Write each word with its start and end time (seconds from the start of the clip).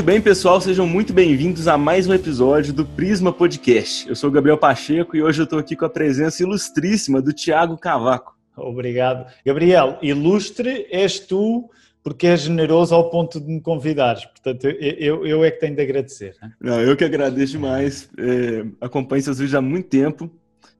Muito 0.00 0.06
bem, 0.06 0.20
pessoal, 0.22 0.58
sejam 0.62 0.86
muito 0.86 1.12
bem-vindos 1.12 1.68
a 1.68 1.76
mais 1.76 2.06
um 2.06 2.14
episódio 2.14 2.72
do 2.72 2.86
Prisma 2.86 3.30
Podcast. 3.30 4.08
Eu 4.08 4.16
sou 4.16 4.30
o 4.30 4.32
Gabriel 4.32 4.56
Pacheco 4.56 5.14
e 5.14 5.22
hoje 5.22 5.42
eu 5.42 5.44
estou 5.44 5.58
aqui 5.58 5.76
com 5.76 5.84
a 5.84 5.90
presença 5.90 6.42
ilustríssima 6.42 7.20
do 7.20 7.34
Tiago 7.34 7.76
Cavaco. 7.76 8.34
Obrigado. 8.56 9.30
Gabriel, 9.44 9.98
ilustre 10.00 10.86
és 10.90 11.20
tu 11.20 11.68
porque 12.02 12.28
és 12.28 12.40
generoso 12.40 12.94
ao 12.94 13.10
ponto 13.10 13.38
de 13.38 13.46
me 13.46 13.60
convidares. 13.60 14.24
Portanto, 14.24 14.68
eu, 14.68 15.26
eu 15.26 15.44
é 15.44 15.50
que 15.50 15.60
tenho 15.60 15.76
de 15.76 15.82
agradecer. 15.82 16.34
Né? 16.40 16.50
Não, 16.58 16.80
eu 16.80 16.96
que 16.96 17.04
agradeço 17.04 17.52
demais. 17.52 18.08
É, 18.16 18.64
acompanho 18.80 19.22
seus 19.22 19.38
vídeos 19.38 19.54
há 19.54 19.60
muito 19.60 19.90
tempo. 19.90 20.30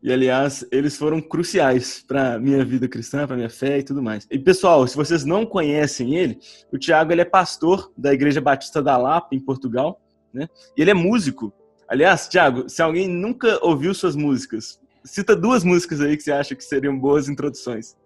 E, 0.02 0.12
aliás, 0.12 0.66
eles 0.72 0.96
foram 0.96 1.20
cruciais 1.20 2.02
para 2.06 2.38
minha 2.38 2.64
vida 2.64 2.88
cristã, 2.88 3.26
para 3.26 3.36
minha 3.36 3.50
fé 3.50 3.78
e 3.78 3.82
tudo 3.82 4.02
mais. 4.02 4.26
E, 4.30 4.38
pessoal, 4.38 4.86
se 4.86 4.96
vocês 4.96 5.24
não 5.24 5.44
conhecem 5.44 6.16
ele, 6.16 6.38
o 6.72 6.78
Tiago 6.78 7.12
ele 7.12 7.20
é 7.20 7.24
pastor 7.24 7.92
da 7.96 8.12
Igreja 8.12 8.40
Batista 8.40 8.82
da 8.82 8.96
Lapa, 8.96 9.34
em 9.34 9.40
Portugal. 9.40 10.00
Né? 10.32 10.48
E 10.76 10.80
ele 10.80 10.90
é 10.90 10.94
músico. 10.94 11.52
Aliás, 11.86 12.28
Tiago, 12.28 12.68
se 12.68 12.80
alguém 12.80 13.08
nunca 13.08 13.58
ouviu 13.62 13.92
suas 13.92 14.16
músicas, 14.16 14.80
cita 15.04 15.36
duas 15.36 15.64
músicas 15.64 16.00
aí 16.00 16.16
que 16.16 16.22
você 16.22 16.32
acha 16.32 16.54
que 16.54 16.64
seriam 16.64 16.98
boas 16.98 17.28
introduções. 17.28 17.96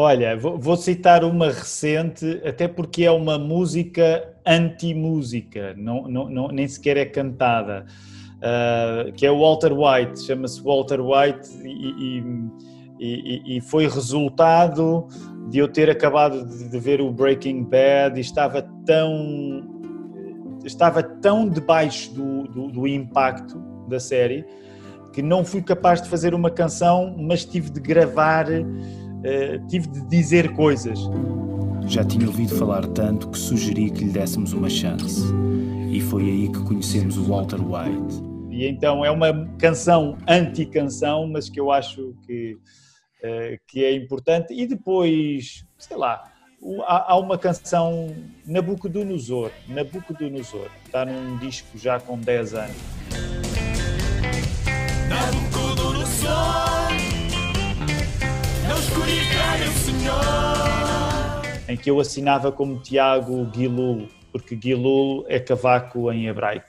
Olha, 0.00 0.36
vou 0.36 0.76
citar 0.76 1.24
uma 1.24 1.46
recente, 1.46 2.40
até 2.44 2.68
porque 2.68 3.02
é 3.02 3.10
uma 3.10 3.36
música 3.36 4.32
anti-música, 4.46 5.74
não, 5.76 6.06
não, 6.06 6.30
não, 6.30 6.48
nem 6.48 6.68
sequer 6.68 6.96
é 6.96 7.04
cantada, 7.04 7.84
uh, 8.38 9.12
que 9.12 9.26
é 9.26 9.30
o 9.30 9.38
Walter 9.40 9.72
White, 9.72 10.22
chama-se 10.22 10.62
Walter 10.62 11.00
White 11.00 11.48
e, 11.64 12.22
e, 13.00 13.56
e, 13.56 13.60
foi 13.60 13.86
resultado 13.86 15.06
de 15.48 15.58
eu 15.58 15.68
ter 15.68 15.88
acabado 15.88 16.44
de 16.44 16.78
ver 16.78 17.00
o 17.00 17.12
Breaking 17.12 17.64
Bad 17.64 18.18
e 18.18 18.20
estava 18.20 18.62
tão, 18.84 19.62
estava 20.64 21.02
tão 21.02 21.48
debaixo 21.48 22.12
do, 22.12 22.44
do, 22.48 22.68
do 22.68 22.88
impacto 22.88 23.58
da 23.88 24.00
série 24.00 24.44
que 25.12 25.22
não 25.22 25.44
fui 25.44 25.62
capaz 25.62 26.02
de 26.02 26.08
fazer 26.08 26.34
uma 26.34 26.50
canção, 26.50 27.14
mas 27.18 27.44
tive 27.44 27.70
de 27.70 27.80
gravar 27.80 28.46
uh, 28.48 29.66
tive 29.68 29.88
de 29.88 30.06
dizer 30.08 30.52
coisas. 30.54 30.98
Já 31.86 32.04
tinha 32.04 32.26
ouvido 32.26 32.54
falar 32.54 32.86
tanto 32.88 33.28
que 33.28 33.38
sugeri 33.38 33.90
que 33.90 34.04
lhe 34.04 34.10
dessemos 34.10 34.52
uma 34.52 34.68
chance. 34.68 35.22
E 35.90 36.00
foi 36.02 36.22
aí 36.22 36.48
que 36.48 36.62
conhecemos 36.64 37.16
o 37.16 37.24
Walter 37.24 37.60
White. 37.60 38.27
E 38.58 38.66
então 38.66 39.04
é 39.04 39.10
uma 39.10 39.46
canção 39.56 40.18
anti-canção, 40.26 41.28
mas 41.28 41.48
que 41.48 41.60
eu 41.60 41.70
acho 41.70 42.12
que, 42.26 42.58
uh, 43.22 43.56
que 43.68 43.84
é 43.84 43.94
importante. 43.94 44.52
E 44.52 44.66
depois, 44.66 45.64
sei 45.78 45.96
lá, 45.96 46.24
há, 46.84 47.16
uma 47.16 47.38
canção 47.38 48.08
Nabucodonosor, 48.44 49.52
Nabucodonosor, 49.68 50.68
está 50.84 51.04
num 51.04 51.38
disco 51.38 51.78
já 51.78 52.00
com 52.00 52.18
10 52.18 52.54
anos. 52.54 52.76
Nabucodonosor 55.08 56.58
em 61.68 61.76
que 61.76 61.88
eu 61.88 62.00
assinava 62.00 62.50
como 62.50 62.80
Tiago 62.80 63.48
Gilul, 63.54 64.08
porque 64.32 64.58
Gilul 64.60 65.24
é 65.28 65.38
cavaco 65.38 66.10
em 66.10 66.26
hebraico. 66.26 66.67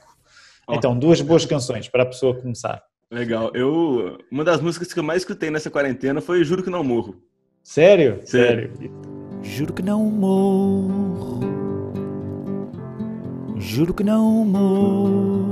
Oh. 0.69 0.75
Então, 0.75 0.97
duas 0.97 1.19
boas 1.19 1.45
canções 1.45 1.89
para 1.89 2.03
a 2.03 2.05
pessoa 2.05 2.39
começar. 2.39 2.83
Legal. 3.11 3.49
Eu, 3.55 4.19
uma 4.31 4.43
das 4.43 4.61
músicas 4.61 4.93
que 4.93 4.99
eu 4.99 5.03
mais 5.03 5.23
escutei 5.23 5.49
nessa 5.49 5.71
quarentena 5.71 6.21
foi 6.21 6.43
Juro 6.43 6.61
que 6.61 6.69
não 6.69 6.83
morro. 6.83 7.15
Sério? 7.63 8.21
Sério. 8.23 8.71
Juro 9.41 9.73
que 9.73 9.81
não 9.81 10.03
morro. 10.05 11.39
Juro 13.57 13.95
que 13.95 14.03
não 14.03 14.45
morro. 14.45 15.51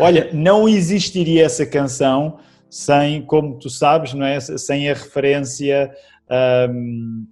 Olha, 0.00 0.30
não 0.32 0.68
existiria 0.68 1.44
essa 1.44 1.64
canção 1.64 2.40
sem, 2.68 3.22
como 3.22 3.56
tu 3.58 3.70
sabes, 3.70 4.14
não 4.14 4.26
é? 4.26 4.40
sem 4.40 4.90
a 4.90 4.94
referência 4.94 5.92
um, 6.68 7.26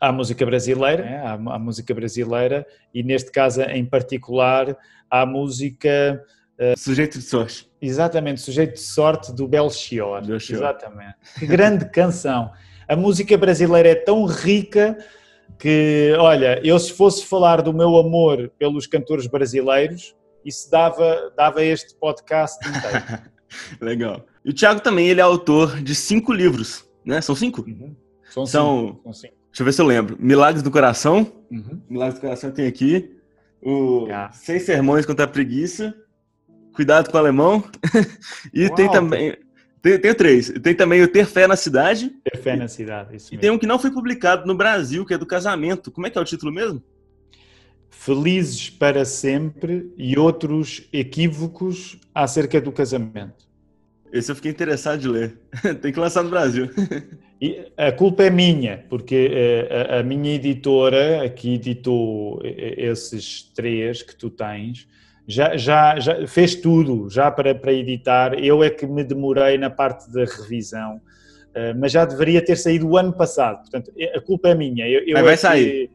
à 0.00 0.10
música 0.10 0.46
brasileira, 0.46 1.04
é? 1.04 1.18
à, 1.18 1.32
à, 1.32 1.58
música 1.58 1.94
brasileira 1.94 2.66
e 2.94 3.02
neste 3.02 3.30
caso 3.30 3.60
em 3.62 3.84
particular 3.84 4.74
à 5.10 5.26
música 5.26 6.24
uh, 6.58 6.78
Sujeito 6.78 7.18
de 7.18 7.24
Sorte. 7.24 7.70
Exatamente, 7.82 8.40
Sujeito 8.40 8.74
de 8.74 8.80
Sorte 8.80 9.32
do 9.32 9.46
Belchior. 9.46 10.24
Belchior. 10.24 10.60
Exatamente. 10.60 11.16
Que 11.38 11.46
grande 11.46 11.84
canção. 11.92 12.50
A 12.88 12.96
música 12.96 13.36
brasileira 13.36 13.90
é 13.90 13.94
tão 13.94 14.24
rica 14.24 14.96
que, 15.58 16.14
olha, 16.18 16.60
eu 16.64 16.78
se 16.78 16.92
fosse 16.92 17.26
falar 17.26 17.60
do 17.60 17.72
meu 17.72 17.96
amor 17.96 18.50
pelos 18.58 18.86
cantores 18.86 19.26
brasileiros, 19.26 20.16
isso 20.44 20.70
dava, 20.70 21.32
dava 21.36 21.62
este 21.62 21.94
podcast 21.96 22.56
inteiro. 22.66 23.30
Legal. 23.80 24.24
E 24.44 24.50
o 24.50 24.54
Thiago 24.54 24.80
também, 24.80 25.08
ele 25.08 25.20
é 25.20 25.22
autor 25.22 25.82
de 25.82 25.94
cinco 25.94 26.32
livros, 26.32 26.88
né? 27.04 27.20
São 27.20 27.34
cinco? 27.34 27.60
Uhum. 27.62 27.94
São, 28.30 28.46
São, 28.46 28.86
cinco. 28.86 29.02
São 29.02 29.12
cinco. 29.12 29.39
Deixa 29.50 29.62
eu 29.62 29.64
ver 29.64 29.72
se 29.72 29.82
eu 29.82 29.86
lembro. 29.86 30.16
Milagres 30.18 30.62
do 30.62 30.70
Coração. 30.70 31.30
Uhum. 31.50 31.80
Milagres 31.88 32.18
do 32.18 32.22
Coração 32.22 32.50
tem 32.50 32.66
aqui. 32.66 33.16
O 33.60 34.06
ah. 34.10 34.30
Sem 34.32 34.58
Sermões 34.58 35.04
contra 35.04 35.24
a 35.24 35.28
Preguiça. 35.28 35.94
Cuidado 36.72 37.10
com 37.10 37.16
o 37.16 37.20
Alemão. 37.20 37.64
e 38.54 38.66
Uau. 38.66 38.74
tem 38.74 38.90
também... 38.90 39.36
Tem, 39.82 39.98
tem 39.98 40.14
três. 40.14 40.50
Tem 40.62 40.74
também 40.74 41.02
o 41.02 41.08
Ter 41.08 41.26
Fé 41.26 41.46
na 41.46 41.56
Cidade. 41.56 42.10
Ter 42.22 42.38
Fé 42.38 42.54
na 42.54 42.68
Cidade, 42.68 43.16
isso 43.16 43.28
E 43.28 43.32
mesmo. 43.32 43.40
tem 43.40 43.50
um 43.50 43.58
que 43.58 43.66
não 43.66 43.78
foi 43.78 43.90
publicado 43.90 44.46
no 44.46 44.54
Brasil, 44.54 45.06
que 45.06 45.14
é 45.14 45.18
do 45.18 45.26
casamento. 45.26 45.90
Como 45.90 46.06
é 46.06 46.10
que 46.10 46.18
é 46.18 46.20
o 46.20 46.24
título 46.24 46.52
mesmo? 46.52 46.82
Felizes 47.90 48.68
para 48.70 49.04
sempre 49.04 49.92
e 49.96 50.18
outros 50.18 50.86
equívocos 50.92 51.98
acerca 52.14 52.60
do 52.60 52.70
casamento. 52.70 53.48
Esse 54.12 54.30
eu 54.30 54.36
fiquei 54.36 54.50
interessado 54.50 55.00
de 55.00 55.08
ler. 55.08 55.38
Tem 55.80 55.92
que 55.92 55.98
lançar 56.00 56.22
no 56.22 56.30
Brasil. 56.30 56.68
A 57.76 57.90
culpa 57.90 58.24
é 58.24 58.30
minha, 58.30 58.84
porque 58.88 59.30
eh, 59.32 59.98
a, 59.98 60.02
minha 60.02 60.34
editora, 60.34 61.26
que 61.30 61.54
editou 61.54 62.38
esses 62.44 63.42
três 63.54 64.02
que 64.02 64.14
tu 64.14 64.28
tens, 64.28 64.86
já, 65.26 65.56
já, 65.56 65.98
já 65.98 66.26
fez 66.26 66.54
tudo 66.54 67.08
já 67.08 67.30
para, 67.30 67.54
para 67.54 67.72
editar. 67.72 68.34
Eu 68.34 68.62
é 68.62 68.68
que 68.68 68.86
me 68.86 69.02
demorei 69.02 69.56
na 69.56 69.70
parte 69.70 70.12
da 70.12 70.24
revisão, 70.24 71.00
eh, 71.54 71.72
mas 71.72 71.92
já 71.92 72.04
deveria 72.04 72.44
ter 72.44 72.56
saído 72.56 72.86
o 72.88 72.96
ano 72.98 73.12
passado. 73.12 73.60
Portanto, 73.60 73.90
a 74.14 74.20
culpa 74.20 74.50
é 74.50 74.54
minha. 74.54 74.86
Eu, 74.86 75.00
eu 75.06 75.22
vai 75.22 75.34
é 75.34 75.36
sair. 75.36 75.90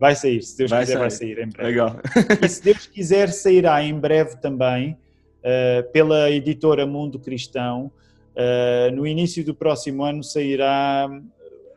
Vai 0.00 0.14
sair, 0.14 0.42
se 0.42 0.56
Deus 0.56 0.70
vai 0.70 0.80
quiser, 0.80 0.92
sair. 0.92 1.00
vai 1.00 1.10
sair 1.10 1.38
em 1.38 1.48
breve. 1.48 1.70
Legal. 1.70 2.00
E 2.42 2.48
se 2.48 2.62
Deus 2.62 2.86
quiser, 2.86 3.28
sairá 3.28 3.82
em 3.82 3.94
breve 3.94 4.36
também 4.36 4.96
eh, 5.42 5.82
pela 5.92 6.30
editora 6.30 6.86
Mundo 6.86 7.18
Cristão. 7.18 7.90
Uh, 8.38 8.94
no 8.94 9.04
início 9.04 9.44
do 9.44 9.52
próximo 9.52 10.04
ano 10.04 10.22
sairá 10.22 11.08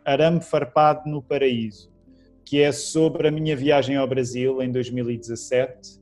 Arame 0.05 0.41
Farpado 0.41 1.09
no 1.09 1.19
Paraíso, 1.19 1.91
que 2.45 2.61
é 2.61 2.71
sobre 2.71 3.27
a 3.27 3.31
minha 3.31 3.55
viagem 3.55 3.95
ao 3.95 4.07
Brasil 4.07 4.61
em 4.61 4.71
2017. 4.71 5.99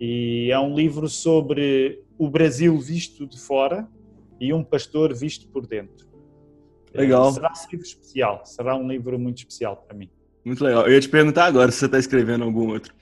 E 0.00 0.48
é 0.52 0.58
um 0.60 0.76
livro 0.76 1.08
sobre 1.08 2.04
o 2.16 2.30
Brasil 2.30 2.78
visto 2.78 3.26
de 3.26 3.40
fora 3.40 3.88
e 4.40 4.52
um 4.52 4.62
pastor 4.62 5.12
visto 5.12 5.48
por 5.48 5.66
dentro. 5.66 6.06
Legal. 6.94 7.32
Será 7.32 7.50
um 7.50 7.70
livro 7.70 7.86
especial, 7.86 8.42
será 8.44 8.76
um 8.76 8.86
livro 8.86 9.18
muito 9.18 9.38
especial 9.38 9.76
para 9.76 9.96
mim. 9.96 10.08
Muito 10.44 10.62
legal. 10.62 10.86
Eu 10.86 10.92
ia 10.92 11.00
te 11.00 11.08
perguntar 11.08 11.46
agora 11.46 11.72
se 11.72 11.78
você 11.78 11.86
está 11.86 11.98
escrevendo 11.98 12.44
algum 12.44 12.68
outro. 12.68 12.94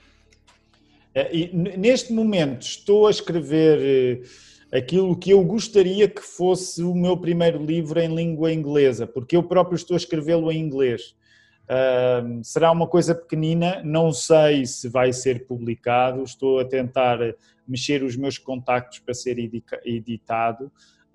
Neste 1.77 2.11
momento 2.11 2.63
estou 2.63 3.07
a 3.07 3.11
escrever 3.11 3.79
eh, 3.79 4.27
aquilo 4.75 5.15
que 5.15 5.31
eu 5.31 5.43
gostaria 5.43 6.07
que 6.07 6.21
fosse 6.21 6.83
o 6.83 6.93
meu 6.93 7.15
primeiro 7.15 7.63
livro 7.63 7.99
em 7.99 8.13
língua 8.13 8.51
inglesa, 8.51 9.07
porque 9.07 9.35
eu 9.35 9.43
próprio 9.43 9.75
estou 9.75 9.95
a 9.95 9.97
escrevê-lo 9.97 10.51
em 10.51 10.59
inglês. 10.59 11.15
Uh, 11.63 12.43
será 12.43 12.71
uma 12.71 12.85
coisa 12.85 13.15
pequenina, 13.15 13.81
não 13.83 14.11
sei 14.11 14.65
se 14.65 14.89
vai 14.89 15.13
ser 15.13 15.47
publicado, 15.47 16.23
estou 16.23 16.59
a 16.59 16.65
tentar 16.65 17.19
mexer 17.67 18.03
os 18.03 18.15
meus 18.15 18.37
contactos 18.37 18.99
para 18.99 19.13
ser 19.13 19.37
editado. 19.83 20.71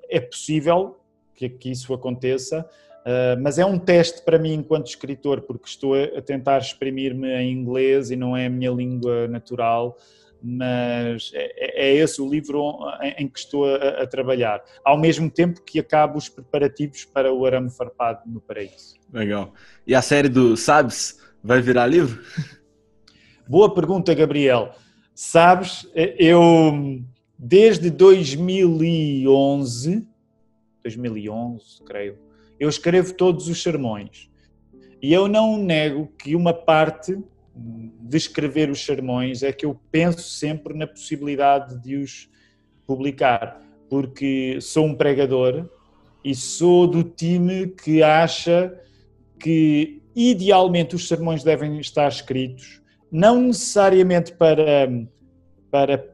É 0.08 0.18
possível 0.18 0.98
que, 1.34 1.48
que 1.48 1.70
isso 1.70 1.92
aconteça, 1.92 2.66
Uh, 3.00 3.40
mas 3.40 3.58
é 3.58 3.64
um 3.64 3.78
teste 3.78 4.22
para 4.22 4.38
mim 4.38 4.52
enquanto 4.52 4.88
escritor, 4.88 5.40
porque 5.40 5.66
estou 5.66 5.94
a 5.94 6.20
tentar 6.20 6.58
exprimir-me 6.58 7.28
em 7.28 7.50
inglês 7.50 8.10
e 8.10 8.16
não 8.16 8.36
é 8.36 8.44
a 8.44 8.50
minha 8.50 8.70
língua 8.70 9.26
natural, 9.26 9.96
mas 10.42 11.30
é, 11.34 11.88
é 11.88 11.94
esse 11.94 12.20
o 12.20 12.28
livro 12.28 12.78
em 13.18 13.28
que 13.28 13.38
estou 13.38 13.66
a, 13.66 14.02
a, 14.02 14.06
trabalhar, 14.06 14.62
ao 14.84 14.98
mesmo 14.98 15.30
tempo 15.30 15.62
que 15.62 15.78
acabo 15.78 16.18
os 16.18 16.28
preparativos 16.28 17.04
para 17.04 17.32
o 17.32 17.44
Arame 17.44 17.70
Farpado 17.70 18.22
no 18.26 18.40
Paraíso. 18.40 18.96
Legal. 19.12 19.52
E 19.86 19.94
a 19.94 20.02
série 20.02 20.28
do 20.28 20.56
Sabes 20.56 21.20
vai 21.42 21.60
virar 21.60 21.86
livro? 21.86 22.22
Boa 23.48 23.74
pergunta, 23.74 24.14
Gabriel. 24.14 24.72
Sabes, 25.14 25.86
eu 25.94 27.02
desde 27.42 27.88
2011, 27.90 30.06
2011, 30.82 31.82
creio, 31.84 32.18
eu 32.58 32.68
escrevo 32.68 33.14
todos 33.14 33.48
os 33.48 33.62
sermões. 33.62 34.28
E 35.02 35.10
eu 35.12 35.26
não 35.26 35.56
nego 35.56 36.08
que 36.18 36.36
uma 36.36 36.52
parte 36.52 37.18
de 37.54 38.16
escrever 38.16 38.70
os 38.70 38.84
sermões 38.84 39.42
é 39.42 39.52
que 39.52 39.66
eu 39.66 39.78
penso 39.90 40.22
sempre 40.22 40.74
na 40.74 40.86
possibilidade 40.86 41.80
de 41.82 41.96
os 41.96 42.28
publicar, 42.86 43.60
porque 43.88 44.58
sou 44.60 44.86
um 44.86 44.94
pregador 44.94 45.68
e 46.24 46.34
sou 46.34 46.86
do 46.86 47.02
time 47.02 47.68
que 47.68 48.02
acha 48.02 48.74
que 49.38 50.02
idealmente 50.14 50.94
os 50.94 51.06
sermões 51.06 51.44
devem 51.44 51.78
estar 51.78 52.08
escritos, 52.08 52.80
não 53.10 53.40
necessariamente 53.42 54.32
para, 54.32 54.88
para 55.70 56.04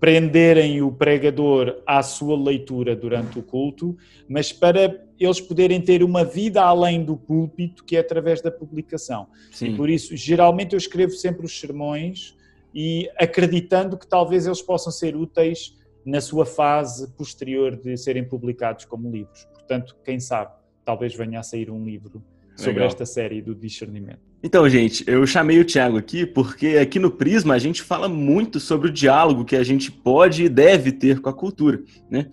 prenderem 0.00 0.82
o 0.82 0.92
pregador 0.92 1.82
à 1.86 2.02
sua 2.02 2.36
leitura 2.36 2.94
durante 2.94 3.38
o 3.38 3.42
culto, 3.42 3.96
mas 4.28 4.52
para 4.52 5.03
eles 5.18 5.40
poderem 5.40 5.80
ter 5.80 6.02
uma 6.02 6.24
vida 6.24 6.62
além 6.62 7.04
do 7.04 7.16
púlpito, 7.16 7.84
que 7.84 7.96
é 7.96 8.00
através 8.00 8.40
da 8.40 8.50
publicação. 8.50 9.28
Sim. 9.52 9.68
E 9.68 9.76
por 9.76 9.88
isso, 9.88 10.16
geralmente 10.16 10.72
eu 10.72 10.78
escrevo 10.78 11.12
sempre 11.12 11.46
os 11.46 11.58
sermões 11.58 12.36
e 12.74 13.08
acreditando 13.16 13.96
que 13.96 14.06
talvez 14.06 14.46
eles 14.46 14.60
possam 14.60 14.92
ser 14.92 15.14
úteis 15.14 15.76
na 16.04 16.20
sua 16.20 16.44
fase 16.44 17.08
posterior 17.12 17.76
de 17.76 17.96
serem 17.96 18.24
publicados 18.24 18.84
como 18.84 19.10
livros. 19.10 19.46
Portanto, 19.52 19.96
quem 20.04 20.20
sabe, 20.20 20.52
talvez 20.84 21.14
venha 21.14 21.40
a 21.40 21.42
sair 21.42 21.70
um 21.70 21.84
livro 21.84 22.22
sobre 22.56 22.74
Legal. 22.74 22.88
esta 22.88 23.06
série 23.06 23.40
do 23.40 23.54
discernimento. 23.54 24.20
Então, 24.42 24.68
gente, 24.68 25.02
eu 25.08 25.26
chamei 25.26 25.58
o 25.58 25.64
Tiago 25.64 25.96
aqui 25.96 26.26
porque 26.26 26.76
aqui 26.76 26.98
no 26.98 27.10
Prisma 27.10 27.54
a 27.54 27.58
gente 27.58 27.82
fala 27.82 28.08
muito 28.08 28.60
sobre 28.60 28.88
o 28.88 28.92
diálogo 28.92 29.44
que 29.44 29.56
a 29.56 29.64
gente 29.64 29.90
pode 29.90 30.44
e 30.44 30.48
deve 30.48 30.92
ter 30.92 31.20
com 31.20 31.30
a 31.30 31.32
cultura, 31.32 31.82
né? 32.10 32.30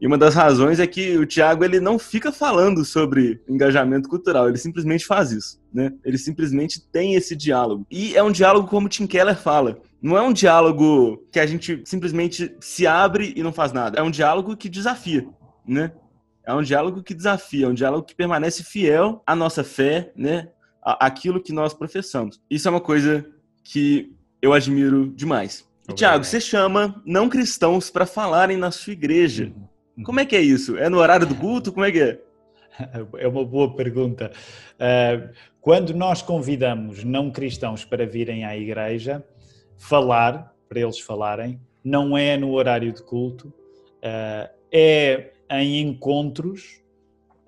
E 0.00 0.06
uma 0.06 0.18
das 0.18 0.34
razões 0.34 0.80
é 0.80 0.86
que 0.86 1.16
o 1.16 1.24
Tiago 1.24 1.64
ele 1.64 1.80
não 1.80 1.98
fica 1.98 2.32
falando 2.32 2.84
sobre 2.84 3.40
engajamento 3.48 4.08
cultural, 4.08 4.48
ele 4.48 4.58
simplesmente 4.58 5.06
faz 5.06 5.32
isso, 5.32 5.60
né? 5.72 5.92
Ele 6.04 6.18
simplesmente 6.18 6.80
tem 6.90 7.14
esse 7.14 7.34
diálogo. 7.34 7.86
E 7.90 8.16
é 8.16 8.22
um 8.22 8.32
diálogo 8.32 8.68
como 8.68 8.88
Tim 8.88 9.06
Keller 9.06 9.36
fala. 9.36 9.78
Não 10.02 10.18
é 10.18 10.22
um 10.22 10.32
diálogo 10.32 11.24
que 11.32 11.40
a 11.40 11.46
gente 11.46 11.82
simplesmente 11.86 12.54
se 12.60 12.86
abre 12.86 13.32
e 13.36 13.42
não 13.42 13.52
faz 13.52 13.72
nada. 13.72 13.98
É 13.98 14.02
um 14.02 14.10
diálogo 14.10 14.56
que 14.56 14.68
desafia, 14.68 15.26
né? 15.66 15.92
É 16.46 16.52
um 16.52 16.62
diálogo 16.62 17.02
que 17.02 17.14
desafia, 17.14 17.66
é 17.66 17.68
um 17.68 17.74
diálogo 17.74 18.04
que 18.04 18.14
permanece 18.14 18.62
fiel 18.62 19.22
à 19.26 19.34
nossa 19.34 19.64
fé, 19.64 20.12
né? 20.14 20.50
Aquilo 20.82 21.42
que 21.42 21.52
nós 21.52 21.72
professamos. 21.72 22.38
Isso 22.50 22.68
é 22.68 22.70
uma 22.70 22.80
coisa 22.80 23.24
que 23.62 24.12
eu 24.42 24.52
admiro 24.52 25.08
demais. 25.08 25.66
Tiago, 25.94 26.24
você 26.24 26.40
chama 26.40 27.02
não 27.06 27.28
cristãos 27.28 27.88
para 27.88 28.04
falarem 28.04 28.58
na 28.58 28.70
sua 28.70 28.92
igreja. 28.92 29.52
Uhum. 29.56 29.73
Como 30.02 30.18
é 30.18 30.26
que 30.26 30.34
é 30.34 30.40
isso? 30.40 30.76
É 30.76 30.88
no 30.88 30.98
horário 30.98 31.26
do 31.26 31.34
culto? 31.34 31.72
Como 31.72 31.84
é 31.84 31.92
que 31.92 32.00
é? 32.00 32.20
É 33.18 33.28
uma 33.28 33.44
boa 33.44 33.72
pergunta. 33.76 34.32
Uh, 34.74 35.32
quando 35.60 35.94
nós 35.94 36.22
convidamos 36.22 37.04
não 37.04 37.30
cristãos 37.30 37.84
para 37.84 38.04
virem 38.04 38.44
à 38.44 38.56
igreja, 38.56 39.24
falar, 39.76 40.52
para 40.68 40.80
eles 40.80 40.98
falarem, 40.98 41.60
não 41.84 42.18
é 42.18 42.36
no 42.36 42.52
horário 42.52 42.92
de 42.92 43.02
culto, 43.02 43.48
uh, 43.48 44.50
é 44.72 45.30
em 45.50 45.80
encontros 45.82 46.82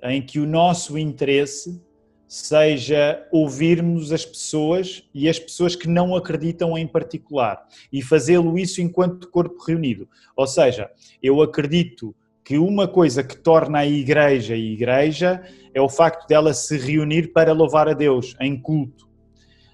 em 0.02 0.22
que 0.22 0.38
o 0.38 0.46
nosso 0.46 0.96
interesse 0.96 1.82
seja 2.28 3.26
ouvirmos 3.30 4.12
as 4.12 4.24
pessoas 4.24 5.04
e 5.14 5.28
as 5.28 5.38
pessoas 5.38 5.76
que 5.76 5.88
não 5.88 6.14
acreditam 6.14 6.76
em 6.76 6.86
particular 6.86 7.64
e 7.92 8.02
fazê-lo 8.02 8.58
isso 8.58 8.80
enquanto 8.80 9.30
corpo 9.30 9.62
reunido. 9.64 10.08
Ou 10.36 10.46
seja, 10.46 10.90
eu 11.22 11.40
acredito 11.40 12.14
que 12.46 12.58
uma 12.58 12.86
coisa 12.86 13.24
que 13.24 13.36
torna 13.36 13.80
a 13.80 13.86
igreja 13.86 14.54
a 14.54 14.56
igreja 14.56 15.42
é 15.74 15.80
o 15.80 15.88
facto 15.88 16.28
dela 16.28 16.54
se 16.54 16.78
reunir 16.78 17.32
para 17.32 17.52
louvar 17.52 17.88
a 17.88 17.92
Deus 17.92 18.36
em 18.40 18.56
culto. 18.56 19.08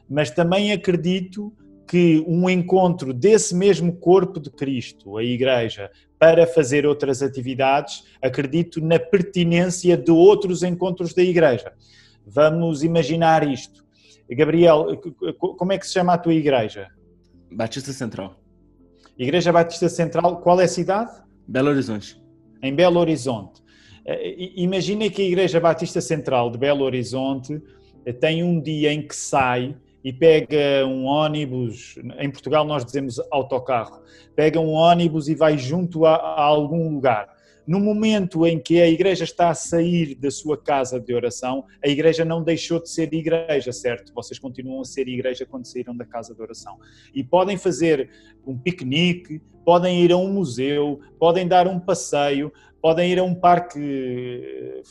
Mas 0.08 0.30
também 0.30 0.72
acredito 0.72 1.52
que 1.86 2.24
um 2.26 2.48
encontro 2.48 3.12
desse 3.12 3.54
mesmo 3.54 3.92
corpo 3.96 4.40
de 4.40 4.48
Cristo, 4.48 5.19
a 5.19 5.22
igreja, 5.22 5.90
para 6.19 6.46
fazer 6.46 6.86
outras 6.86 7.22
atividades, 7.22 8.04
acredito 8.22 8.80
na 8.80 8.98
pertinência 8.98 9.94
de 9.94 10.10
outros 10.10 10.62
encontros 10.62 11.12
da 11.12 11.22
igreja. 11.22 11.74
Vamos 12.26 12.82
imaginar 12.82 13.46
isto. 13.46 13.84
Gabriel, 14.30 14.98
como 15.38 15.74
é 15.74 15.78
que 15.78 15.86
se 15.86 15.92
chama 15.92 16.14
a 16.14 16.19
tua 16.19 16.32
igreja? 16.32 16.88
Batista 17.50 17.92
Central. 17.92 18.40
Igreja 19.19 19.52
Batista 19.52 19.90
Central, 19.90 20.40
qual 20.40 20.58
é 20.58 20.64
a 20.64 20.69
cidade? 20.69 21.12
Belo 21.46 21.69
Horizonte 21.69 22.21
em 22.62 22.75
Belo 22.75 23.00
Horizonte. 23.00 23.62
Eh, 24.05 24.53
imagina 24.56 25.09
que 25.11 25.23
a 25.23 25.25
Igreja 25.25 25.61
Batista 25.61 26.00
Central 26.00 26.50
de 26.50 26.59
Belo 26.59 26.85
Horizonte 26.85 27.61
eh, 28.05 28.12
tem 28.12 28.43
um 28.43 28.61
dia 28.61 28.93
em 28.93 29.06
que 29.06 29.14
sai 29.14 29.75
e 30.05 30.12
pega 30.12 30.85
um 30.87 31.05
ônibus, 31.05 31.97
em 32.19 32.31
Portugal 32.31 32.64
nós 32.64 32.85
dizemos 32.85 33.20
autocarro, 33.31 34.03
pega 34.35 34.59
um 34.59 34.73
ônibus 34.73 35.29
e 35.29 35.35
vai 35.35 35.56
junto 35.56 36.05
a, 36.05 36.17
a, 36.17 36.43
algum 36.43 36.93
lugar. 36.93 37.31
No 37.67 37.79
momento 37.79 38.47
em 38.47 38.59
que 38.59 38.81
a 38.81 38.88
igreja 38.88 39.25
está 39.25 39.50
a 39.50 39.55
sair 39.55 40.14
da 40.17 40.31
sua 40.31 40.56
casa 40.56 40.99
de 40.99 41.14
oração, 41.14 41.64
a 41.85 41.88
igreja 41.88 42.25
não 42.25 42.43
deixou 42.43 42.81
de 42.81 42.91
ser 42.91 43.12
igreja, 43.14 43.73
certo? 43.73 44.12
Vocês 44.14 44.38
continuam 44.38 44.81
a 44.81 44.85
ser 44.85 45.06
igreja 45.06 45.47
quando 45.47 45.67
saíram 45.67 45.97
da 45.97 46.05
casa 46.05 46.35
de 46.35 46.43
oração. 46.43 46.79
E 47.14 47.23
podem 47.23 47.56
fazer 47.56 48.11
um 48.44 48.59
piquenique, 48.59 49.41
podem 49.64 50.03
ir 50.05 50.12
a 50.12 50.17
um 50.17 50.32
museu, 50.32 51.00
podem 51.19 51.47
dar 51.47 51.69
um 51.69 51.79
passeio, 51.79 52.53
podem 52.82 53.12
ir 53.12 53.19
a 53.20 53.23
um 53.23 53.34
parque 53.34 54.82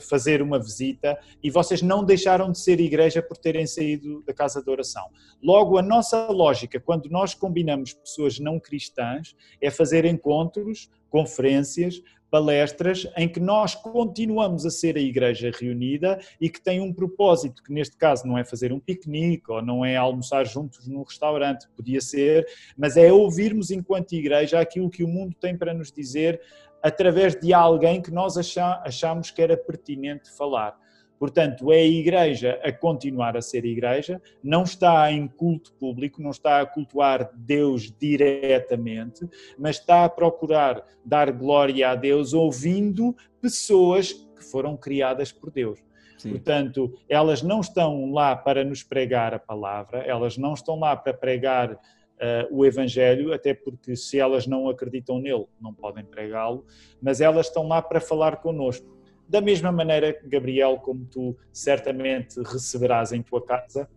fazer 0.00 0.40
uma 0.40 0.60
visita 0.60 1.18
e 1.42 1.50
vocês 1.50 1.82
não 1.82 2.04
deixaram 2.04 2.52
de 2.52 2.58
ser 2.60 2.80
igreja 2.80 3.20
por 3.20 3.36
terem 3.36 3.66
saído 3.66 4.22
da 4.22 4.32
casa 4.32 4.62
de 4.62 4.70
oração. 4.70 5.08
Logo, 5.42 5.76
a 5.76 5.82
nossa 5.82 6.28
lógica, 6.28 6.78
quando 6.78 7.10
nós 7.10 7.34
combinamos 7.34 7.92
pessoas 7.92 8.38
não 8.38 8.60
cristãs, 8.60 9.34
é 9.60 9.70
fazer 9.70 10.04
encontros, 10.04 10.88
conferências, 11.10 12.00
palestras 12.32 13.06
em 13.14 13.28
que 13.28 13.38
nós 13.38 13.74
continuamos 13.74 14.64
a 14.64 14.70
ser 14.70 14.96
a 14.96 15.00
igreja 15.00 15.50
reunida 15.54 16.18
e 16.40 16.48
que 16.48 16.62
tem 16.62 16.80
um 16.80 16.90
propósito, 16.90 17.62
que 17.62 17.70
neste 17.70 17.94
caso 17.94 18.26
não 18.26 18.38
é 18.38 18.44
fazer 18.44 18.72
um 18.72 18.80
piquenique 18.80 19.52
ou 19.52 19.60
não 19.60 19.84
é 19.84 19.96
almoçar 19.96 20.46
juntos 20.46 20.88
num 20.88 21.02
restaurante, 21.02 21.68
podia 21.76 22.00
ser, 22.00 22.46
mas 22.74 22.96
é 22.96 23.12
ouvirmos 23.12 23.70
enquanto 23.70 24.14
igreja 24.14 24.58
aquilo 24.58 24.88
que 24.88 25.04
o 25.04 25.08
mundo 25.08 25.36
tem 25.38 25.58
para 25.58 25.74
nos 25.74 25.92
dizer 25.92 26.40
através 26.82 27.34
de 27.38 27.54
alguém 27.54 28.02
que 28.02 28.10
nós 28.10 28.36
achamos 28.36 29.30
que 29.30 29.40
era 29.40 29.56
pertinente 29.56 30.30
falar. 30.36 30.76
Portanto, 31.18 31.70
é 31.70 31.76
a 31.76 31.86
Igreja 31.86 32.60
a 32.64 32.72
continuar 32.72 33.36
a 33.36 33.40
ser 33.40 33.64
Igreja, 33.64 34.20
não 34.42 34.64
está 34.64 35.12
em 35.12 35.28
culto 35.28 35.72
público, 35.74 36.20
não 36.20 36.32
está 36.32 36.60
a 36.60 36.66
cultuar 36.66 37.30
Deus 37.32 37.92
diretamente, 37.96 39.28
mas 39.56 39.76
está 39.76 40.04
a 40.04 40.08
procurar 40.08 40.84
dar 41.04 41.30
glória 41.30 41.90
a 41.90 41.94
Deus 41.94 42.32
ouvindo 42.32 43.14
pessoas 43.40 44.12
que 44.12 44.42
foram 44.42 44.76
criadas 44.76 45.30
por 45.30 45.52
Deus. 45.52 45.78
Sim. 46.18 46.30
Portanto, 46.30 46.92
elas 47.08 47.40
não 47.40 47.60
estão 47.60 48.10
lá 48.10 48.34
para 48.34 48.64
nos 48.64 48.82
pregar 48.82 49.32
a 49.32 49.38
palavra, 49.38 49.98
elas 50.00 50.36
não 50.36 50.54
estão 50.54 50.76
lá 50.80 50.96
para 50.96 51.14
pregar 51.14 51.78
uh, 52.22 52.56
o 52.56 52.64
Evangelho, 52.64 53.32
até 53.32 53.52
porque 53.52 53.96
se 53.96 54.18
elas 54.18 54.46
não 54.46 54.68
acreditam 54.68 55.18
nele, 55.18 55.46
não 55.60 55.74
podem 55.74 56.04
pregá-lo, 56.04 56.64
mas 57.00 57.20
elas 57.20 57.46
estão 57.46 57.66
lá 57.66 57.82
para 57.82 58.00
falar 58.00 58.36
connosco. 58.36 58.86
Da 59.28 59.40
mesma 59.40 59.72
maneira, 59.72 60.18
Gabriel, 60.24 60.76
como 60.78 61.04
tu 61.06 61.36
certamente 61.52 62.40
receberás 62.40 63.12
em 63.12 63.22
tua 63.22 63.44
casa 63.44 63.88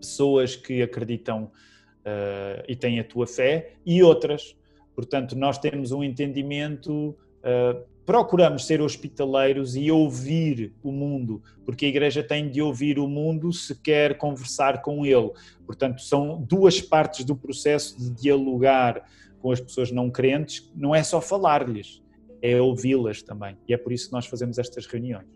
pessoas 0.00 0.56
que 0.56 0.82
acreditam 0.82 1.44
uh, 1.44 2.62
e 2.68 2.74
têm 2.74 2.98
a 2.98 3.04
tua 3.04 3.26
fé 3.26 3.74
e 3.84 4.02
outras. 4.02 4.56
Portanto, 4.94 5.36
nós 5.36 5.58
temos 5.58 5.92
um 5.92 6.02
entendimento, 6.02 7.16
uh, 7.40 7.84
procuramos 8.04 8.66
ser 8.66 8.80
hospitaleiros 8.80 9.76
e 9.76 9.90
ouvir 9.90 10.72
o 10.82 10.90
mundo, 10.90 11.42
porque 11.64 11.86
a 11.86 11.88
igreja 11.88 12.22
tem 12.22 12.50
de 12.50 12.60
ouvir 12.60 12.98
o 12.98 13.08
mundo 13.08 13.52
se 13.52 13.74
quer 13.74 14.18
conversar 14.18 14.82
com 14.82 15.06
ele. 15.06 15.30
Portanto, 15.64 16.02
são 16.02 16.42
duas 16.42 16.80
partes 16.80 17.24
do 17.24 17.36
processo 17.36 17.96
de 17.98 18.10
dialogar 18.10 19.08
com 19.40 19.50
as 19.50 19.60
pessoas 19.60 19.90
não 19.90 20.10
crentes, 20.10 20.70
não 20.74 20.94
é 20.94 21.02
só 21.02 21.20
falar-lhes, 21.20 22.02
é 22.40 22.60
ouvi-las 22.60 23.22
também. 23.22 23.56
E 23.68 23.74
é 23.74 23.76
por 23.76 23.92
isso 23.92 24.06
que 24.06 24.12
nós 24.12 24.26
fazemos 24.26 24.58
estas 24.58 24.86
reuniões. 24.86 25.26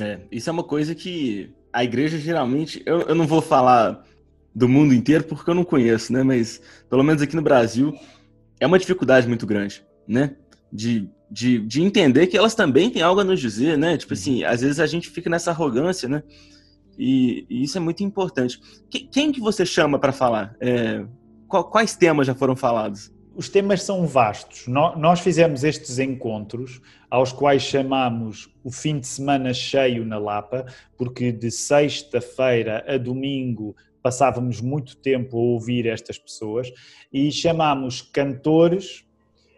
É, 0.00 0.20
isso 0.30 0.48
é 0.48 0.52
uma 0.52 0.62
coisa 0.62 0.94
que 0.94 1.52
a 1.72 1.82
igreja 1.82 2.18
geralmente, 2.18 2.82
eu, 2.86 3.00
eu 3.02 3.14
não 3.14 3.26
vou 3.26 3.40
falar 3.42 4.04
do 4.54 4.68
mundo 4.68 4.94
inteiro 4.94 5.24
porque 5.24 5.48
eu 5.48 5.54
não 5.54 5.64
conheço, 5.64 6.12
né? 6.12 6.22
Mas 6.22 6.60
pelo 6.88 7.02
menos 7.02 7.22
aqui 7.22 7.36
no 7.36 7.42
Brasil 7.42 7.94
é 8.58 8.66
uma 8.66 8.78
dificuldade 8.78 9.26
muito 9.26 9.46
grande, 9.46 9.84
né? 10.06 10.36
De, 10.72 11.08
de, 11.30 11.58
de 11.60 11.82
entender 11.82 12.26
que 12.26 12.36
elas 12.36 12.54
também 12.54 12.90
têm 12.90 13.02
algo 13.02 13.20
a 13.20 13.24
nos 13.24 13.40
dizer, 13.40 13.78
né? 13.78 13.96
Tipo 13.96 14.14
assim, 14.14 14.42
às 14.44 14.60
vezes 14.60 14.80
a 14.80 14.86
gente 14.86 15.08
fica 15.08 15.30
nessa 15.30 15.50
arrogância, 15.50 16.08
né? 16.08 16.22
E, 16.98 17.46
e 17.48 17.62
isso 17.62 17.78
é 17.78 17.80
muito 17.80 18.02
importante. 18.02 18.60
Quem, 18.90 19.06
quem 19.06 19.32
que 19.32 19.40
você 19.40 19.64
chama 19.64 19.98
para 19.98 20.12
falar? 20.12 20.56
É, 20.60 21.04
quais 21.48 21.96
temas 21.96 22.26
já 22.26 22.34
foram 22.34 22.56
falados? 22.56 23.12
os 23.34 23.48
temas 23.48 23.82
são 23.82 24.06
vastos. 24.06 24.66
Nós 24.66 25.20
fizemos 25.20 25.64
estes 25.64 25.98
encontros, 25.98 26.80
aos 27.08 27.32
quais 27.32 27.62
chamamos 27.62 28.48
o 28.62 28.70
fim 28.70 28.98
de 28.98 29.06
semana 29.06 29.54
cheio 29.54 30.04
na 30.04 30.18
Lapa, 30.18 30.66
porque 30.96 31.32
de 31.32 31.50
sexta-feira 31.50 32.84
a 32.86 32.98
domingo 32.98 33.74
passávamos 34.02 34.60
muito 34.60 34.94
tempo 34.96 35.38
a 35.38 35.40
ouvir 35.40 35.86
estas 35.86 36.18
pessoas 36.18 36.70
e 37.12 37.32
chamámos 37.32 38.02
cantores 38.02 39.06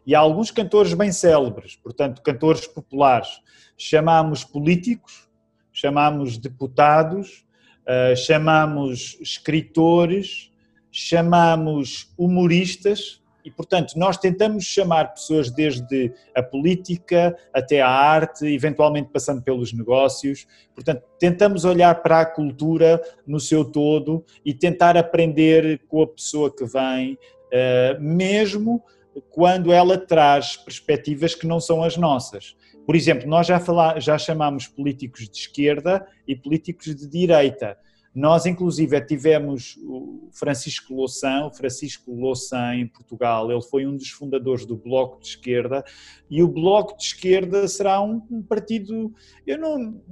e 0.07 0.15
alguns 0.15 0.51
cantores 0.51 0.95
bem 0.95 1.13
célebres, 1.13 1.77
portanto, 1.77 2.23
cantores 2.23 2.67
populares. 2.67 3.41
Chamámos 3.77 4.45
políticos, 4.45 5.29
chamámos 5.73 6.39
deputados, 6.39 7.45
uh, 7.83 8.17
chamámos 8.17 9.17
escritores, 9.21 10.51
chamámos 10.91 12.13
humoristas 12.19 13.23
e, 13.45 13.51
portanto, 13.51 13.95
nós 13.97 14.17
tentamos 14.17 14.65
chamar 14.65 15.15
pessoas 15.15 15.51
desde 15.51 16.13
a 16.35 16.43
política 16.43 17.37
até 17.53 17.81
a 17.81 17.89
arte, 17.89 18.47
eventualmente 18.47 19.11
passando 19.13 19.43
pelos 19.43 19.73
negócios. 19.73 20.47
Portanto, 20.75 21.03
tentamos 21.19 21.65
olhar 21.65 22.03
para 22.03 22.21
a 22.21 22.27
cultura 22.27 23.03
no 23.27 23.41
seu 23.41 23.65
todo 23.65 24.25
e 24.45 24.55
tentar 24.55 24.97
aprender 24.97 25.81
com 25.89 26.03
a 26.03 26.07
pessoa 26.07 26.55
que 26.55 26.65
vem, 26.65 27.19
eh, 27.51 27.97
mesmo 27.99 28.83
quando 29.31 29.73
ela 29.73 29.99
traz 29.99 30.57
perspectivas 30.57 31.35
que 31.35 31.47
não 31.47 31.61
são 31.61 31.83
as 31.83 31.97
nossas. 31.97 32.57
Por 32.85 32.97
exemplo, 32.97 33.29
nós 33.29 33.47
já, 33.47 33.61
falar, 33.61 34.01
já 34.01 34.19
chamamos 34.19 34.67
políticos 34.67 35.29
de 35.29 35.39
esquerda 35.39 36.07
e 36.27 36.35
políticos 36.35 36.95
de 36.95 37.07
direita. 37.07 37.77
Nós, 38.15 38.45
inclusive, 38.45 39.01
tivemos 39.07 39.79
o 39.85 40.29
Francisco 40.33 40.93
Louçã, 40.93 41.47
o 41.47 41.51
Francisco 41.51 42.15
Louçã 42.15 42.75
em 42.75 42.87
Portugal, 42.87 43.51
ele 43.51 43.63
foi 43.63 43.87
um 43.87 43.97
dos 43.97 44.11
fundadores 44.11 44.67
do 44.67 44.77
Bloco 44.77 45.19
de 45.19 45.29
Esquerda, 45.29 45.83
e 46.29 46.43
o 46.43 46.49
Bloco 46.49 46.95
de 46.99 47.05
Esquerda 47.05 47.67
será 47.67 48.03
um, 48.03 48.21
um 48.31 48.43
partido, 48.43 49.15
eu 49.47 49.59
não, 49.59 50.03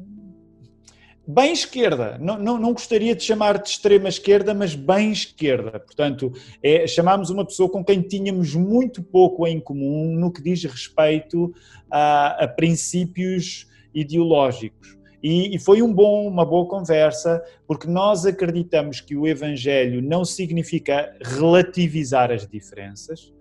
bem 1.31 1.53
esquerda, 1.53 2.19
não, 2.19 2.39
não, 2.39 2.59
não, 2.59 2.73
gostaria 2.73 3.15
de 3.15 3.23
chamar 3.23 3.63
de 3.63 3.69
extrema 3.69 4.09
esquerda, 4.09 4.53
mas 4.53 4.75
bem 4.75 5.13
esquerda. 5.13 5.79
Portanto, 5.79 6.33
é, 6.63 6.87
chamámos 6.87 7.31
uma 7.31 7.45
pessoa 7.45 7.71
com 7.71 7.85
quem 7.85 8.03
tínhamos 8.03 8.55
muito 8.55 9.03
pouco 9.03 9.47
em 9.47 9.61
comum 9.61 10.15
no 10.17 10.33
que 10.33 10.43
diz 10.43 10.65
respeito 10.65 11.55
a, 11.91 12.45
a 12.45 12.49
princípios 12.49 13.67
ideológicos. 13.95 14.99
E, 15.23 15.55
e 15.55 15.59
foi 15.59 15.83
um 15.83 15.93
bom, 15.93 16.27
uma 16.27 16.45
boa 16.45 16.67
conversa, 16.67 17.43
porque 17.67 17.87
nós 17.87 18.25
acreditamos 18.25 19.01
que 19.01 19.15
o 19.15 19.27
Evangelho 19.27 20.01
não 20.03 20.25
significa 20.25 21.15
relativizar 21.23 22.33
as 22.33 22.47
diferenças, 22.47 23.33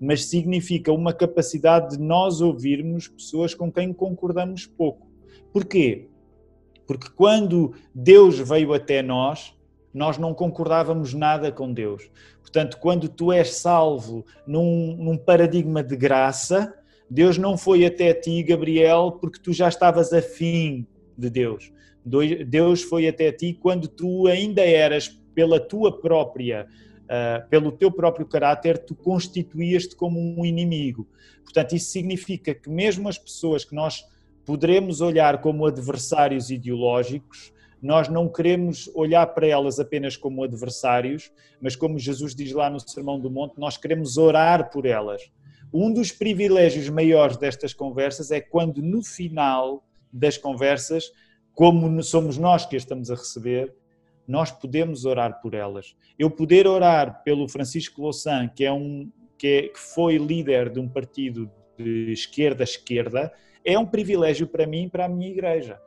mas 0.00 0.26
significa 0.26 0.92
uma 0.92 1.12
capacidade 1.12 1.96
de 1.96 2.02
nós 2.02 2.40
ouvirmos 2.40 3.08
pessoas 3.08 3.54
com 3.54 3.70
quem 3.70 3.92
concordamos 3.92 4.66
pouco. 4.66 5.08
Porquê? 5.52 6.08
Porque 6.86 7.08
quando 7.10 7.74
Deus 7.94 8.38
veio 8.38 8.72
até 8.72 9.02
nós, 9.02 9.54
nós 9.92 10.18
não 10.18 10.34
concordávamos 10.34 11.14
nada 11.14 11.52
com 11.52 11.72
Deus. 11.72 12.10
Portanto, 12.40 12.78
quando 12.78 13.08
tu 13.08 13.32
és 13.32 13.54
salvo 13.54 14.24
num, 14.46 14.96
num 14.96 15.16
paradigma 15.16 15.82
de 15.82 15.96
graça, 15.96 16.74
Deus 17.08 17.38
não 17.38 17.56
foi 17.56 17.84
até 17.84 18.12
ti, 18.12 18.42
Gabriel, 18.42 19.18
porque 19.20 19.40
tu 19.40 19.52
já 19.52 19.68
estavas 19.68 20.12
afim 20.12 20.86
de 21.16 21.30
Deus. 21.30 21.72
Deus 22.46 22.82
foi 22.82 23.08
até 23.08 23.32
ti 23.32 23.54
quando 23.54 23.88
tu 23.88 24.26
ainda 24.26 24.62
eras, 24.62 25.08
pela 25.34 25.58
tua 25.58 26.00
própria, 26.00 26.66
uh, 27.04 27.48
pelo 27.48 27.72
teu 27.72 27.90
próprio 27.90 28.26
caráter, 28.26 28.78
tu 28.78 28.94
constituías-te 28.94 29.96
como 29.96 30.18
um 30.18 30.44
inimigo. 30.44 31.08
Portanto, 31.42 31.74
isso 31.74 31.90
significa 31.90 32.54
que 32.54 32.68
mesmo 32.68 33.08
as 33.08 33.18
pessoas 33.18 33.64
que 33.64 33.74
nós 33.74 34.04
poderemos 34.44 35.00
olhar 35.00 35.40
como 35.40 35.66
adversários 35.66 36.50
ideológicos, 36.50 37.52
nós 37.82 38.08
não 38.08 38.28
queremos 38.28 38.90
olhar 38.94 39.26
para 39.26 39.46
elas 39.46 39.78
apenas 39.78 40.16
como 40.16 40.42
adversários, 40.42 41.30
mas 41.60 41.76
como 41.76 41.98
Jesus 41.98 42.34
diz 42.34 42.52
lá 42.52 42.70
no 42.70 42.80
Sermão 42.80 43.20
do 43.20 43.30
Monte, 43.30 43.58
nós 43.58 43.76
queremos 43.76 44.16
orar 44.16 44.70
por 44.70 44.86
elas. 44.86 45.22
Um 45.72 45.92
dos 45.92 46.10
privilégios 46.10 46.88
maiores 46.88 47.36
destas 47.36 47.74
conversas 47.74 48.30
é 48.30 48.40
quando 48.40 48.80
no 48.80 49.02
final 49.02 49.84
das 50.12 50.38
conversas, 50.38 51.12
como 51.52 52.02
somos 52.02 52.38
nós 52.38 52.64
que 52.64 52.76
as 52.76 52.82
estamos 52.84 53.10
a 53.10 53.16
receber, 53.16 53.74
nós 54.26 54.50
podemos 54.50 55.04
orar 55.04 55.40
por 55.42 55.52
elas. 55.52 55.94
Eu 56.18 56.30
poder 56.30 56.66
orar 56.66 57.22
pelo 57.22 57.48
Francisco 57.48 58.00
Louçã, 58.00 58.48
que 58.48 58.64
é 58.64 58.72
um 58.72 59.10
que, 59.36 59.46
é, 59.46 59.68
que 59.68 59.78
foi 59.78 60.16
líder 60.16 60.70
de 60.70 60.80
um 60.80 60.88
partido 60.88 61.50
de 61.76 62.12
esquerda 62.12 62.62
esquerda, 62.64 63.32
é 63.64 63.78
um 63.78 63.86
privilégio 63.86 64.46
para 64.46 64.66
mim 64.66 64.84
e 64.84 64.90
para 64.90 65.06
a 65.06 65.08
minha 65.08 65.30
igreja. 65.30 65.78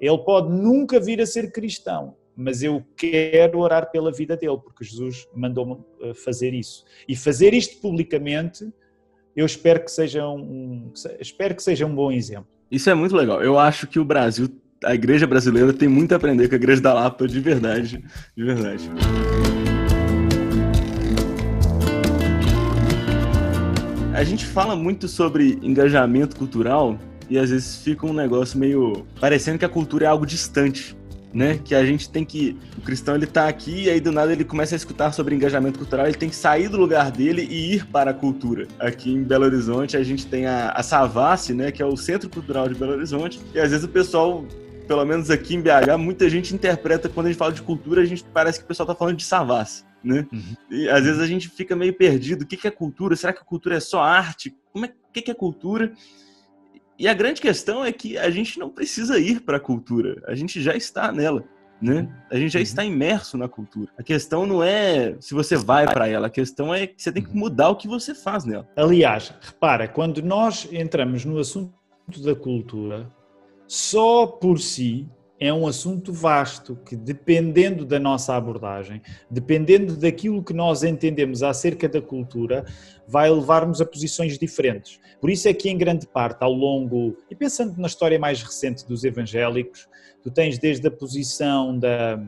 Ele 0.00 0.18
pode 0.18 0.50
nunca 0.50 0.98
vir 0.98 1.20
a 1.20 1.26
ser 1.26 1.52
cristão, 1.52 2.16
mas 2.34 2.62
eu 2.62 2.82
quero 2.96 3.58
orar 3.58 3.90
pela 3.90 4.10
vida 4.12 4.36
dele, 4.36 4.58
porque 4.58 4.84
Jesus 4.84 5.26
mandou-me 5.34 5.78
eh, 6.02 6.14
fazer 6.14 6.54
isso. 6.54 6.84
E 7.08 7.14
fazer 7.14 7.54
isto 7.54 7.80
publicamente, 7.80 8.70
eu 9.34 9.44
espero 9.44 9.84
que 9.84 9.90
seja 9.90 10.26
um, 10.28 10.92
espero 11.20 11.54
que 11.54 11.62
seja 11.62 11.86
um 11.86 11.94
bom 11.94 12.10
exemplo. 12.10 12.48
Isso 12.70 12.90
é 12.90 12.94
muito 12.94 13.14
legal. 13.14 13.42
Eu 13.42 13.58
acho 13.58 13.86
que 13.86 13.98
o 13.98 14.04
Brasil, 14.04 14.48
a 14.84 14.94
igreja 14.94 15.26
brasileira 15.26 15.72
tem 15.72 15.88
muito 15.88 16.12
a 16.12 16.16
aprender 16.16 16.48
com 16.48 16.54
a 16.54 16.58
igreja 16.58 16.80
da 16.80 16.92
Lapa, 16.92 17.26
de 17.26 17.40
verdade, 17.40 18.02
de 18.36 18.44
verdade. 18.44 18.90
A 24.14 24.24
gente 24.24 24.46
fala 24.46 24.74
muito 24.74 25.06
sobre 25.08 25.58
engajamento 25.62 26.36
cultural 26.36 26.98
e 27.28 27.38
às 27.38 27.50
vezes 27.50 27.76
fica 27.76 28.06
um 28.06 28.12
negócio 28.12 28.58
meio 28.58 29.06
parecendo 29.20 29.58
que 29.58 29.64
a 29.64 29.68
cultura 29.68 30.04
é 30.04 30.08
algo 30.08 30.26
distante 30.26 30.96
né? 31.36 31.60
Que 31.62 31.74
a 31.74 31.84
gente 31.84 32.08
tem 32.08 32.24
que. 32.24 32.56
O 32.78 32.80
cristão 32.80 33.14
ele 33.14 33.26
tá 33.26 33.46
aqui 33.46 33.84
e 33.84 33.90
aí 33.90 34.00
do 34.00 34.10
nada 34.10 34.32
ele 34.32 34.42
começa 34.42 34.74
a 34.74 34.76
escutar 34.76 35.12
sobre 35.12 35.34
engajamento 35.34 35.78
cultural, 35.78 36.06
ele 36.06 36.16
tem 36.16 36.30
que 36.30 36.34
sair 36.34 36.66
do 36.66 36.78
lugar 36.78 37.10
dele 37.10 37.46
e 37.50 37.74
ir 37.74 37.86
para 37.86 38.10
a 38.10 38.14
cultura. 38.14 38.66
Aqui 38.78 39.12
em 39.12 39.22
Belo 39.22 39.44
Horizonte 39.44 39.98
a 39.98 40.02
gente 40.02 40.26
tem 40.26 40.46
a, 40.46 40.70
a 40.70 40.82
Savassi, 40.82 41.52
né? 41.52 41.70
Que 41.70 41.82
é 41.82 41.86
o 41.86 41.94
Centro 41.94 42.30
Cultural 42.30 42.68
de 42.70 42.74
Belo 42.74 42.92
Horizonte, 42.92 43.38
e 43.54 43.60
às 43.60 43.70
vezes 43.70 43.84
o 43.84 43.88
pessoal. 43.88 44.46
Pelo 44.88 45.04
menos 45.04 45.30
aqui 45.30 45.56
em 45.56 45.60
BH, 45.60 45.98
muita 45.98 46.30
gente 46.30 46.54
interpreta 46.54 47.08
quando 47.08 47.26
a 47.26 47.30
gente 47.30 47.38
fala 47.38 47.52
de 47.52 47.60
cultura, 47.60 48.02
a 48.02 48.04
gente 48.04 48.22
parece 48.32 48.60
que 48.60 48.64
o 48.64 48.68
pessoal 48.68 48.86
tá 48.86 48.94
falando 48.94 49.16
de 49.16 49.24
Savassi, 49.24 49.84
né? 50.02 50.24
Uhum. 50.32 50.54
E 50.70 50.88
às 50.88 51.02
vezes 51.02 51.20
a 51.20 51.26
gente 51.26 51.48
fica 51.48 51.74
meio 51.74 51.92
perdido. 51.92 52.42
O 52.42 52.46
que 52.46 52.66
é 52.66 52.70
cultura? 52.70 53.16
Será 53.16 53.32
que 53.32 53.40
a 53.40 53.44
cultura 53.44 53.76
é 53.76 53.80
só 53.80 54.00
arte? 54.00 54.54
Como 54.72 54.86
é, 54.86 54.88
o 54.88 55.12
que 55.12 55.28
é 55.28 55.34
cultura? 55.34 55.92
E 56.98 57.06
a 57.06 57.14
grande 57.14 57.40
questão 57.40 57.84
é 57.84 57.92
que 57.92 58.16
a 58.16 58.30
gente 58.30 58.58
não 58.58 58.70
precisa 58.70 59.18
ir 59.18 59.40
para 59.40 59.58
a 59.58 59.60
cultura, 59.60 60.22
a 60.26 60.34
gente 60.34 60.62
já 60.62 60.74
está 60.74 61.12
nela. 61.12 61.44
Né? 61.80 62.08
A 62.30 62.38
gente 62.38 62.52
já 62.52 62.58
uhum. 62.58 62.62
está 62.62 62.84
imerso 62.84 63.36
na 63.36 63.48
cultura. 63.48 63.90
A 63.98 64.02
questão 64.02 64.46
não 64.46 64.62
é 64.62 65.14
se 65.20 65.34
você 65.34 65.56
vai 65.56 65.84
para 65.84 66.08
ela, 66.08 66.28
a 66.28 66.30
questão 66.30 66.74
é 66.74 66.86
que 66.86 66.94
você 66.96 67.12
tem 67.12 67.22
que 67.22 67.28
uhum. 67.28 67.38
mudar 67.38 67.68
o 67.68 67.76
que 67.76 67.86
você 67.86 68.14
faz 68.14 68.46
nela. 68.46 68.66
Aliás, 68.74 69.34
repara, 69.42 69.86
quando 69.86 70.22
nós 70.22 70.66
entramos 70.72 71.26
no 71.26 71.38
assunto 71.38 71.74
da 72.24 72.34
cultura, 72.34 73.12
só 73.66 74.26
por 74.26 74.58
si 74.58 75.06
é 75.38 75.52
um 75.52 75.66
assunto 75.66 76.12
vasto 76.12 76.76
que, 76.86 76.96
dependendo 76.96 77.84
da 77.84 77.98
nossa 77.98 78.34
abordagem, 78.34 79.02
dependendo 79.30 79.96
daquilo 79.96 80.42
que 80.42 80.54
nós 80.54 80.82
entendemos 80.82 81.42
acerca 81.42 81.88
da 81.88 82.00
cultura, 82.00 82.64
vai 83.06 83.30
levar-nos 83.30 83.80
a 83.80 83.86
posições 83.86 84.38
diferentes. 84.38 84.98
Por 85.20 85.30
isso 85.30 85.48
é 85.48 85.52
que, 85.52 85.68
em 85.68 85.76
grande 85.76 86.06
parte, 86.06 86.42
ao 86.42 86.52
longo, 86.52 87.16
e 87.30 87.34
pensando 87.34 87.78
na 87.78 87.86
história 87.86 88.18
mais 88.18 88.42
recente 88.42 88.86
dos 88.86 89.04
evangélicos, 89.04 89.88
tu 90.22 90.30
tens 90.30 90.58
desde 90.58 90.86
a 90.88 90.90
posição 90.90 91.78
da, 91.78 92.18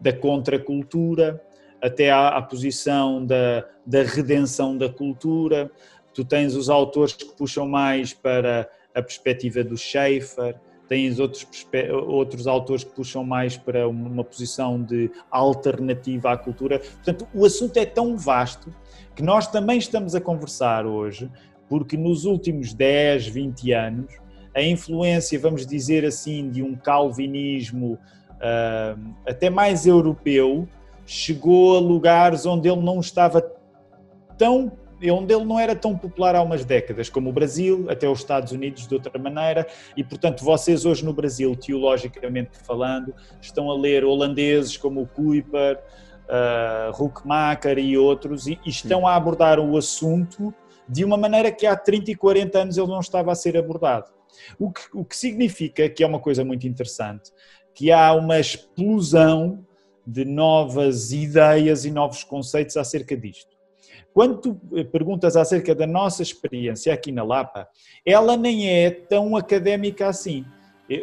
da 0.00 0.12
contracultura 0.12 1.42
até 1.80 2.10
à, 2.10 2.28
à 2.28 2.42
posição 2.42 3.26
da, 3.26 3.66
da 3.84 4.04
redenção 4.04 4.78
da 4.78 4.88
cultura, 4.88 5.68
tu 6.14 6.24
tens 6.24 6.54
os 6.54 6.70
autores 6.70 7.12
que 7.12 7.24
puxam 7.36 7.66
mais 7.66 8.14
para 8.14 8.70
a 8.94 9.02
perspectiva 9.02 9.64
do 9.64 9.76
Schaeffer, 9.76 10.54
tens 10.88 11.18
outros, 11.18 11.46
outros 12.06 12.46
autores 12.46 12.84
que 12.84 12.90
puxam 12.90 13.24
mais 13.24 13.56
para 13.56 13.88
uma 13.88 14.24
posição 14.24 14.82
de 14.82 15.10
alternativa 15.30 16.32
à 16.32 16.36
cultura. 16.36 16.78
Portanto, 16.78 17.26
o 17.34 17.44
assunto 17.44 17.76
é 17.76 17.86
tão 17.86 18.16
vasto 18.16 18.74
que 19.14 19.22
nós 19.22 19.46
também 19.46 19.78
estamos 19.78 20.14
a 20.14 20.20
conversar 20.20 20.86
hoje, 20.86 21.30
porque 21.68 21.96
nos 21.96 22.24
últimos 22.24 22.72
10, 22.72 23.26
20 23.28 23.72
anos, 23.72 24.12
a 24.54 24.62
influência, 24.62 25.38
vamos 25.38 25.66
dizer 25.66 26.04
assim, 26.04 26.50
de 26.50 26.62
um 26.62 26.74
calvinismo 26.74 27.98
uh, 28.34 29.14
até 29.26 29.48
mais 29.48 29.86
europeu 29.86 30.68
chegou 31.06 31.76
a 31.76 31.80
lugares 31.80 32.46
onde 32.46 32.68
ele 32.68 32.80
não 32.80 33.00
estava 33.00 33.42
tão 34.36 34.72
onde 35.10 35.34
ele 35.34 35.44
não 35.44 35.58
era 35.58 35.74
tão 35.74 35.96
popular 35.96 36.34
há 36.34 36.42
umas 36.42 36.64
décadas, 36.64 37.08
como 37.08 37.30
o 37.30 37.32
Brasil, 37.32 37.86
até 37.88 38.08
os 38.08 38.20
Estados 38.20 38.52
Unidos 38.52 38.86
de 38.86 38.94
outra 38.94 39.18
maneira, 39.18 39.66
e 39.96 40.04
portanto 40.04 40.44
vocês 40.44 40.84
hoje 40.84 41.04
no 41.04 41.12
Brasil, 41.12 41.54
teologicamente 41.56 42.50
falando, 42.64 43.14
estão 43.40 43.70
a 43.70 43.76
ler 43.76 44.04
holandeses 44.04 44.76
como 44.76 45.02
o 45.02 45.06
Kuiper, 45.06 45.78
uh, 46.28 47.02
Huckmacher 47.02 47.78
e 47.78 47.96
outros, 47.96 48.46
e, 48.46 48.58
e 48.64 48.70
estão 48.70 49.06
a 49.06 49.16
abordar 49.16 49.58
o 49.58 49.76
assunto 49.76 50.54
de 50.88 51.04
uma 51.04 51.16
maneira 51.16 51.50
que 51.50 51.66
há 51.66 51.76
30 51.76 52.10
e 52.10 52.14
40 52.14 52.58
anos 52.58 52.76
ele 52.76 52.88
não 52.88 53.00
estava 53.00 53.32
a 53.32 53.34
ser 53.34 53.56
abordado. 53.56 54.10
O 54.58 54.70
que, 54.70 54.82
o 54.92 55.04
que 55.04 55.16
significa 55.16 55.88
que 55.88 56.02
é 56.02 56.06
uma 56.06 56.18
coisa 56.18 56.44
muito 56.44 56.66
interessante, 56.66 57.30
que 57.74 57.90
há 57.90 58.12
uma 58.12 58.38
explosão 58.38 59.64
de 60.06 60.24
novas 60.24 61.12
ideias 61.12 61.84
e 61.84 61.90
novos 61.90 62.24
conceitos 62.24 62.76
acerca 62.76 63.16
disto. 63.16 63.56
Quando 64.12 64.38
tu 64.38 64.60
eh, 64.74 64.84
perguntas 64.84 65.36
acerca 65.36 65.74
da 65.74 65.86
nossa 65.86 66.22
experiência 66.22 66.92
aqui 66.92 67.10
na 67.10 67.24
Lapa, 67.24 67.68
ela 68.04 68.36
nem 68.36 68.68
é 68.68 68.90
tão 68.90 69.36
académica 69.36 70.08
assim. 70.08 70.44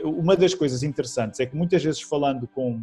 Uma 0.04 0.36
das 0.36 0.54
coisas 0.54 0.84
interessantes 0.84 1.40
é 1.40 1.46
que 1.46 1.56
muitas 1.56 1.84
vezes 1.84 2.02
falando 2.02 2.48
com 2.48 2.80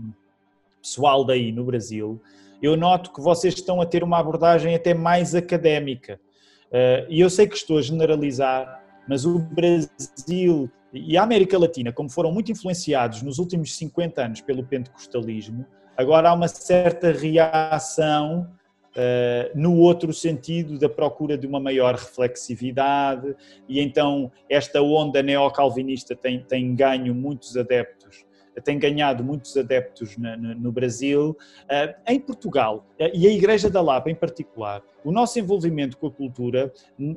pessoal 0.83 1.25
daí 1.25 1.52
no 1.52 1.64
Brasil, 1.64 2.21
eu 2.62 2.76
noto 2.76 3.12
que 3.12 3.21
vocês 3.21 3.54
estão 3.54 3.80
a 3.80 3.87
ter 3.87 4.02
uma 4.02 4.18
abordagem 4.18 4.75
até 4.75 4.95
mais 4.95 5.35
académica. 5.35 6.18
Eh, 6.73 7.06
e 7.09 7.21
eu 7.21 7.30
sei 7.30 7.47
que 7.47 7.56
estou 7.56 7.78
a 7.78 7.83
generalizar, 7.83 8.83
mas 9.09 9.25
o 9.25 9.38
Brasil 9.38 10.71
e 10.92 11.16
a 11.16 11.23
América 11.23 11.59
Latina, 11.59 11.92
como 11.92 12.09
foram 12.09 12.33
muito 12.33 12.50
influenciados 12.50 13.23
nos 13.23 13.38
últimos 13.38 13.76
50 13.76 14.25
anos 14.25 14.40
pelo 14.40 14.64
pentecostalismo, 14.64 15.66
agora 15.97 16.30
há 16.30 16.35
uma 16.35 16.49
certa 16.49 17.12
reação 17.12 18.49
no 19.55 19.76
outro 19.76 20.12
sentido 20.12 20.79
da 20.79 20.88
procura 20.88 21.37
de 21.37 21.47
uma 21.47 21.61
maior 21.61 21.95
reflexividade, 21.95 23.35
e 23.69 23.81
então 23.81 24.31
esta 24.49 24.81
onda 24.81 25.23
neocalvinista 25.23 26.17
tem, 26.17 26.41
tem 26.41 26.75
ganho 26.75 27.15
muitos 27.15 27.57
adeptos, 27.57 28.25
tem 28.62 28.79
ganhado 28.79 29.23
muitos 29.23 29.57
adeptos 29.57 30.17
no, 30.17 30.73
Brasil. 30.73 31.37
Uh, 31.65 31.95
em 32.07 32.19
Portugal, 32.19 32.87
uh, 33.00 33.11
e 33.12 33.26
a 33.26 33.31
Igreja 33.31 33.69
da 33.69 33.81
Lapa 33.81 34.11
em 34.11 34.15
particular, 34.15 34.83
o 35.05 35.12
nosso 35.12 35.38
envolvimento 35.38 35.97
com 35.97 36.07
a 36.07 36.11
cultura 36.11 36.73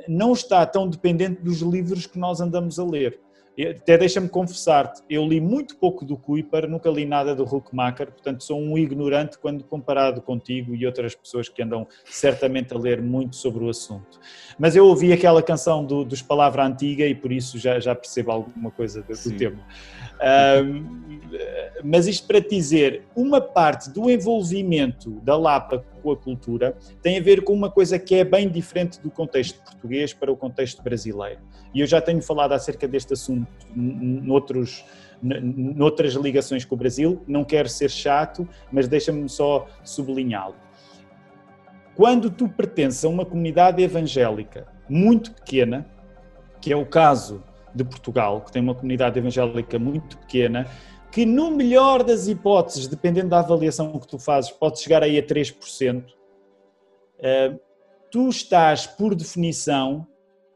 não 0.07 0.33
está 0.33 0.65
tão 0.65 0.87
dependente 0.87 1.41
dos 1.41 1.61
livros 1.61 2.05
que 2.05 2.19
nós 2.19 2.41
andamos 2.41 2.79
a 2.79 2.85
ler. 2.85 3.19
Até 3.67 3.97
deixa-me 3.97 4.29
confessar-te, 4.29 5.01
eu 5.09 5.25
li 5.25 5.41
muito 5.41 5.75
pouco 5.75 6.05
do 6.05 6.15
Kuiper, 6.15 6.69
nunca 6.69 6.89
li 6.89 7.05
nada 7.05 7.35
do 7.35 7.43
Huckmacher, 7.43 8.11
portanto 8.11 8.43
sou 8.43 8.59
um 8.59 8.77
ignorante 8.77 9.37
quando 9.37 9.63
comparado 9.63 10.21
contigo 10.21 10.73
e 10.73 10.85
outras 10.85 11.15
pessoas 11.15 11.49
que 11.49 11.61
andam 11.61 11.87
certamente 12.05 12.73
a 12.73 12.77
ler 12.77 13.01
muito 13.01 13.35
sobre 13.35 13.63
o 13.63 13.69
assunto. 13.69 14.19
Mas 14.57 14.75
eu 14.75 14.85
ouvi 14.85 15.11
aquela 15.11 15.43
canção 15.43 15.83
do, 15.83 16.05
dos 16.05 16.21
Palavra 16.21 16.65
Antiga 16.65 17.05
e 17.05 17.13
por 17.13 17.31
isso 17.31 17.57
já, 17.57 17.79
já 17.79 17.93
percebo 17.93 18.31
alguma 18.31 18.71
coisa 18.71 19.01
do, 19.01 19.13
do 19.13 19.37
tema. 19.37 19.59
Um, 20.21 21.19
mas 21.83 22.07
isto 22.07 22.27
para 22.27 22.39
dizer, 22.39 23.03
uma 23.15 23.39
parte 23.39 23.89
do 23.89 24.09
envolvimento 24.09 25.11
da 25.21 25.37
Lapa 25.37 25.83
com 25.99 26.11
a 26.11 26.17
cultura 26.17 26.75
tem 27.01 27.17
a 27.17 27.21
ver 27.21 27.43
com 27.43 27.53
uma 27.53 27.69
coisa 27.69 27.99
que 27.99 28.15
é 28.15 28.23
bem 28.23 28.49
diferente 28.49 28.99
do 29.01 29.11
contexto 29.11 29.61
português 29.63 30.13
para 30.13 30.31
o 30.31 30.37
contexto 30.37 30.81
brasileiro. 30.81 31.39
E 31.73 31.81
eu 31.81 31.87
já 31.87 32.01
tenho 32.01 32.21
falado 32.21 32.53
acerca 32.53 32.87
deste 32.87 33.13
assunto 33.13 33.47
noutros, 33.75 34.83
noutras 35.21 36.13
ligações 36.13 36.65
com 36.65 36.75
o 36.75 36.77
Brasil, 36.77 37.21
não 37.27 37.43
quero 37.43 37.69
ser 37.69 37.89
chato, 37.89 38.47
mas 38.71 38.87
deixa-me 38.87 39.27
só 39.29 39.67
sublinhá-lo. 39.83 40.55
Quando 41.95 42.29
tu 42.29 42.47
pertences 42.47 43.03
a 43.03 43.09
uma 43.09 43.25
comunidade 43.25 43.83
evangélica 43.83 44.67
muito 44.87 45.31
pequena, 45.33 45.85
que 46.61 46.71
é 46.71 46.75
o 46.75 46.85
caso 46.85 47.43
de 47.73 47.83
Portugal, 47.83 48.41
que 48.41 48.51
tem 48.51 48.61
uma 48.61 48.73
comunidade 48.73 49.19
evangélica 49.19 49.77
muito 49.77 50.17
pequena, 50.17 50.65
que 51.11 51.25
no 51.25 51.51
melhor 51.51 52.03
das 52.03 52.27
hipóteses, 52.27 52.87
dependendo 52.87 53.29
da 53.29 53.39
avaliação 53.39 53.97
que 53.99 54.07
tu 54.07 54.19
fazes, 54.19 54.51
pode 54.51 54.79
chegar 54.79 55.03
aí 55.03 55.17
a 55.17 55.23
3%, 55.23 56.03
eh, 57.19 57.55
tu 58.11 58.29
estás, 58.29 58.85
por 58.85 59.15
definição, 59.15 60.07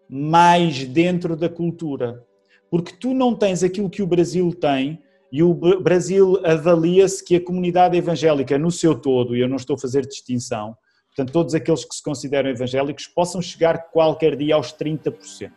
mais 0.09 0.85
dentro 0.85 1.35
da 1.35 1.49
cultura. 1.49 2.23
Porque 2.69 2.93
tu 2.95 3.13
não 3.13 3.35
tens 3.35 3.63
aquilo 3.63 3.89
que 3.89 4.01
o 4.01 4.07
Brasil 4.07 4.53
tem, 4.53 5.01
e 5.31 5.41
o 5.41 5.53
Brasil 5.81 6.39
avalia-se 6.45 7.25
que 7.25 7.35
a 7.35 7.43
comunidade 7.43 7.97
evangélica 7.97 8.55
no 8.55 8.69
seu 8.69 8.93
todo, 8.93 9.35
e 9.35 9.39
eu 9.39 9.49
não 9.49 9.55
estou 9.55 9.75
a 9.75 9.79
fazer 9.79 10.05
distinção, 10.05 10.77
portanto, 11.07 11.33
todos 11.33 11.55
aqueles 11.55 11.83
que 11.83 11.95
se 11.95 12.03
consideram 12.03 12.51
evangélicos 12.51 13.07
possam 13.07 13.41
chegar 13.41 13.89
qualquer 13.89 14.35
dia 14.35 14.53
aos 14.53 14.71
30%. 14.71 15.51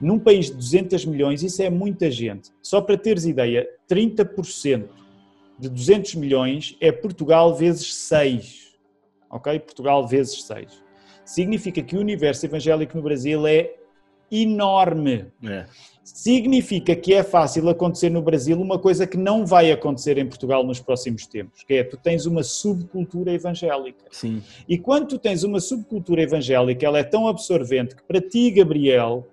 Num 0.00 0.18
país 0.18 0.46
de 0.46 0.54
200 0.54 1.04
milhões, 1.06 1.42
isso 1.42 1.62
é 1.62 1.68
muita 1.68 2.10
gente. 2.10 2.50
Só 2.62 2.80
para 2.80 2.96
teres 2.96 3.24
ideia, 3.24 3.68
30% 3.90 4.88
de 5.58 5.68
200 5.68 6.14
milhões 6.14 6.76
é 6.80 6.92
Portugal 6.92 7.54
vezes 7.54 7.94
6. 7.94 8.76
Ok? 9.28 9.58
Portugal 9.60 10.06
vezes 10.06 10.44
6. 10.44 10.82
Significa 11.24 11.82
que 11.82 11.96
o 11.96 12.00
universo 12.00 12.46
evangélico 12.46 12.96
no 12.96 13.02
Brasil 13.02 13.46
é 13.46 13.74
enorme. 14.30 15.26
É. 15.44 15.66
Significa 16.04 16.96
que 16.96 17.12
é 17.12 17.22
fácil 17.22 17.68
acontecer 17.68 18.08
no 18.08 18.22
Brasil 18.22 18.58
uma 18.58 18.78
coisa 18.78 19.06
que 19.06 19.16
não 19.16 19.44
vai 19.44 19.70
acontecer 19.70 20.16
em 20.16 20.26
Portugal 20.26 20.64
nos 20.64 20.80
próximos 20.80 21.26
tempos, 21.26 21.64
que 21.64 21.74
é 21.74 21.84
tu 21.84 21.98
tens 21.98 22.24
uma 22.24 22.42
subcultura 22.42 23.32
evangélica. 23.32 24.06
Sim. 24.10 24.42
E 24.66 24.78
quando 24.78 25.08
tu 25.08 25.18
tens 25.18 25.42
uma 25.42 25.60
subcultura 25.60 26.22
evangélica, 26.22 26.86
ela 26.86 26.98
é 26.98 27.04
tão 27.04 27.28
absorvente 27.28 27.94
que 27.94 28.02
para 28.02 28.20
ti, 28.20 28.50
Gabriel, 28.50 29.26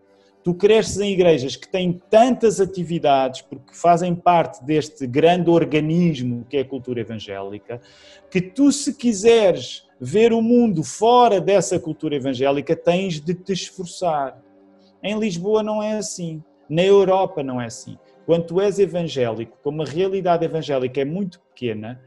tu 0.46 0.54
cresces 0.54 1.00
em 1.00 1.12
igrejas 1.12 1.56
que 1.56 1.68
têm 1.68 2.00
tantas 2.08 2.62
atividades, 2.62 3.42
porque 3.42 3.74
fazem 3.74 4.14
parte 4.14 4.64
deste 4.64 5.08
grande 5.08 5.50
organismo 5.50 6.46
que 6.48 6.58
é 6.58 6.60
a 6.60 6.66
cultura 6.66 7.02
evangélica, 7.02 7.82
que 8.30 8.40
tu, 8.40 8.72
se 8.72 8.94
quiseres 8.94 9.88
ver 10.00 10.32
o 10.32 10.44
mundo 10.44 10.84
fora 10.84 11.42
dessa 11.42 11.80
cultura 11.80 12.16
evangélica, 12.16 12.76
tens 12.76 13.20
de 13.20 13.34
te 13.34 13.54
esforçar. 13.54 14.40
Em 15.02 15.18
Lisboa 15.18 15.64
não 15.64 15.82
é 15.82 15.98
assim, 15.98 16.44
na 16.70 16.84
Europa 16.84 17.42
não 17.42 17.60
é 17.60 17.66
assim. 17.66 17.98
Quando 18.24 18.46
tu 18.46 18.62
és 18.62 18.78
evangélico, 18.78 19.58
como 19.64 19.82
a 19.82 19.86
realidade 19.86 20.46
evangélica 20.46 21.02
é 21.02 21.06
muito 21.06 21.40
pequena, 21.40 22.00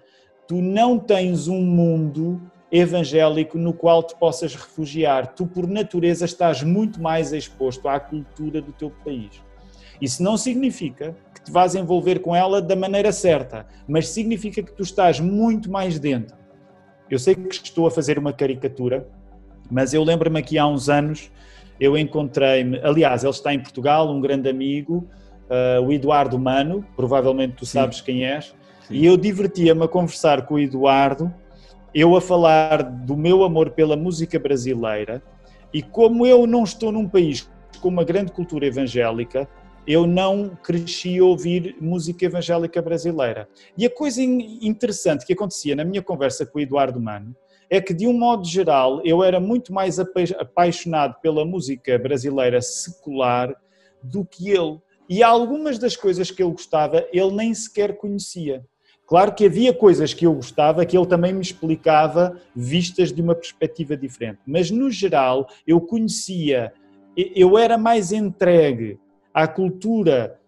tu 0.46 0.62
não 0.62 0.96
tens 0.96 1.48
um 1.48 1.60
mundo 1.60 2.40
evangélico 2.70 3.56
no 3.56 3.72
qual 3.72 4.02
te 4.02 4.14
possas 4.16 4.54
refugiar. 4.54 5.34
Tu, 5.34 5.46
por 5.46 5.66
natureza, 5.66 6.24
estás 6.24 6.62
muito 6.62 7.00
mais 7.00 7.32
exposto 7.32 7.88
à 7.88 7.98
cultura 7.98 8.60
do 8.60 8.72
teu 8.72 8.90
país. 9.04 9.42
Isso 10.00 10.22
não 10.22 10.36
significa 10.36 11.16
que 11.34 11.42
te 11.42 11.50
vás 11.50 11.74
envolver 11.74 12.20
com 12.20 12.34
ela 12.34 12.62
da 12.62 12.76
maneira 12.76 13.10
certa, 13.10 13.66
mas 13.86 14.08
significa 14.08 14.62
que 14.62 14.72
tu 14.72 14.82
estás 14.82 15.18
muito 15.18 15.70
mais 15.70 15.98
dentro. 15.98 16.36
Eu 17.10 17.18
sei 17.18 17.34
que 17.34 17.54
estou 17.54 17.86
a 17.86 17.90
fazer 17.90 18.18
uma 18.18 18.32
caricatura, 18.32 19.08
mas 19.70 19.94
eu 19.94 20.04
lembro-me 20.04 20.38
aqui 20.38 20.58
há 20.58 20.66
uns 20.66 20.88
anos, 20.88 21.30
eu 21.80 21.96
encontrei-me, 21.96 22.78
aliás, 22.80 23.24
ele 23.24 23.30
está 23.30 23.52
em 23.52 23.60
Portugal, 23.60 24.10
um 24.10 24.20
grande 24.20 24.48
amigo, 24.48 25.08
uh, 25.48 25.82
o 25.82 25.92
Eduardo 25.92 26.38
Mano, 26.38 26.84
provavelmente 26.94 27.54
tu 27.54 27.66
sabes 27.66 27.98
Sim. 27.98 28.04
quem 28.04 28.26
és, 28.26 28.54
Sim. 28.86 28.94
e 28.94 29.06
eu 29.06 29.16
divertia-me 29.16 29.84
a 29.84 29.88
conversar 29.88 30.42
com 30.42 30.54
o 30.54 30.58
Eduardo 30.58 31.32
eu 31.94 32.16
a 32.16 32.20
falar 32.20 32.82
do 32.82 33.16
meu 33.16 33.42
amor 33.44 33.70
pela 33.70 33.96
música 33.96 34.38
brasileira 34.38 35.22
e 35.72 35.82
como 35.82 36.26
eu 36.26 36.46
não 36.46 36.64
estou 36.64 36.92
num 36.92 37.08
país 37.08 37.50
com 37.80 37.88
uma 37.88 38.04
grande 38.04 38.32
cultura 38.32 38.66
evangélica, 38.66 39.48
eu 39.86 40.06
não 40.06 40.50
cresci 40.62 41.18
a 41.18 41.24
ouvir 41.24 41.76
música 41.80 42.26
evangélica 42.26 42.82
brasileira. 42.82 43.48
E 43.76 43.86
a 43.86 43.90
coisa 43.90 44.22
interessante 44.22 45.24
que 45.24 45.32
acontecia 45.32 45.74
na 45.74 45.84
minha 45.84 46.02
conversa 46.02 46.44
com 46.44 46.58
o 46.58 46.60
Eduardo 46.60 47.00
Mano 47.00 47.34
é 47.70 47.80
que, 47.80 47.94
de 47.94 48.06
um 48.06 48.12
modo 48.12 48.46
geral, 48.46 49.00
eu 49.04 49.22
era 49.22 49.40
muito 49.40 49.72
mais 49.72 49.98
apaixonado 49.98 51.16
pela 51.22 51.44
música 51.44 51.98
brasileira 51.98 52.60
secular 52.60 53.54
do 54.02 54.24
que 54.24 54.50
ele. 54.50 54.78
E 55.08 55.22
algumas 55.22 55.78
das 55.78 55.96
coisas 55.96 56.30
que 56.30 56.42
ele 56.42 56.52
gostava, 56.52 57.06
ele 57.12 57.30
nem 57.32 57.54
sequer 57.54 57.96
conhecia. 57.96 58.64
Claro 59.08 59.34
que 59.34 59.46
havia 59.46 59.72
coisas 59.72 60.12
que 60.12 60.26
eu 60.26 60.34
gostava 60.34 60.84
que 60.84 60.96
ele 60.96 61.06
também 61.06 61.32
me 61.32 61.40
explicava 61.40 62.38
vistas 62.54 63.10
de 63.10 63.22
uma 63.22 63.34
perspectiva 63.34 63.96
diferente, 63.96 64.40
mas 64.46 64.70
no 64.70 64.90
geral 64.90 65.48
eu 65.66 65.80
conhecia, 65.80 66.74
eu 67.16 67.56
era 67.56 67.78
mais 67.78 68.12
entregue 68.12 69.00
à 69.32 69.48
cultura 69.48 70.38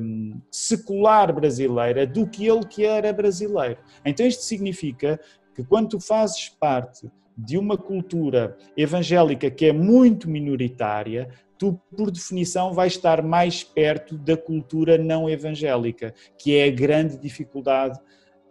um, 0.00 0.40
secular 0.52 1.34
brasileira 1.34 2.06
do 2.06 2.28
que 2.28 2.46
ele 2.46 2.64
que 2.64 2.84
era 2.84 3.12
brasileiro. 3.12 3.78
Então 4.04 4.24
isto 4.24 4.44
significa 4.44 5.18
que 5.52 5.64
quando 5.64 5.88
tu 5.88 6.00
fazes 6.00 6.48
parte 6.48 7.10
de 7.36 7.58
uma 7.58 7.76
cultura 7.76 8.56
evangélica 8.76 9.50
que 9.50 9.66
é 9.66 9.72
muito 9.72 10.30
minoritária, 10.30 11.28
tu, 11.58 11.80
por 11.96 12.10
definição, 12.10 12.72
vais 12.72 12.92
estar 12.92 13.22
mais 13.22 13.62
perto 13.62 14.16
da 14.16 14.36
cultura 14.36 14.98
não 14.98 15.28
evangélica, 15.28 16.14
que 16.38 16.56
é 16.56 16.64
a 16.64 16.70
grande 16.70 17.18
dificuldade, 17.18 17.98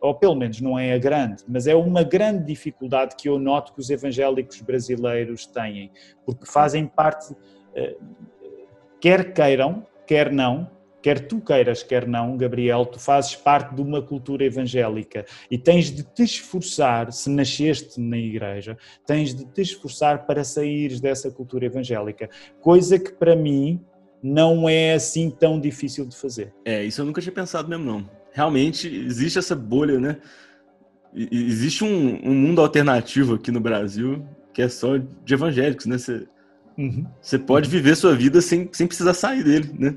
ou 0.02 0.13
pelo 0.13 0.36
menos 0.36 0.62
não 0.62 0.78
é 0.78 0.94
a 0.94 0.98
grande, 0.98 1.44
mas 1.48 1.68
é 1.68 1.76
uma 1.76 2.04
grande 2.04 2.46
dificuldade 2.46 3.15
que 3.15 3.28
eu 3.28 3.39
noto 3.39 3.74
que 3.74 3.80
os 3.80 3.89
evangélicos 3.89 4.62
brasileiros 4.62 5.46
têm, 5.46 5.91
porque 6.26 6.46
fazem 6.46 6.86
parte, 6.86 7.36
eh, 7.74 7.98
quer 9.00 9.34
queiram, 9.34 9.86
quer 10.06 10.32
não, 10.32 10.70
quer 11.06 11.20
tu 11.28 11.39
queiras, 11.39 11.84
quer 11.84 12.08
não, 12.08 12.36
Gabriel, 12.36 12.84
tu 12.84 13.00
fazes 13.00 13.36
parte 13.36 13.76
de 13.76 13.80
uma 13.80 14.02
cultura 14.02 14.44
evangélica 14.44 15.24
e 15.52 15.56
tens 15.56 15.91
de 15.91 16.02
te 16.02 16.24
esforçar, 16.24 17.13
se 17.13 17.30
nasceste 17.30 18.02
na 18.02 18.18
igreja, 18.18 18.76
tens 19.06 19.36
de 19.36 19.46
te 19.46 19.62
esforçar 19.62 20.26
para 20.26 20.44
saíres 20.44 21.00
dessa 21.00 21.30
cultura 21.30 21.68
evangélica, 21.68 22.28
coisa 22.60 22.98
que 22.98 23.12
para 23.12 23.36
mim 23.36 23.80
não 24.24 24.68
é 24.68 24.96
assim 24.96 25.30
tão 25.30 25.62
difícil 25.62 26.08
de 26.08 26.15
fazer. 26.15 26.52
É, 26.65 26.84
isso 26.84 27.02
eu 27.02 27.06
nunca 27.06 27.22
tinha 27.22 27.32
pensado 27.32 27.70
mesmo 27.70 27.86
não. 27.86 28.10
Realmente 28.34 28.88
existe 28.88 29.38
essa 29.38 29.56
bolha, 29.56 30.00
né? 30.00 30.18
existe 31.13 31.84
um, 31.84 32.20
um, 32.28 32.34
mundo 32.34 32.62
alternativo 32.62 33.36
aqui 33.36 33.52
no 33.52 33.60
Brasil 33.60 34.26
que 34.52 34.63
é 34.63 34.68
só 34.68 34.98
de 34.98 35.34
evangélicos, 35.36 35.86
né? 35.86 36.00
Você, 36.00 36.26
uhum. 36.80 37.06
pode 37.46 37.70
viver 37.70 37.96
sua 37.96 38.15
vida 38.15 38.41
sem, 38.41 38.68
sem 38.74 38.88
precisar 38.88 39.13
sair 39.13 39.44
dele, 39.44 39.70
né? 39.78 39.96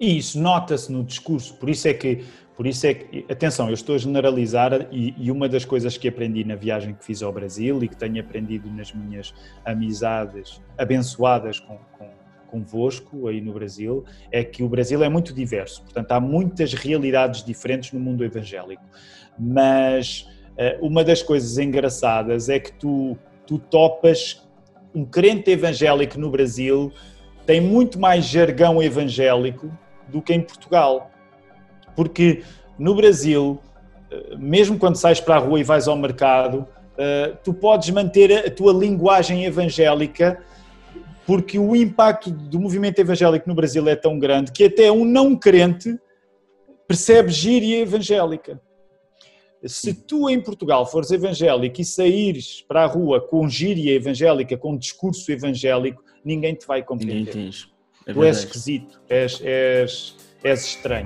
E 0.00 0.18
isso 0.18 0.40
nota-se 0.40 0.92
no 0.92 1.02
discurso, 1.02 1.54
por 1.54 1.68
isso 1.68 1.88
é 1.88 1.94
que, 1.94 2.24
por 2.56 2.66
isso 2.66 2.86
é 2.86 2.94
que, 2.94 3.26
atenção, 3.28 3.66
eu 3.66 3.74
estou 3.74 3.96
a 3.96 3.98
generalizar 3.98 4.86
e, 4.92 5.12
e, 5.18 5.30
uma 5.30 5.48
das 5.48 5.64
coisas 5.64 5.96
que 5.96 6.06
aprendi 6.06 6.44
na 6.44 6.54
viagem 6.54 6.94
que 6.94 7.04
fiz 7.04 7.22
ao 7.22 7.32
Brasil 7.32 7.82
e 7.82 7.88
que 7.88 7.96
tenho 7.96 8.20
aprendido 8.20 8.70
nas 8.70 8.92
minhas 8.92 9.34
amizades 9.64 10.62
abençoadas 10.76 11.58
com, 11.58 11.78
com 11.98 12.08
convosco 12.48 13.28
aí 13.28 13.40
no 13.40 13.52
Brasil 13.52 14.04
é 14.30 14.42
que 14.42 14.62
o 14.62 14.68
Brasil 14.68 15.02
é 15.04 15.08
muito 15.08 15.32
diverso, 15.32 15.82
portanto 15.82 16.12
há 16.12 16.20
muitas 16.20 16.72
realidades 16.72 17.44
diferentes 17.44 17.92
no 17.92 18.00
mundo 18.00 18.24
evangélico, 18.24 18.82
mas 19.38 20.26
uh, 20.52 20.84
uma 20.84 21.04
das 21.04 21.22
coisas 21.22 21.58
engraçadas 21.58 22.48
é 22.48 22.58
que 22.58 22.72
tu, 22.72 23.16
tu 23.46 23.58
topas 23.58 24.48
um 24.94 25.04
crente 25.04 25.50
evangélico 25.50 26.18
no 26.18 26.30
Brasil 26.30 26.92
tem 27.46 27.60
muito 27.60 27.98
mais 27.98 28.24
jargão 28.24 28.82
evangélico 28.82 29.70
do 30.08 30.22
que 30.22 30.32
em 30.32 30.40
Portugal, 30.40 31.10
porque 31.94 32.42
no 32.78 32.94
Brasil, 32.94 33.60
eh, 34.10 34.36
mesmo 34.36 34.78
quando 34.78 34.96
sais 34.96 35.20
para 35.20 35.36
a 35.36 35.38
rua 35.38 35.60
e 35.60 35.64
vais 35.64 35.88
ao 35.88 35.96
mercado, 35.96 36.66
uh, 36.94 37.36
tu 37.42 37.52
podes 37.52 37.90
manter 37.90 38.46
a 38.46 38.50
tua 38.50 38.72
linguagem 38.72 39.44
evangélica 39.44 40.42
porque 41.26 41.58
o 41.58 41.76
impacto 41.76 42.30
do 42.30 42.58
movimento 42.58 42.98
evangélico 43.00 43.46
no 43.46 43.54
Brasil 43.54 43.86
é 43.86 43.94
tão 43.94 44.18
grande 44.18 44.50
que 44.50 44.64
até 44.64 44.90
um 44.90 45.04
não 45.04 45.36
crente 45.36 45.98
percebe 46.86 47.30
gíria 47.30 47.80
evangélica. 47.80 48.58
Se 49.62 49.92
tu 49.92 50.30
em 50.30 50.40
Portugal 50.40 50.86
fores 50.86 51.10
evangélico 51.10 51.80
e 51.80 51.84
saíres 51.84 52.64
para 52.66 52.84
a 52.84 52.86
rua 52.86 53.20
com 53.20 53.46
gíria 53.46 53.92
evangélica, 53.92 54.56
com 54.56 54.74
discurso 54.74 55.30
evangélico, 55.30 56.02
ninguém 56.24 56.54
te 56.54 56.66
vai 56.66 56.82
compreender. 56.82 57.34
Ninguém 57.34 57.52
é 58.08 58.12
tu 58.14 58.24
és 58.24 58.38
esquisito, 58.38 58.98
és, 59.06 59.38
és, 59.42 60.16
és 60.42 60.64
estranho. 60.64 61.04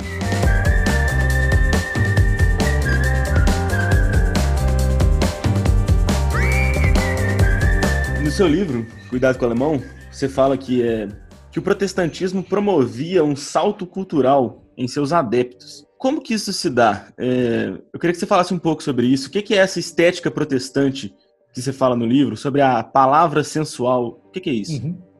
No 8.22 8.30
seu 8.30 8.46
livro, 8.46 8.86
Cuidado 9.10 9.36
com 9.36 9.44
o 9.44 9.48
Alemão, 9.48 9.82
você 10.12 10.28
fala 10.28 10.56
que, 10.56 10.82
é, 10.82 11.08
que 11.50 11.58
o 11.58 11.62
protestantismo 11.62 12.40
promovia 12.40 13.24
um 13.24 13.34
salto 13.34 13.84
cultural 13.84 14.62
em 14.78 14.86
seus 14.86 15.12
adeptos. 15.12 15.84
Como 15.98 16.20
que 16.20 16.34
isso 16.34 16.52
se 16.52 16.70
dá? 16.70 17.08
É, 17.18 17.72
eu 17.92 17.98
queria 17.98 18.12
que 18.12 18.20
você 18.20 18.26
falasse 18.26 18.54
um 18.54 18.58
pouco 18.60 18.80
sobre 18.80 19.06
isso. 19.08 19.28
O 19.28 19.30
que 19.30 19.54
é 19.54 19.58
essa 19.58 19.80
estética 19.80 20.30
protestante 20.30 21.12
que 21.52 21.60
você 21.60 21.72
fala 21.72 21.96
no 21.96 22.06
livro, 22.06 22.36
sobre 22.36 22.60
a 22.60 22.82
palavra 22.84 23.42
sensual? 23.42 24.22
O 24.24 24.30
que 24.30 24.48
é 24.48 24.52
isso? 24.52 24.80
Uhum. 24.80 25.11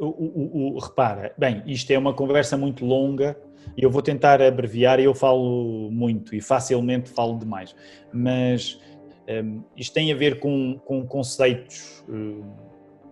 O, 0.00 0.06
o, 0.06 0.74
o, 0.74 0.78
repara, 0.78 1.34
bem, 1.36 1.62
isto 1.66 1.90
é 1.90 1.98
uma 1.98 2.14
conversa 2.14 2.56
muito 2.56 2.86
longa 2.86 3.36
e 3.76 3.82
eu 3.82 3.90
vou 3.90 4.00
tentar 4.00 4.40
abreviar 4.40 4.98
e 4.98 5.04
eu 5.04 5.14
falo 5.14 5.90
muito 5.92 6.34
e 6.34 6.40
facilmente 6.40 7.10
falo 7.10 7.38
demais, 7.38 7.76
mas 8.10 8.80
um, 9.28 9.62
isto 9.76 9.92
tem 9.92 10.10
a 10.10 10.16
ver 10.16 10.40
com, 10.40 10.80
com 10.86 11.06
conceitos 11.06 12.02
um, 12.08 12.42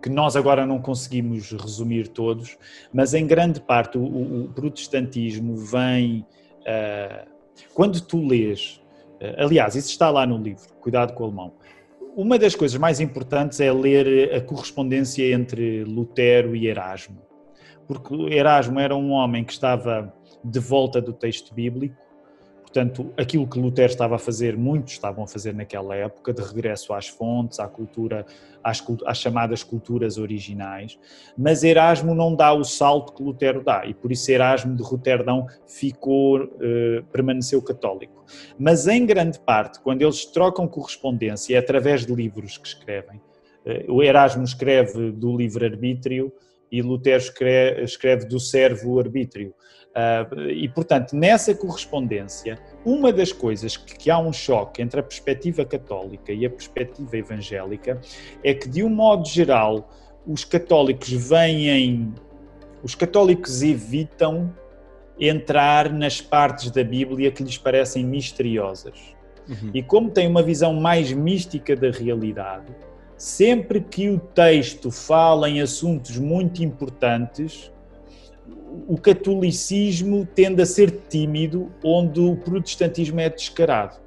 que 0.01 0.09
nós 0.09 0.35
agora 0.35 0.65
não 0.65 0.81
conseguimos 0.81 1.51
resumir 1.51 2.07
todos, 2.07 2.57
mas 2.91 3.13
em 3.13 3.27
grande 3.27 3.61
parte 3.61 3.97
o, 3.97 4.45
o 4.45 4.49
protestantismo 4.49 5.55
vem. 5.57 6.25
Uh, 6.61 7.29
quando 7.73 8.01
tu 8.01 8.25
lês, 8.25 8.81
uh, 9.21 9.43
aliás, 9.43 9.75
isso 9.75 9.89
está 9.89 10.09
lá 10.09 10.25
no 10.25 10.37
livro, 10.37 10.67
Cuidado 10.81 11.13
com 11.13 11.23
o 11.23 11.27
Alemão. 11.27 11.53
Uma 12.15 12.37
das 12.37 12.55
coisas 12.55 12.77
mais 12.77 12.99
importantes 12.99 13.59
é 13.59 13.71
ler 13.71 14.33
a 14.33 14.41
correspondência 14.41 15.33
entre 15.33 15.83
Lutero 15.83 16.55
e 16.55 16.67
Erasmo, 16.67 17.21
porque 17.87 18.13
Erasmo 18.33 18.79
era 18.79 18.95
um 18.95 19.11
homem 19.11 19.43
que 19.43 19.53
estava 19.53 20.13
de 20.43 20.59
volta 20.59 21.01
do 21.01 21.13
texto 21.13 21.53
bíblico 21.53 21.95
Portanto, 22.71 23.11
aquilo 23.17 23.47
que 23.47 23.59
Lutero 23.59 23.91
estava 23.91 24.15
a 24.15 24.19
fazer, 24.19 24.55
muitos 24.55 24.93
estavam 24.93 25.23
a 25.23 25.27
fazer 25.27 25.55
naquela 25.55 25.95
época, 25.95 26.31
de 26.31 26.41
regresso 26.43 26.93
às 26.93 27.07
fontes, 27.07 27.59
à 27.59 27.67
cultura, 27.67 28.27
às, 28.63 28.83
às, 29.07 29.17
chamadas 29.17 29.63
culturas 29.63 30.19
originais, 30.19 30.99
mas 31.35 31.63
Erasmo 31.63 32.13
não 32.13 32.35
dá 32.35 32.53
o 32.53 32.63
salto 32.63 33.13
que 33.13 33.23
Lutero 33.23 33.63
dá, 33.63 33.87
e 33.87 33.93
por 33.95 34.11
isso 34.11 34.29
Erasmo 34.29 34.75
de 34.75 34.83
Roterdão 34.83 35.47
ficou, 35.65 36.43
eh, 36.61 37.01
permaneceu 37.11 37.59
católico. 37.59 38.23
Mas 38.59 38.87
em 38.87 39.03
grande 39.03 39.39
parte, 39.39 39.79
quando 39.79 40.03
eles 40.03 40.25
trocam 40.25 40.67
correspondência, 40.67 41.55
é 41.55 41.57
através 41.57 42.05
de 42.05 42.13
livros 42.13 42.59
que 42.59 42.67
escrevem. 42.67 43.19
Eh, 43.65 43.85
o 43.89 44.03
Erasmo 44.03 44.43
escreve 44.43 45.11
do 45.11 45.35
livre-arbítrio 45.35 46.31
e 46.71 46.83
Lutero 46.83 47.17
escreve, 47.17 47.81
escreve 47.81 48.25
do 48.25 48.39
servo-arbítrio. 48.39 49.55
Uh, 49.89 50.49
e, 50.51 50.69
portanto, 50.69 51.15
nessa 51.15 51.53
correspondência, 51.53 52.59
uma 52.85 53.11
das 53.11 53.31
coisas 53.31 53.75
que, 53.75 53.97
que, 53.97 54.11
há 54.11 54.19
um 54.19 54.31
choque 54.31 54.81
entre 54.81 54.99
a 54.99 55.03
perspectiva 55.03 55.65
católica 55.65 56.31
e 56.31 56.45
a 56.45 56.49
perspectiva 56.49 57.17
evangélica 57.17 57.99
é 58.43 58.53
que, 58.53 58.69
de 58.69 58.83
um 58.83 58.89
modo 58.89 59.27
geral, 59.27 59.89
os 60.25 60.45
católicos 60.45 61.11
vêm. 61.11 62.13
Os 62.83 62.95
católicos 62.95 63.61
evitam 63.61 64.53
entrar 65.19 65.91
nas 65.91 66.21
partes 66.21 66.71
da 66.71 66.83
Bíblia 66.83 67.31
que 67.31 67.43
lhes 67.43 67.57
parecem 67.57 68.05
misteriosas. 68.05 68.97
Uhum. 69.49 69.71
E 69.73 69.83
como 69.83 70.11
têm 70.11 70.27
uma 70.27 70.43
visão 70.43 70.73
mais 70.73 71.11
mística 71.11 71.75
da 71.75 71.89
realidade, 71.89 72.73
sempre 73.17 73.81
que 73.81 74.09
o 74.09 74.19
texto 74.19 74.91
fala 74.91 75.49
em 75.49 75.59
assuntos 75.61 76.17
muito 76.17 76.63
importantes, 76.63 77.71
o 78.87 78.97
catolicismo 78.97 80.27
tende 80.35 80.61
a 80.61 80.65
ser 80.65 80.91
tímido, 81.09 81.71
onde 81.83 82.19
o 82.19 82.35
protestantismo 82.35 83.19
é 83.19 83.29
descarado. 83.29 83.99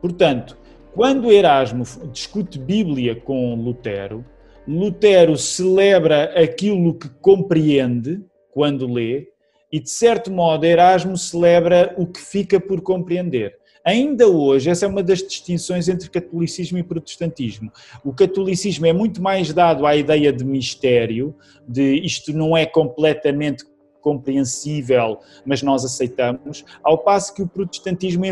Portanto, 0.00 0.56
quando 0.94 1.30
Erasmo 1.30 1.84
discute 2.12 2.58
Bíblia 2.58 3.14
com 3.14 3.54
Lutero, 3.54 4.24
Lutero 4.66 5.36
celebra 5.36 6.24
aquilo 6.40 6.94
que 6.94 7.08
compreende 7.20 8.20
quando 8.50 8.92
lê, 8.92 9.28
e 9.70 9.80
de 9.80 9.90
certo 9.90 10.30
modo 10.30 10.64
Erasmo 10.64 11.16
celebra 11.16 11.94
o 11.96 12.06
que 12.06 12.20
fica 12.20 12.58
por 12.58 12.80
compreender. 12.80 13.56
Ainda 13.84 14.28
hoje, 14.28 14.68
essa 14.68 14.84
é 14.84 14.88
uma 14.88 15.02
das 15.02 15.22
distinções 15.22 15.88
entre 15.88 16.10
catolicismo 16.10 16.76
e 16.76 16.82
protestantismo. 16.82 17.72
O 18.04 18.12
catolicismo 18.12 18.84
é 18.84 18.92
muito 18.92 19.22
mais 19.22 19.52
dado 19.52 19.86
à 19.86 19.96
ideia 19.96 20.32
de 20.32 20.44
mistério, 20.44 21.34
de 21.66 21.94
isto 22.04 22.32
não 22.32 22.56
é 22.56 22.66
completamente 22.66 23.64
compreensível, 24.08 25.20
mas 25.44 25.62
nós 25.62 25.84
aceitamos, 25.84 26.64
ao 26.82 26.96
passo 26.96 27.34
que 27.34 27.42
o 27.42 27.46
protestantismo 27.46 28.24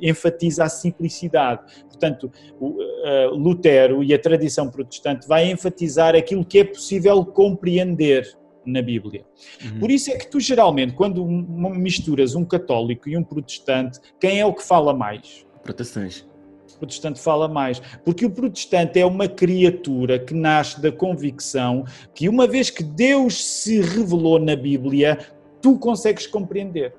enfatiza 0.00 0.64
a 0.64 0.68
simplicidade. 0.70 1.60
Portanto, 1.86 2.32
eh, 3.04 3.28
Lutero 3.32 4.02
e 4.02 4.14
a 4.14 4.18
tradição 4.18 4.70
protestante 4.70 5.28
vai 5.28 5.50
enfatizar 5.50 6.16
aquilo 6.16 6.44
que 6.44 6.60
é 6.60 6.64
possível 6.64 7.22
compreender 7.26 8.26
na 8.64 8.80
Bíblia. 8.80 9.24
Uhum. 9.64 9.80
Por 9.80 9.90
isso 9.90 10.10
é 10.10 10.16
que 10.16 10.30
tu 10.30 10.40
geralmente, 10.40 10.94
quando 10.94 11.26
misturas 11.26 12.34
um 12.34 12.44
católico 12.44 13.08
e 13.08 13.16
um 13.16 13.22
protestante, 13.22 14.00
quem 14.18 14.40
é 14.40 14.46
o 14.46 14.54
que 14.54 14.62
fala 14.62 14.94
mais? 14.94 15.46
Protestante 15.62 16.24
o 16.24 16.27
protestante 16.78 17.20
fala 17.20 17.48
mais, 17.48 17.80
porque 18.04 18.24
o 18.24 18.30
protestante 18.30 18.98
é 18.98 19.04
uma 19.04 19.28
criatura 19.28 20.18
que 20.18 20.34
nasce 20.34 20.80
da 20.80 20.92
convicção 20.92 21.84
que 22.14 22.28
uma 22.28 22.46
vez 22.46 22.70
que 22.70 22.82
Deus 22.82 23.44
se 23.44 23.80
revelou 23.80 24.38
na 24.38 24.56
Bíblia, 24.56 25.18
tu 25.60 25.78
consegues 25.78 26.26
compreender. 26.26 26.94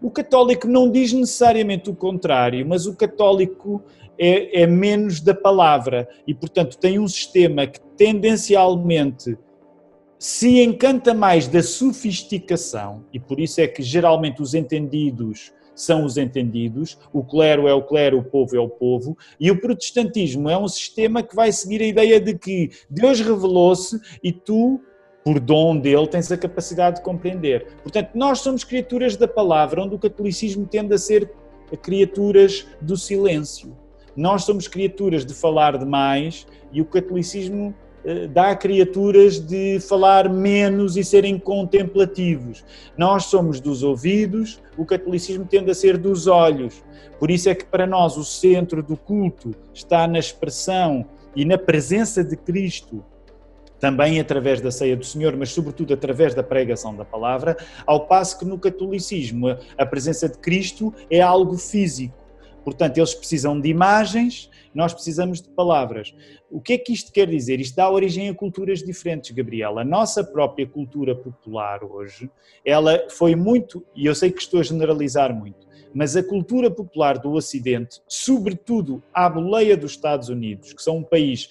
O 0.00 0.10
católico 0.10 0.66
não 0.66 0.90
diz 0.90 1.12
necessariamente 1.12 1.90
o 1.90 1.94
contrário, 1.94 2.66
mas 2.66 2.86
o 2.86 2.94
católico 2.94 3.82
é, 4.18 4.62
é 4.62 4.66
menos 4.66 5.20
da 5.20 5.34
palavra 5.34 6.08
e, 6.26 6.34
portanto, 6.34 6.78
tem 6.78 6.98
um 6.98 7.08
sistema 7.08 7.66
que 7.66 7.80
tendencialmente 7.96 9.36
se 10.18 10.62
encanta 10.62 11.12
mais 11.12 11.46
da 11.46 11.62
sofisticação, 11.62 13.04
e 13.12 13.20
por 13.20 13.38
isso 13.38 13.60
é 13.60 13.66
que 13.66 13.82
geralmente 13.82 14.40
os 14.40 14.54
entendidos 14.54 15.52
são 15.76 16.04
os 16.04 16.16
entendidos, 16.16 16.98
o 17.12 17.22
clero 17.22 17.68
é 17.68 17.74
o 17.74 17.82
clero, 17.82 18.18
o 18.18 18.24
povo 18.24 18.56
é 18.56 18.60
o 18.60 18.68
povo, 18.68 19.16
e 19.38 19.50
o 19.50 19.60
protestantismo 19.60 20.48
é 20.48 20.58
um 20.58 20.66
sistema 20.66 21.22
que 21.22 21.36
vai 21.36 21.52
seguir 21.52 21.82
a 21.82 21.86
ideia 21.86 22.18
de 22.18 22.36
que 22.36 22.70
Deus 22.90 23.20
revelou-se 23.20 24.00
e 24.24 24.32
tu, 24.32 24.80
por 25.22 25.38
dom 25.38 25.76
dele, 25.76 26.06
tens 26.06 26.32
a 26.32 26.36
capacidade 26.36 26.96
de 26.96 27.02
compreender. 27.02 27.66
Portanto, 27.82 28.10
nós 28.14 28.40
somos 28.40 28.64
criaturas 28.64 29.16
da 29.16 29.28
palavra, 29.28 29.82
onde 29.82 29.94
o 29.94 29.98
catolicismo 29.98 30.66
tende 30.66 30.94
a 30.94 30.98
ser 30.98 31.30
criaturas 31.82 32.66
do 32.80 32.96
silêncio. 32.96 33.76
Nós 34.16 34.44
somos 34.44 34.66
criaturas 34.66 35.26
de 35.26 35.34
falar 35.34 35.76
demais 35.76 36.46
e 36.72 36.80
o 36.80 36.86
catolicismo 36.86 37.74
dá 38.30 38.50
a 38.50 38.56
criaturas 38.56 39.40
de 39.40 39.80
falar 39.80 40.28
menos 40.28 40.96
e 40.96 41.02
serem 41.02 41.38
contemplativos. 41.38 42.64
Nós 42.96 43.24
somos 43.24 43.60
dos 43.60 43.82
ouvidos, 43.82 44.60
o 44.76 44.84
catolicismo 44.84 45.44
tende 45.44 45.70
a 45.70 45.74
ser 45.74 45.98
dos 45.98 46.26
olhos. 46.26 46.82
Por 47.18 47.30
isso 47.30 47.48
é 47.48 47.54
que 47.54 47.64
para 47.64 47.86
nós 47.86 48.16
o 48.16 48.24
centro 48.24 48.82
do 48.82 48.96
culto 48.96 49.54
está 49.74 50.06
na 50.06 50.18
expressão 50.18 51.04
e 51.34 51.44
na 51.44 51.58
presença 51.58 52.22
de 52.22 52.36
Cristo 52.36 53.04
também 53.78 54.18
através 54.18 54.60
da 54.60 54.70
ceia 54.70 54.96
do 54.96 55.04
Senhor, 55.04 55.36
mas 55.36 55.50
sobretudo 55.50 55.92
através 55.92 56.34
da 56.34 56.42
pregação 56.42 56.96
da 56.96 57.04
palavra, 57.04 57.56
ao 57.86 58.06
passo 58.06 58.38
que 58.38 58.44
no 58.44 58.58
catolicismo 58.58 59.54
a 59.76 59.86
presença 59.86 60.28
de 60.28 60.38
Cristo 60.38 60.94
é 61.10 61.20
algo 61.20 61.58
físico. 61.58 62.25
Portanto, 62.66 62.98
eles 62.98 63.14
precisam 63.14 63.60
de 63.60 63.68
imagens, 63.68 64.50
nós 64.74 64.92
precisamos 64.92 65.40
de 65.40 65.48
palavras. 65.50 66.12
O 66.50 66.60
que 66.60 66.72
é 66.72 66.78
que 66.78 66.92
isto 66.92 67.12
quer 67.12 67.28
dizer? 67.28 67.60
Isto 67.60 67.76
dá 67.76 67.88
origem 67.88 68.28
a 68.28 68.34
culturas 68.34 68.82
diferentes, 68.82 69.30
Gabriela. 69.30 69.82
A 69.82 69.84
nossa 69.84 70.24
própria 70.24 70.66
cultura 70.66 71.14
popular 71.14 71.84
hoje, 71.84 72.28
ela 72.64 73.08
foi 73.08 73.36
muito, 73.36 73.86
e 73.94 74.04
eu 74.04 74.16
sei 74.16 74.32
que 74.32 74.40
estou 74.40 74.58
a 74.58 74.64
generalizar 74.64 75.32
muito, 75.32 75.64
mas 75.94 76.16
a 76.16 76.24
cultura 76.24 76.68
popular 76.68 77.18
do 77.18 77.30
Ocidente, 77.34 78.00
sobretudo 78.08 79.00
à 79.14 79.28
boleia 79.28 79.76
dos 79.76 79.92
Estados 79.92 80.28
Unidos, 80.28 80.72
que 80.72 80.82
são 80.82 80.96
um 80.96 81.04
país 81.04 81.48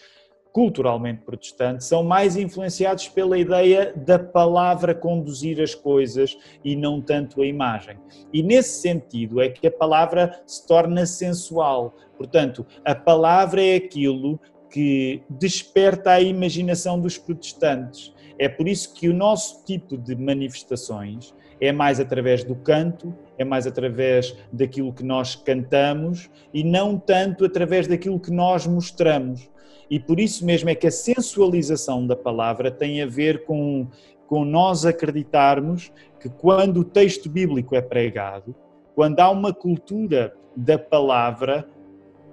culturalmente 0.56 1.22
protestantes, 1.26 1.86
são 1.86 2.02
mais 2.02 2.38
influenciados 2.38 3.10
pela 3.10 3.38
ideia 3.38 3.94
da 3.94 4.18
palavra 4.18 4.96
conduzir 4.96 5.62
as 5.62 5.76
coisas 5.76 6.38
e 6.64 6.78
não 6.78 7.02
tanto 7.02 7.42
a 7.42 7.46
imagem. 7.46 7.98
E 8.32 8.42
nesse 8.42 8.80
sentido 8.80 9.42
é 9.42 9.50
que 9.50 9.68
a 9.68 9.72
palavra 9.72 10.42
se 10.48 10.66
torna 10.66 11.06
sensual. 11.06 11.94
Portanto, 12.18 12.66
a 12.86 12.96
palavra 12.96 13.62
é 13.62 13.76
aquilo 13.76 14.40
que 14.72 15.22
desperta 15.30 16.12
a 16.12 16.22
imaginação 16.22 17.02
dos 17.02 17.18
protestantes. 17.18 18.14
É 18.40 18.48
por 18.48 18.66
isso 18.66 18.94
que 18.94 19.10
o 19.10 19.14
nosso 19.14 19.66
tipo 19.66 19.98
de 19.98 20.16
manifestações 20.16 21.36
é 21.60 21.74
mais 21.74 22.00
através 22.00 22.46
do 22.46 22.56
canto, 22.56 23.14
é 23.38 23.44
mais 23.44 23.68
através 23.68 24.34
daquilo 24.54 24.94
que 24.94 25.04
nós 25.04 25.36
cantamos 25.36 26.30
e 26.54 26.64
não 26.64 26.98
tanto 26.98 27.44
através 27.44 27.88
daquilo 27.88 28.22
que 28.22 28.32
nós 28.32 28.66
mostramos. 28.66 29.54
E 29.90 30.00
por 30.00 30.20
isso 30.20 30.46
mesmo 30.46 30.70
é 30.70 30.76
que 30.76 30.88
a 30.88 30.92
sensualização 30.92 32.06
da 32.06 32.16
palavra 32.16 32.72
tem 32.72 33.02
a 33.02 33.06
ver 33.06 33.46
com, 33.46 33.88
com 34.28 34.44
nós 34.44 34.86
acreditarmos 34.86 35.92
que 36.20 36.30
quando 36.30 36.78
o 36.78 36.84
texto 36.84 37.30
bíblico 37.30 37.76
é 37.76 37.82
pregado, 37.82 38.56
quando 38.96 39.20
há 39.20 39.30
uma 39.30 39.54
cultura 39.54 40.34
da 40.56 40.80
palavra, 40.80 41.68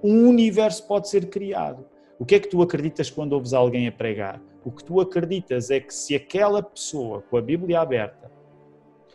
um 0.02 0.28
universo 0.28 0.86
pode 0.86 1.08
ser 1.08 1.26
criado. 1.26 1.84
O 2.18 2.24
que 2.24 2.36
é 2.36 2.40
que 2.40 2.48
tu 2.48 2.62
acreditas 2.62 3.10
quando 3.10 3.32
ouves 3.32 3.52
alguém 3.52 3.88
a 3.88 3.92
pregar? 3.92 4.40
O 4.64 4.70
que 4.70 4.84
tu 4.84 5.00
acreditas 5.00 5.70
é 5.70 5.80
que 5.80 5.92
se 5.92 6.14
aquela 6.14 6.62
pessoa 6.62 7.22
com 7.22 7.36
a 7.36 7.42
Bíblia 7.42 7.80
aberta 7.80 8.30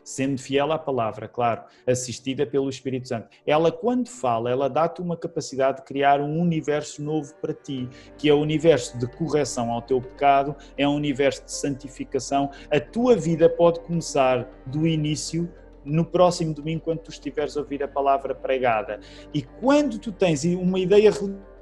sendo 0.07 0.39
fiel 0.39 0.71
à 0.71 0.79
palavra, 0.79 1.27
claro, 1.27 1.63
assistida 1.85 2.45
pelo 2.45 2.69
Espírito 2.69 3.09
Santo. 3.09 3.27
Ela, 3.45 3.73
quando 3.73 4.07
fala, 4.07 4.49
ela 4.49 4.69
dá-te 4.69 5.01
uma 5.01 5.17
capacidade 5.17 5.79
de 5.79 5.83
criar 5.83 6.21
um 6.21 6.39
universo 6.39 7.03
novo 7.03 7.35
para 7.41 7.53
ti, 7.53 7.89
que 8.17 8.29
é 8.29 8.33
o 8.33 8.39
universo 8.39 8.97
de 8.97 9.05
correção 9.05 9.69
ao 9.69 9.81
teu 9.81 10.01
pecado, 10.01 10.55
é 10.77 10.87
um 10.87 10.95
universo 10.95 11.43
de 11.43 11.51
santificação. 11.51 12.49
A 12.71 12.79
tua 12.79 13.17
vida 13.17 13.49
pode 13.49 13.81
começar 13.81 14.49
do 14.65 14.87
início 14.87 15.51
no 15.83 16.05
próximo 16.05 16.53
domingo, 16.53 16.83
quando 16.85 16.99
tu 16.99 17.11
estiveres 17.11 17.57
a 17.57 17.59
ouvir 17.59 17.83
a 17.83 17.87
palavra 17.87 18.33
pregada. 18.33 19.01
E 19.33 19.41
quando 19.41 19.99
tu 19.99 20.13
tens 20.13 20.45
uma 20.45 20.79
ideia 20.79 21.11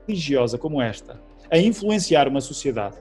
religiosa 0.08 0.56
como 0.56 0.80
esta, 0.80 1.20
a 1.50 1.58
influenciar 1.58 2.28
uma 2.28 2.42
sociedade, 2.42 2.98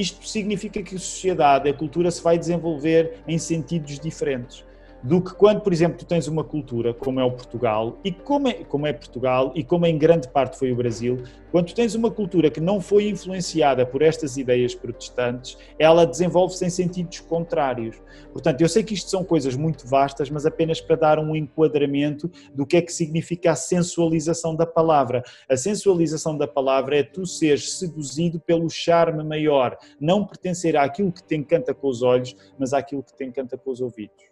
isto 0.00 0.26
significa 0.26 0.82
que 0.82 0.96
a 0.96 0.98
sociedade, 0.98 1.68
a 1.68 1.74
cultura 1.74 2.10
se 2.10 2.22
vai 2.22 2.38
desenvolver 2.38 3.20
em 3.26 3.38
sentidos 3.38 3.98
diferentes 3.98 4.67
do 5.02 5.20
que 5.20 5.32
quando, 5.34 5.60
por 5.60 5.72
exemplo, 5.72 5.98
tu 5.98 6.04
tens 6.04 6.26
uma 6.26 6.42
cultura 6.42 6.92
como 6.92 7.20
é 7.20 7.24
o 7.24 7.30
Portugal 7.30 7.98
e 8.04 8.10
como 8.10 8.48
é, 8.48 8.64
como 8.64 8.86
é 8.86 8.92
Portugal 8.92 9.52
e 9.54 9.62
como 9.62 9.86
em 9.86 9.96
grande 9.96 10.28
parte 10.28 10.58
foi 10.58 10.72
o 10.72 10.76
Brasil, 10.76 11.22
quando 11.52 11.68
tu 11.68 11.74
tens 11.74 11.94
uma 11.94 12.10
cultura 12.10 12.50
que 12.50 12.60
não 12.60 12.80
foi 12.80 13.08
influenciada 13.08 13.86
por 13.86 14.02
estas 14.02 14.36
ideias 14.36 14.74
protestantes, 14.74 15.56
ela 15.78 16.04
desenvolve-se 16.04 16.64
em 16.64 16.70
sentidos 16.70 17.20
contrários. 17.20 17.96
Portanto, 18.32 18.60
eu 18.60 18.68
sei 18.68 18.82
que 18.82 18.94
isto 18.94 19.08
são 19.08 19.24
coisas 19.24 19.56
muito 19.56 19.86
vastas, 19.86 20.28
mas 20.30 20.44
apenas 20.44 20.80
para 20.80 20.96
dar 20.96 21.18
um 21.18 21.34
enquadramento 21.34 22.30
do 22.52 22.66
que 22.66 22.76
é 22.76 22.82
que 22.82 22.92
significa 22.92 23.52
a 23.52 23.56
sensualização 23.56 24.54
da 24.54 24.66
palavra. 24.66 25.22
A 25.48 25.56
sensualização 25.56 26.36
da 26.36 26.46
palavra 26.46 26.98
é 26.98 27.02
tu 27.02 27.24
seres 27.24 27.78
seduzido 27.78 28.40
pelo 28.40 28.68
charme 28.68 29.24
maior, 29.24 29.76
não 30.00 30.26
pertencer 30.26 30.76
àquilo 30.76 31.12
que 31.12 31.22
te 31.22 31.36
encanta 31.36 31.72
com 31.72 31.88
os 31.88 32.02
olhos, 32.02 32.36
mas 32.58 32.72
àquilo 32.72 33.02
que 33.02 33.16
te 33.16 33.24
encanta 33.24 33.56
com 33.56 33.70
os 33.70 33.80
ouvidos. 33.80 34.27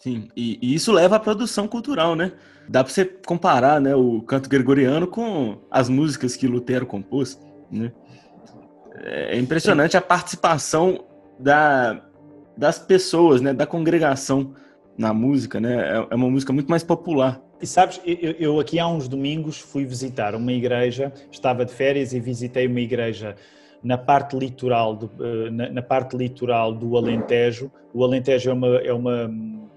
Sim, 0.00 0.28
e, 0.34 0.58
e, 0.62 0.74
isso 0.74 0.90
leva 0.90 1.16
à 1.16 1.20
produção 1.20 1.68
cultural, 1.68 2.16
né? 2.16 2.32
Dá 2.66 2.82
para 2.82 2.90
você 2.90 3.04
comparar 3.04 3.78
né, 3.80 3.94
o 3.94 4.22
canto 4.22 4.48
gregoriano 4.48 5.06
com 5.06 5.58
as 5.70 5.90
músicas 5.90 6.36
que 6.36 6.46
Lutero 6.46 6.86
compôs, 6.86 7.38
né? 7.70 7.92
É 9.02 9.38
impressionante 9.38 9.96
a 9.96 10.00
participação 10.00 11.04
da, 11.38 12.02
das 12.56 12.78
pessoas, 12.78 13.40
né, 13.40 13.52
da 13.52 13.66
congregação 13.66 14.54
na 14.96 15.12
música, 15.12 15.60
né? 15.60 15.98
É, 15.98 16.06
é 16.10 16.14
uma 16.14 16.30
música 16.30 16.52
muito 16.52 16.70
mais 16.70 16.82
popular. 16.82 17.38
E 17.60 17.66
sabes, 17.66 18.00
eu, 18.04 18.32
eu 18.38 18.60
aqui 18.60 18.78
há 18.78 18.88
uns 18.88 19.06
domingos 19.06 19.58
fui 19.58 19.84
visitar 19.84 20.34
uma 20.34 20.52
igreja, 20.52 21.12
estava 21.30 21.62
de 21.62 21.74
férias 21.74 22.14
e 22.14 22.20
visitei 22.20 22.66
uma 22.66 22.80
igreja 22.80 23.36
na 23.82 23.96
parte 23.96 24.36
litoral 24.36 24.94
do, 24.94 25.10
eh, 25.20 25.50
na, 25.50 25.70
na, 25.70 25.82
parte 25.82 26.16
litoral 26.16 26.74
do 26.74 26.96
Alentejo. 26.96 27.70
O 27.92 28.04
Alentejo 28.04 28.50
é 28.50 28.52
uma, 28.52 28.76
é 28.78 28.92
uma 28.92 29.30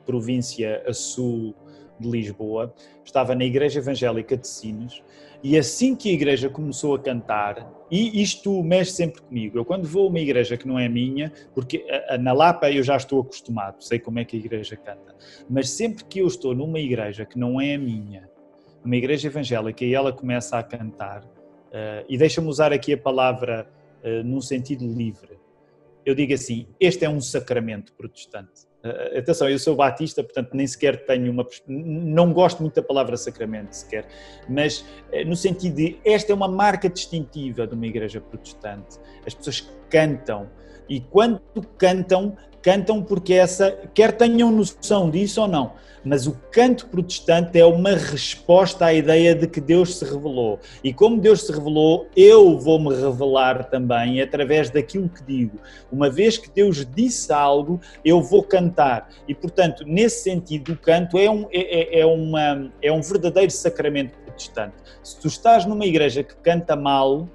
província 0.06 0.84
a 0.88 0.94
sul 0.94 1.56
de 2.00 2.10
Lisboa. 2.10 2.74
Estava 3.04 3.34
na 3.34 3.46
Igreja 3.46 3.80
Evangélica 3.80 4.36
de 4.36 4.48
Sines 4.48 5.02
e 5.44 5.58
assim 5.58 5.94
que 5.94 6.10
a 6.10 6.14
igreja 6.14 6.50
começou 6.50 6.96
a 6.96 7.00
cantar, 7.00 7.70
e 7.92 8.22
isto 8.22 8.64
mexe 8.64 8.92
sempre 8.92 9.22
comigo, 9.22 9.58
eu 9.58 9.66
quando 9.66 9.86
vou 9.86 10.06
a 10.06 10.10
uma 10.10 10.20
igreja 10.20 10.56
que 10.56 10.66
não 10.66 10.80
é 10.80 10.88
minha, 10.88 11.34
porque 11.54 11.86
na 12.22 12.32
Lapa 12.32 12.72
eu 12.72 12.82
já 12.82 12.96
estou 12.96 13.20
acostumado, 13.20 13.84
sei 13.84 14.00
como 14.00 14.20
é 14.20 14.26
que 14.26 14.38
a 14.38 14.40
igreja 14.40 14.78
canta, 14.78 15.14
mas 15.50 15.70
sempre 15.70 16.06
que 16.06 16.20
eu 16.20 16.28
estou 16.28 16.56
numa 16.56 16.80
igreja 16.80 17.26
que 17.26 17.38
não 17.38 17.60
é 17.60 17.76
a 17.76 17.78
minha, 17.78 18.30
uma 18.86 18.96
igreja 18.96 19.28
evangélica, 19.28 19.84
e 19.84 19.94
ela 19.94 20.14
começa 20.14 20.58
a 20.58 20.64
cantar, 20.64 21.26
e 22.08 22.18
deixa-me 22.18 22.48
usar 22.48 22.72
aqui 22.72 22.94
a 22.94 22.98
palavra 22.98 23.68
uh, 24.04 24.24
num 24.24 24.42
sentido 24.42 24.86
livre. 24.86 25.40
Eu 26.06 26.14
digo 26.14 26.34
assim: 26.34 26.68
este 26.80 27.06
é 27.06 27.10
um 27.10 27.22
sacramento 27.22 27.94
protestante. 27.94 28.68
Uh, 28.84 29.18
atenção, 29.18 29.50
eu 29.50 29.58
sou 29.58 29.76
batista, 29.76 30.24
portanto 30.24 30.54
nem 30.54 30.68
sequer 30.68 31.06
tenho 31.06 31.32
uma. 31.32 31.48
Não 31.68 32.34
gosto 32.34 32.62
muito 32.62 32.76
da 32.76 32.84
palavra 32.84 33.16
sacramento 33.16 33.74
sequer, 33.74 34.08
mas 34.50 34.82
uh, 34.82 35.26
no 35.26 35.36
sentido 35.36 35.76
de 35.76 35.98
esta 36.04 36.32
é 36.32 36.36
uma 36.36 36.48
marca 36.48 36.90
distintiva 36.90 37.66
de 37.66 37.74
uma 37.74 37.88
igreja 37.88 38.20
protestante. 38.20 39.00
As 39.26 39.34
pessoas 39.34 39.70
cantam 39.90 40.50
e 40.90 41.00
quando 41.00 41.42
cantam, 41.78 42.36
cantam 42.62 43.02
porque 43.02 43.34
essa, 43.34 43.72
quer 43.94 44.12
tenham 44.14 44.52
noção 44.52 45.10
disso 45.10 45.42
ou 45.42 45.48
não, 45.48 45.74
mas 46.04 46.28
o 46.28 46.38
canto 46.52 46.88
protestante 46.88 47.58
é 47.58 47.66
uma 47.66 47.92
resposta 47.92 48.86
à 48.86 48.94
ideia 48.94 49.34
de 49.34 49.48
que 49.48 49.62
Deus 49.62 49.98
se 49.98 50.06
revelou. 50.06 50.60
E 50.84 50.94
como 50.94 51.20
Deus 51.20 51.44
se 51.44 51.52
revelou, 51.52 52.08
eu 52.16 52.60
vou-me 52.60 52.94
revelar 52.94 53.66
também 53.70 54.22
através 54.22 54.70
daquilo 54.70 55.08
que 55.08 55.24
digo. 55.24 55.58
Uma 55.92 56.10
vez 56.10 56.38
que 56.38 56.50
Deus 56.50 56.86
disse 56.86 57.32
algo, 57.32 57.80
eu 58.04 58.22
vou 58.22 58.44
cantar. 58.44 59.10
E, 59.28 59.34
portanto, 59.34 59.86
nesse 59.88 60.24
sentido, 60.24 60.74
o 60.74 60.78
canto 60.78 61.18
é 61.18 61.30
um, 61.30 61.48
é, 61.52 62.00
é, 62.00 62.00
é 62.02 62.06
uma, 62.06 62.72
é 62.82 62.92
um 62.92 63.02
verdadeiro 63.02 63.52
sacramento 63.52 64.14
protestante. 64.26 64.76
Se 65.02 65.20
tu 65.20 65.28
estás 65.28 65.66
numa 65.66 65.86
igreja 65.86 66.22
que 66.22 66.36
canta 66.36 66.76
mal, 66.76 67.30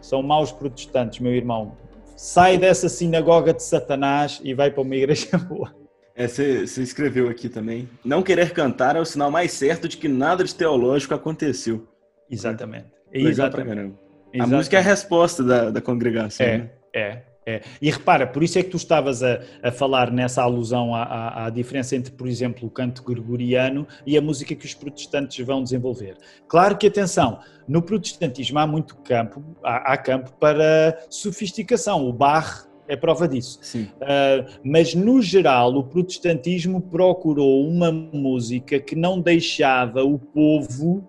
são 0.00 0.22
maus 0.22 0.52
protestantes, 0.52 1.18
meu 1.18 1.34
irmão. 1.34 1.72
Sai 2.18 2.58
dessa 2.58 2.88
sinagoga 2.88 3.54
de 3.54 3.62
Satanás 3.62 4.40
e 4.42 4.52
vai 4.52 4.72
para 4.72 4.82
uma 4.82 4.96
igreja 4.96 5.38
boa. 5.38 5.72
É, 6.16 6.26
você, 6.26 6.64
escreveu 6.82 7.28
aqui 7.28 7.48
também. 7.48 7.88
Não 8.04 8.24
querer 8.24 8.52
cantar 8.52 8.96
é 8.96 9.00
o 9.00 9.04
sinal 9.04 9.30
mais 9.30 9.52
certo 9.52 9.86
de 9.86 9.96
que 9.96 10.08
nada 10.08 10.42
de 10.42 10.52
teológico 10.52 11.14
aconteceu. 11.14 11.86
Exatamente. 12.28 12.86
Legal 13.12 13.30
Exatamente. 13.30 13.94
A 14.36 14.46
música 14.48 14.76
é 14.78 14.80
a 14.80 14.82
resposta 14.82 15.44
da, 15.44 15.70
da 15.70 15.80
congregação. 15.80 16.44
É, 16.44 16.58
né? 16.58 16.70
é. 16.92 17.22
É. 17.48 17.62
E 17.80 17.90
repara, 17.90 18.26
por 18.26 18.42
isso 18.42 18.58
é 18.58 18.62
que 18.62 18.68
tu 18.68 18.76
estavas 18.76 19.22
a, 19.22 19.40
a 19.62 19.72
falar 19.72 20.10
nessa 20.10 20.42
alusão 20.42 20.94
à, 20.94 21.02
à, 21.02 21.46
à, 21.46 21.50
diferença 21.50 21.96
entre, 21.96 22.12
por 22.12 22.28
exemplo, 22.28 22.68
o 22.68 22.70
canto 22.70 23.02
gregoriano 23.02 23.88
e 24.04 24.18
a 24.18 24.20
música 24.20 24.54
que 24.54 24.66
os 24.66 24.74
protestantes 24.74 25.46
vão 25.46 25.62
desenvolver. 25.62 26.18
Claro 26.46 26.76
que, 26.76 26.86
atenção, 26.86 27.38
no 27.66 27.80
protestantismo 27.80 28.58
há 28.58 28.66
muito 28.66 28.96
campo, 28.96 29.42
há, 29.64 29.94
há 29.94 29.96
campo 29.96 30.30
para 30.38 31.06
sofisticação. 31.08 32.06
O 32.06 32.12
Bach 32.12 32.68
é 32.86 32.94
prova 32.94 33.26
disso. 33.26 33.58
Uh, 33.78 34.60
mas, 34.62 34.94
no 34.94 35.22
geral, 35.22 35.74
o 35.74 35.84
protestantismo 35.84 36.82
procurou 36.82 37.66
uma 37.66 37.90
música 37.90 38.78
que 38.78 38.94
não 38.94 39.18
deixava 39.18 40.04
o 40.04 40.18
povo 40.18 41.08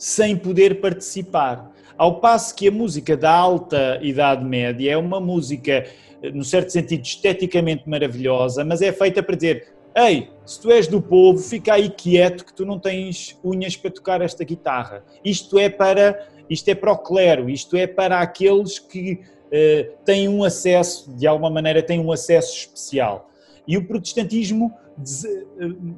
sem 0.00 0.34
poder 0.34 0.80
participar. 0.80 1.70
Ao 1.96 2.20
passo 2.20 2.54
que 2.54 2.66
a 2.66 2.70
música 2.70 3.14
da 3.14 3.30
alta 3.30 4.00
Idade 4.00 4.42
Média 4.42 4.92
é 4.92 4.96
uma 4.96 5.20
música, 5.20 5.86
no 6.32 6.42
certo 6.42 6.72
sentido, 6.72 7.04
esteticamente 7.04 7.86
maravilhosa, 7.86 8.64
mas 8.64 8.80
é 8.80 8.90
feita 8.90 9.22
para 9.22 9.36
dizer: 9.36 9.74
Ei, 9.94 10.30
se 10.46 10.58
tu 10.58 10.70
és 10.70 10.86
do 10.86 11.02
povo, 11.02 11.38
fica 11.38 11.74
aí 11.74 11.90
quieto 11.90 12.46
que 12.46 12.54
tu 12.54 12.64
não 12.64 12.78
tens 12.78 13.38
unhas 13.44 13.76
para 13.76 13.90
tocar 13.90 14.22
esta 14.22 14.42
guitarra. 14.42 15.04
Isto 15.22 15.58
é 15.58 15.68
para, 15.68 16.26
isto 16.48 16.66
é 16.70 16.74
para 16.74 16.92
o 16.92 16.96
clero, 16.96 17.50
isto 17.50 17.76
é 17.76 17.86
para 17.86 18.20
aqueles 18.20 18.78
que 18.78 19.20
uh, 19.20 19.92
têm 20.06 20.30
um 20.30 20.42
acesso, 20.42 21.12
de 21.14 21.26
alguma 21.26 21.50
maneira, 21.50 21.82
têm 21.82 22.00
um 22.00 22.10
acesso 22.10 22.56
especial. 22.56 23.28
E 23.68 23.76
o 23.76 23.86
protestantismo 23.86 24.72
eh, 24.72 24.89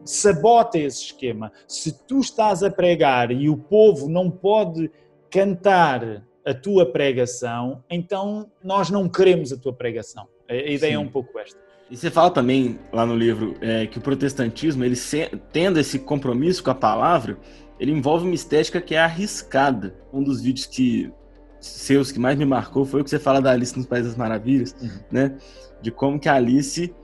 sabota 0.05 0.79
esse 0.79 1.05
esquema. 1.05 1.53
Se 1.67 1.93
tu 2.07 2.21
estás 2.21 2.63
a 2.63 2.71
pregar 2.71 3.31
e 3.31 3.49
o 3.49 3.57
povo 3.57 4.09
não 4.09 4.31
pode 4.31 4.91
cantar 5.31 6.25
a 6.45 6.55
tua 6.55 6.85
pregação, 6.85 7.83
então 7.89 8.51
nós 8.63 8.91
não 8.91 9.09
queremos 9.09 9.53
a 9.53 9.57
tua 9.57 9.73
pregação. 9.73 10.27
A 10.49 10.55
ideia 10.55 10.93
Sim. 10.93 10.95
é 10.95 10.99
um 10.99 11.09
pouco 11.09 11.39
esta. 11.39 11.59
E 11.91 11.97
você 11.97 12.11
fala 12.11 12.31
também 12.31 12.79
lá 12.93 13.05
no 13.05 13.15
livro 13.15 13.55
é, 13.61 13.87
que 13.87 13.99
o 13.99 14.01
protestantismo, 14.01 14.85
ele 14.85 14.97
tendo 15.53 15.79
esse 15.79 15.99
compromisso 15.99 16.65
com 16.65 16.71
a 16.71 16.75
palavra, 16.75 17.39
ele 17.79 17.93
envolve 17.93 18.25
uma 18.25 18.35
estética 18.35 18.81
que 18.81 18.95
é 18.95 18.99
arriscada. 18.99 19.95
Um 20.13 20.23
dos 20.23 20.41
vídeos 20.41 20.67
que 20.67 21.13
seus 21.61 22.11
que 22.11 22.19
mais 22.19 22.39
me 22.39 22.45
marcou 22.45 22.85
foi 22.85 23.01
o 23.01 23.05
que 23.05 23.11
você 23.11 23.19
fala 23.19 23.41
da 23.41 23.51
Alice 23.53 23.77
nos 23.77 23.87
Países 23.87 24.13
das 24.13 24.17
Maravilhas, 24.17 24.75
uhum. 24.81 24.89
né? 25.11 25.37
De 25.81 25.91
como 25.91 26.19
que 26.19 26.29
a 26.29 26.35
Alice 26.35 26.95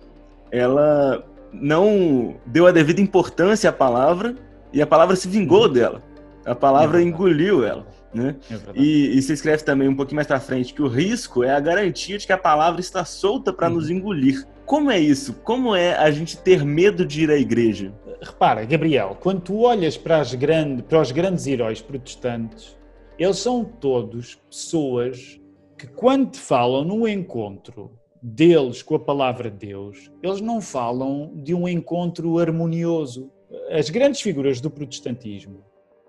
ela 0.50 1.27
não 1.52 2.36
deu 2.46 2.66
a 2.66 2.72
devida 2.72 3.00
importância 3.00 3.70
à 3.70 3.72
palavra 3.72 4.34
e 4.72 4.82
a 4.82 4.86
palavra 4.86 5.16
se 5.16 5.28
vingou 5.28 5.66
uhum. 5.66 5.72
dela. 5.72 6.02
A 6.44 6.54
palavra 6.54 7.00
é 7.00 7.04
engoliu 7.04 7.64
ela. 7.64 7.86
Né? 8.12 8.36
É 8.50 8.56
e, 8.74 9.18
e 9.18 9.22
você 9.22 9.34
escreve 9.34 9.62
também 9.62 9.86
um 9.86 9.94
pouquinho 9.94 10.16
mais 10.16 10.26
para 10.26 10.40
frente 10.40 10.72
que 10.72 10.82
o 10.82 10.88
risco 10.88 11.44
é 11.44 11.50
a 11.50 11.60
garantia 11.60 12.16
de 12.16 12.26
que 12.26 12.32
a 12.32 12.38
palavra 12.38 12.80
está 12.80 13.04
solta 13.04 13.52
para 13.52 13.68
uhum. 13.68 13.74
nos 13.74 13.90
engolir. 13.90 14.46
Como 14.64 14.90
é 14.90 14.98
isso? 14.98 15.34
Como 15.44 15.74
é 15.74 15.94
a 15.94 16.10
gente 16.10 16.38
ter 16.38 16.64
medo 16.64 17.04
de 17.04 17.24
ir 17.24 17.30
à 17.30 17.36
igreja? 17.36 17.92
Repara, 18.20 18.64
Gabriel, 18.64 19.16
quando 19.20 19.40
tu 19.40 19.60
olhas 19.60 19.96
para, 19.96 20.18
as 20.18 20.34
grande, 20.34 20.82
para 20.82 21.00
os 21.00 21.12
grandes 21.12 21.46
heróis 21.46 21.80
protestantes, 21.80 22.76
eles 23.18 23.38
são 23.38 23.64
todos 23.64 24.36
pessoas 24.50 25.40
que, 25.76 25.86
quando 25.86 26.30
te 26.30 26.38
falam 26.38 26.84
no 26.84 27.06
encontro 27.06 27.90
deles 28.28 28.82
com 28.82 28.94
a 28.94 28.98
palavra 28.98 29.50
de 29.50 29.66
Deus, 29.66 30.10
eles 30.22 30.40
não 30.40 30.60
falam 30.60 31.32
de 31.34 31.54
um 31.54 31.68
encontro 31.68 32.38
harmonioso. 32.38 33.30
As 33.70 33.88
grandes 33.88 34.20
figuras 34.20 34.60
do 34.60 34.70
protestantismo, 34.70 35.64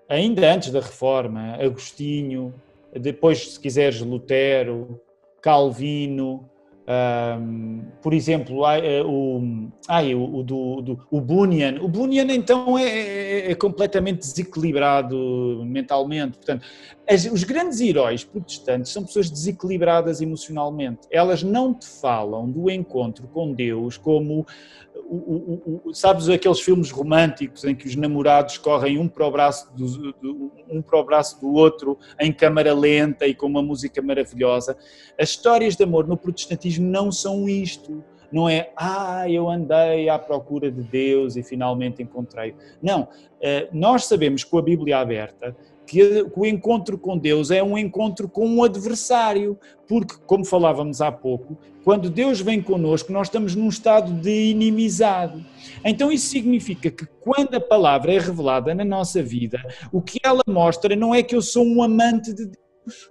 ainda 0.08 0.52
antes 0.52 0.70
da 0.70 0.80
Reforma, 0.80 1.54
Agostinho, 1.54 2.54
depois, 2.92 3.52
se 3.52 3.60
quiseres, 3.60 4.00
Lutero, 4.00 5.00
Calvino, 5.40 6.50
um, 6.90 7.84
por 8.02 8.12
exemplo, 8.12 8.66
eh, 8.66 9.00
o, 9.04 9.70
ai, 9.86 10.12
o, 10.12 10.38
o, 10.38 10.42
do, 10.42 10.80
do, 10.80 11.06
o 11.08 11.20
Bunyan. 11.20 11.78
O 11.80 11.86
Bunyan, 11.86 12.32
então, 12.32 12.76
é, 12.76 12.82
é, 12.82 13.50
é 13.52 13.54
completamente 13.54 14.18
desequilibrado 14.18 15.62
mentalmente. 15.64 16.38
Portanto, 16.38 16.66
as, 17.10 17.24
os 17.24 17.42
grandes 17.42 17.80
heróis 17.80 18.22
protestantes 18.22 18.92
são 18.92 19.04
pessoas 19.04 19.28
desequilibradas 19.28 20.20
emocionalmente. 20.20 21.08
Elas 21.10 21.42
não 21.42 21.74
te 21.74 21.86
falam 21.86 22.48
do 22.48 22.70
encontro 22.70 23.26
com 23.26 23.52
Deus 23.52 23.96
como 23.96 24.46
o, 24.94 25.16
o, 25.16 25.82
o, 25.86 25.94
sabes 25.94 26.28
aqueles 26.28 26.60
filmes 26.60 26.92
românticos 26.92 27.64
em 27.64 27.74
que 27.74 27.88
os 27.88 27.96
namorados 27.96 28.58
correm 28.58 28.96
um 28.96 29.08
para, 29.08 29.26
o 29.26 29.30
braço 29.30 29.74
do, 29.74 30.12
do, 30.12 30.52
um 30.70 30.80
para 30.80 31.00
o 31.00 31.04
braço 31.04 31.40
do 31.40 31.52
outro 31.52 31.98
em 32.20 32.32
câmara 32.32 32.72
lenta 32.72 33.26
e 33.26 33.34
com 33.34 33.46
uma 33.46 33.62
música 33.62 34.00
maravilhosa. 34.00 34.76
As 35.18 35.30
histórias 35.30 35.74
de 35.74 35.82
amor 35.82 36.06
no 36.06 36.16
protestantismo 36.16 36.88
não 36.88 37.10
são 37.10 37.48
isto. 37.48 38.04
Não 38.30 38.48
é, 38.48 38.70
ah, 38.76 39.28
eu 39.28 39.50
andei 39.50 40.08
à 40.08 40.16
procura 40.16 40.70
de 40.70 40.84
Deus 40.84 41.34
e 41.34 41.42
finalmente 41.42 42.00
encontrei. 42.00 42.54
Não, 42.80 43.08
eh, 43.40 43.68
nós 43.72 44.04
sabemos 44.04 44.44
com 44.44 44.56
a 44.56 44.62
Bíblia 44.62 44.98
aberta 44.98 45.56
que 45.90 46.24
o 46.36 46.46
encontro 46.46 46.96
com 46.96 47.18
Deus 47.18 47.50
é 47.50 47.60
um 47.60 47.76
encontro 47.76 48.28
com 48.28 48.46
um 48.46 48.62
adversário, 48.62 49.58
porque, 49.88 50.14
como 50.24 50.44
falávamos 50.44 51.00
há 51.00 51.10
pouco, 51.10 51.58
quando 51.82 52.08
Deus 52.08 52.40
vem 52.40 52.62
connosco, 52.62 53.12
nós 53.12 53.26
estamos 53.26 53.56
num 53.56 53.68
estado 53.68 54.12
de 54.12 54.50
inimizade. 54.50 55.44
Então, 55.84 56.12
isso 56.12 56.28
significa 56.28 56.92
que 56.92 57.04
quando 57.20 57.56
a 57.56 57.60
palavra 57.60 58.14
é 58.14 58.20
revelada 58.20 58.72
na 58.72 58.84
nossa 58.84 59.20
vida, 59.20 59.60
o 59.90 60.00
que 60.00 60.20
ela 60.22 60.42
mostra 60.46 60.94
não 60.94 61.12
é 61.12 61.24
que 61.24 61.34
eu 61.34 61.42
sou 61.42 61.66
um 61.66 61.82
amante 61.82 62.32
de 62.32 62.46
Deus, 62.46 63.10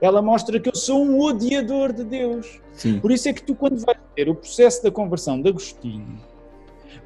ela 0.00 0.20
mostra 0.20 0.58
que 0.58 0.68
eu 0.68 0.74
sou 0.74 1.04
um 1.04 1.20
odiador 1.20 1.92
de 1.92 2.02
Deus. 2.02 2.60
Sim. 2.72 2.98
Por 2.98 3.12
isso 3.12 3.28
é 3.28 3.32
que 3.32 3.44
tu, 3.44 3.54
quando 3.54 3.78
vais 3.86 4.00
ler 4.18 4.28
o 4.28 4.34
processo 4.34 4.82
da 4.82 4.90
conversão 4.90 5.40
de 5.40 5.48
Agostinho, 5.48 6.18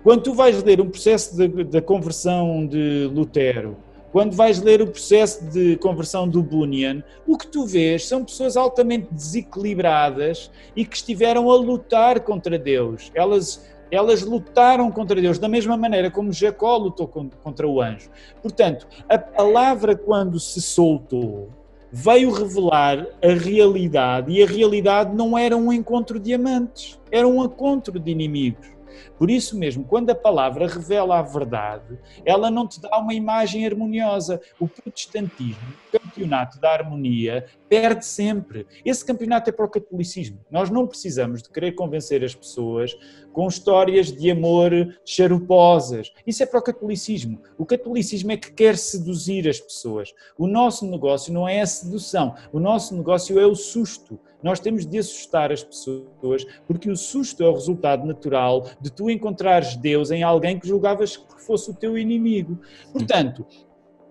quando 0.02 0.22
tu 0.22 0.32
vais 0.32 0.62
ler 0.62 0.80
um 0.80 0.88
processo 0.88 1.36
da 1.36 1.82
conversão 1.82 2.66
de 2.66 3.10
Lutero, 3.12 3.76
quando 4.14 4.36
vais 4.36 4.62
ler 4.62 4.80
o 4.80 4.86
processo 4.86 5.44
de 5.46 5.76
conversão 5.78 6.28
do 6.28 6.40
Bunyan, 6.40 7.02
o 7.26 7.36
que 7.36 7.48
tu 7.48 7.66
vês 7.66 8.06
são 8.06 8.24
pessoas 8.24 8.56
altamente 8.56 9.08
desequilibradas 9.10 10.52
e 10.76 10.84
que 10.84 10.94
estiveram 10.94 11.50
a 11.50 11.56
lutar 11.56 12.20
contra 12.20 12.56
Deus. 12.56 13.10
Elas, 13.12 13.68
elas 13.90 14.22
lutaram 14.22 14.88
contra 14.88 15.20
Deus 15.20 15.40
da 15.40 15.48
mesma 15.48 15.76
maneira 15.76 16.12
como 16.12 16.32
Jacó 16.32 16.76
lutou 16.76 17.08
contra 17.08 17.66
o 17.66 17.82
anjo. 17.82 18.08
Portanto, 18.40 18.86
a 19.08 19.18
palavra, 19.18 19.96
quando 19.96 20.38
se 20.38 20.62
soltou, 20.62 21.48
veio 21.90 22.30
revelar 22.30 23.04
a 23.20 23.32
realidade 23.34 24.30
e 24.30 24.44
a 24.44 24.46
realidade 24.46 25.12
não 25.12 25.36
era 25.36 25.56
um 25.56 25.72
encontro 25.72 26.20
de 26.20 26.32
amantes, 26.32 27.00
era 27.10 27.26
um 27.26 27.44
encontro 27.44 27.98
de 27.98 28.12
inimigos. 28.12 28.73
Por 29.18 29.30
isso 29.30 29.58
mesmo, 29.58 29.84
quando 29.84 30.10
a 30.10 30.14
palavra 30.14 30.66
revela 30.66 31.18
a 31.18 31.22
verdade, 31.22 31.98
ela 32.24 32.50
não 32.50 32.66
te 32.66 32.80
dá 32.80 32.98
uma 32.98 33.14
imagem 33.14 33.66
harmoniosa. 33.66 34.40
O 34.58 34.68
protestantismo, 34.68 35.74
o 35.92 35.98
campeonato 35.98 36.60
da 36.60 36.72
harmonia, 36.72 37.46
perde 37.68 38.04
sempre. 38.04 38.66
Esse 38.84 39.04
campeonato 39.04 39.50
é 39.50 39.52
para 39.52 39.64
o 39.64 39.70
catolicismo. 39.70 40.38
Nós 40.50 40.70
não 40.70 40.86
precisamos 40.86 41.42
de 41.42 41.50
querer 41.50 41.72
convencer 41.72 42.24
as 42.24 42.34
pessoas 42.34 42.96
com 43.34 43.48
histórias 43.48 44.12
de 44.12 44.30
amor 44.30 44.96
charuposas. 45.04 46.12
Isso 46.24 46.42
é 46.44 46.46
para 46.46 46.60
o 46.60 46.62
catolicismo. 46.62 47.40
O 47.58 47.66
catolicismo 47.66 48.30
é 48.30 48.36
que 48.36 48.52
quer 48.52 48.78
seduzir 48.78 49.48
as 49.48 49.58
pessoas. 49.60 50.14
O 50.38 50.46
nosso 50.46 50.86
negócio 50.86 51.32
não 51.32 51.46
é 51.46 51.60
a 51.60 51.66
sedução, 51.66 52.36
o 52.52 52.60
nosso 52.60 52.96
negócio 52.96 53.38
é 53.38 53.44
o 53.44 53.56
susto. 53.56 54.18
Nós 54.40 54.60
temos 54.60 54.86
de 54.86 54.98
assustar 54.98 55.50
as 55.50 55.64
pessoas, 55.64 56.46
porque 56.66 56.88
o 56.88 56.96
susto 56.96 57.42
é 57.42 57.48
o 57.48 57.54
resultado 57.54 58.06
natural 58.06 58.66
de 58.80 58.90
tu 58.90 59.10
encontrares 59.10 59.74
Deus 59.74 60.12
em 60.12 60.22
alguém 60.22 60.58
que 60.58 60.68
julgavas 60.68 61.16
que 61.16 61.42
fosse 61.42 61.70
o 61.70 61.74
teu 61.74 61.98
inimigo. 61.98 62.60
Portanto, 62.92 63.44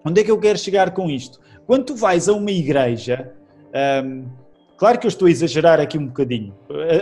onde 0.03 0.19
é 0.19 0.23
que 0.23 0.31
eu 0.31 0.39
quero 0.39 0.59
chegar 0.59 0.91
com 0.93 1.09
isto? 1.09 1.39
Quando 1.65 1.85
tu 1.85 1.95
vais 1.95 2.27
a 2.27 2.33
uma 2.33 2.51
igreja, 2.51 3.33
hum, 4.03 4.25
claro 4.83 4.99
que 4.99 5.07
eu 5.07 5.09
estou 5.09 5.29
a 5.29 5.31
exagerar 5.31 5.79
aqui 5.79 5.97
um 5.97 6.07
bocadinho, 6.07 6.53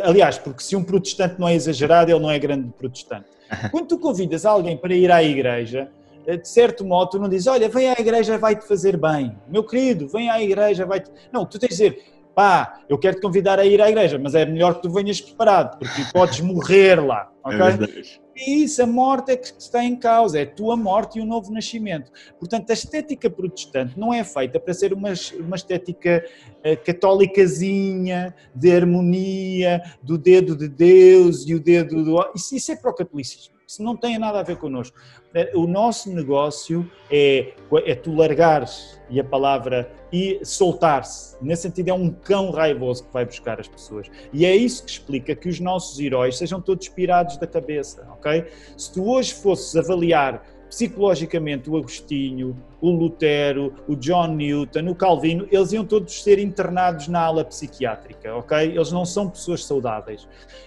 aliás, 0.03 0.37
porque 0.37 0.61
se 0.61 0.75
um 0.75 0.83
protestante 0.83 1.39
não 1.39 1.47
é 1.47 1.55
exagerado, 1.55 2.11
ele 2.11 2.19
não 2.19 2.29
é 2.29 2.37
grande 2.37 2.71
protestante. 2.77 3.25
Quando 3.71 3.87
tu 3.87 3.97
convidas 3.97 4.45
alguém 4.45 4.77
para 4.77 4.93
ir 4.93 5.11
à 5.11 5.23
igreja, 5.23 5.89
eh, 6.27 6.37
de 6.37 6.47
certo 6.47 6.85
modo, 6.85 7.09
tu 7.09 7.19
não 7.19 7.27
dizes, 7.27 7.47
olha, 7.47 7.67
vem 7.67 7.89
à 7.89 7.93
igreja, 7.97 8.37
vai-te 8.37 8.67
fazer 8.67 8.97
bem. 8.97 9.35
Meu 9.47 9.63
querido, 9.63 10.07
vem 10.07 10.29
à 10.29 10.39
igreja, 10.39 10.85
vai-te... 10.85 11.09
Não, 11.33 11.43
tu 11.43 11.57
tens 11.57 11.69
de 11.69 11.73
dizer, 11.73 12.03
pá, 12.35 12.81
eu 12.89 12.97
quero 12.97 13.17
te 13.17 13.21
convidar 13.21 13.59
a 13.59 13.65
ir 13.65 13.81
à 13.81 13.89
igreja, 13.89 14.17
mas 14.17 14.35
é 14.35 14.45
melhor 14.45 14.75
que 14.75 14.83
tu 14.83 14.89
venhas 14.89 15.19
preparado, 15.19 15.77
porque 15.77 16.03
podes 16.13 16.41
morrer 16.41 16.95
lá, 17.03 17.31
é 17.45 17.47
ok? 17.47 17.87
É 17.87 18.21
e 18.35 18.63
isso, 18.63 18.81
a 18.81 18.87
morte 18.87 19.31
é 19.33 19.37
que 19.37 19.47
está 19.59 19.83
em 19.83 19.95
causa, 19.95 20.39
é 20.39 20.43
a 20.43 20.49
tua 20.49 20.75
morte 20.75 21.19
e 21.19 21.21
o 21.21 21.25
novo 21.25 21.51
nascimento. 21.51 22.11
Portanto, 22.39 22.69
a 22.69 22.73
estética 22.73 23.29
protestante 23.29 23.99
não 23.99 24.13
é 24.13 24.23
feita 24.23 24.59
para 24.59 24.73
ser 24.73 24.93
uma, 24.93 25.09
uma 25.39 25.55
estética 25.55 26.25
uh, 26.59 26.83
católicazinha, 26.83 28.33
de 28.55 28.71
harmonia, 28.71 29.81
do 30.01 30.17
dedo 30.17 30.55
de 30.55 30.67
Deus 30.67 31.47
e 31.47 31.53
o 31.53 31.59
dedo 31.59 32.03
do... 32.03 32.31
Isso, 32.33 32.55
isso 32.55 32.71
é 32.71 32.75
para 32.75 32.89
o 32.89 32.95
catolicismo. 32.95 33.53
Isso 33.67 33.83
não 33.83 33.95
tem 33.95 34.19
nada 34.19 34.39
a 34.39 34.43
ver 34.43 34.57
connosco. 34.57 34.97
Eh, 35.33 35.51
o 35.55 35.65
nosso 35.65 36.13
negócio 36.13 36.89
é, 37.09 37.53
é 37.85 37.95
tu 37.95 38.13
largares, 38.13 38.99
e 39.09 39.17
a 39.17 39.23
palavra, 39.23 39.89
e 40.11 40.39
soltar-se. 40.43 41.37
Nesse 41.41 41.63
sentido, 41.63 41.89
é 41.89 41.93
um 41.93 42.09
cão 42.09 42.51
raivoso 42.51 43.05
que 43.05 43.13
vai 43.13 43.25
buscar 43.25 43.59
as 43.59 43.67
pessoas. 43.67 44.07
E 44.33 44.45
é 44.45 44.55
isso 44.55 44.83
que 44.83 44.91
explica 44.91 45.35
que 45.35 45.47
os 45.47 45.59
nossos 45.59 45.99
heróis 45.99 46.37
sejam 46.37 46.61
todos 46.61 46.89
pirados 46.89 47.37
da 47.37 47.47
cabeça, 47.47 48.07
ok? 48.13 48.45
Se 48.77 48.91
tu 48.91 49.09
hoje 49.09 49.33
fosses 49.33 49.75
avaliar 49.75 50.43
psicologicamente 50.71 51.69
o 51.69 51.75
Agostinho, 51.75 52.57
o 52.79 52.89
Lutero, 52.89 53.73
o 53.89 53.95
John 53.95 54.27
Newton, 54.35 54.87
o 54.89 54.95
Calvino, 54.95 55.45
eles 55.51 55.73
iam 55.73 55.83
todos 55.83 56.23
ser 56.23 56.39
internados 56.39 57.09
na 57.09 57.19
ala 57.19 57.43
psiquiátrica, 57.43 58.33
ok? 58.33 58.69
Eles 58.69 58.89
não 58.89 59.03
são 59.03 59.29
pessoas 59.29 59.65
saudáveis. 59.65 60.25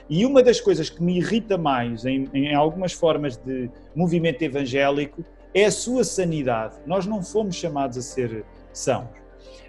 E 0.09 0.27
uma 0.27 0.43
das 0.43 0.61
coisas 0.61 0.91
que 0.91 1.03
me 1.03 1.17
irrita 1.17 1.57
mais 1.57 2.05
em, 2.05 2.29
em 2.35 2.55
algumas 2.55 2.93
formas 2.93 3.39
de 3.39 3.71
movimento 3.97 4.43
evangélico 4.43 5.25
é 5.55 5.65
a 5.65 5.71
sua 5.71 6.05
sanidade. 6.05 6.75
Nós 6.85 7.07
não 7.07 7.23
fomos 7.23 7.57
chamados 7.57 7.97
a 7.97 8.03
ser 8.03 8.45
sãos. 8.75 9.24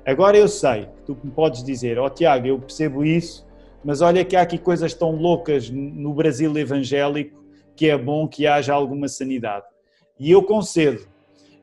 Agora 0.06 0.38
eu 0.38 0.48
sei 0.48 0.86
que 0.86 1.04
tu 1.08 1.18
me 1.24 1.32
podes 1.32 1.64
dizer, 1.64 1.98
ó 1.98 2.06
oh, 2.06 2.10
Tiago, 2.10 2.46
eu 2.46 2.60
percebo 2.60 3.04
isso, 3.04 3.46
mas 3.84 4.02
olha 4.02 4.24
que 4.24 4.36
há 4.36 4.42
aqui 4.42 4.58
coisas 4.58 4.94
tão 4.94 5.16
loucas 5.16 5.70
no 5.70 6.14
Brasil 6.14 6.56
evangélico 6.58 7.44
que 7.76 7.90
é 7.90 7.98
bom 7.98 8.28
que 8.28 8.46
haja 8.46 8.74
alguma 8.74 9.08
sanidade. 9.08 9.66
E 10.20 10.32
eu 10.32 10.44
concedo. 10.44 11.08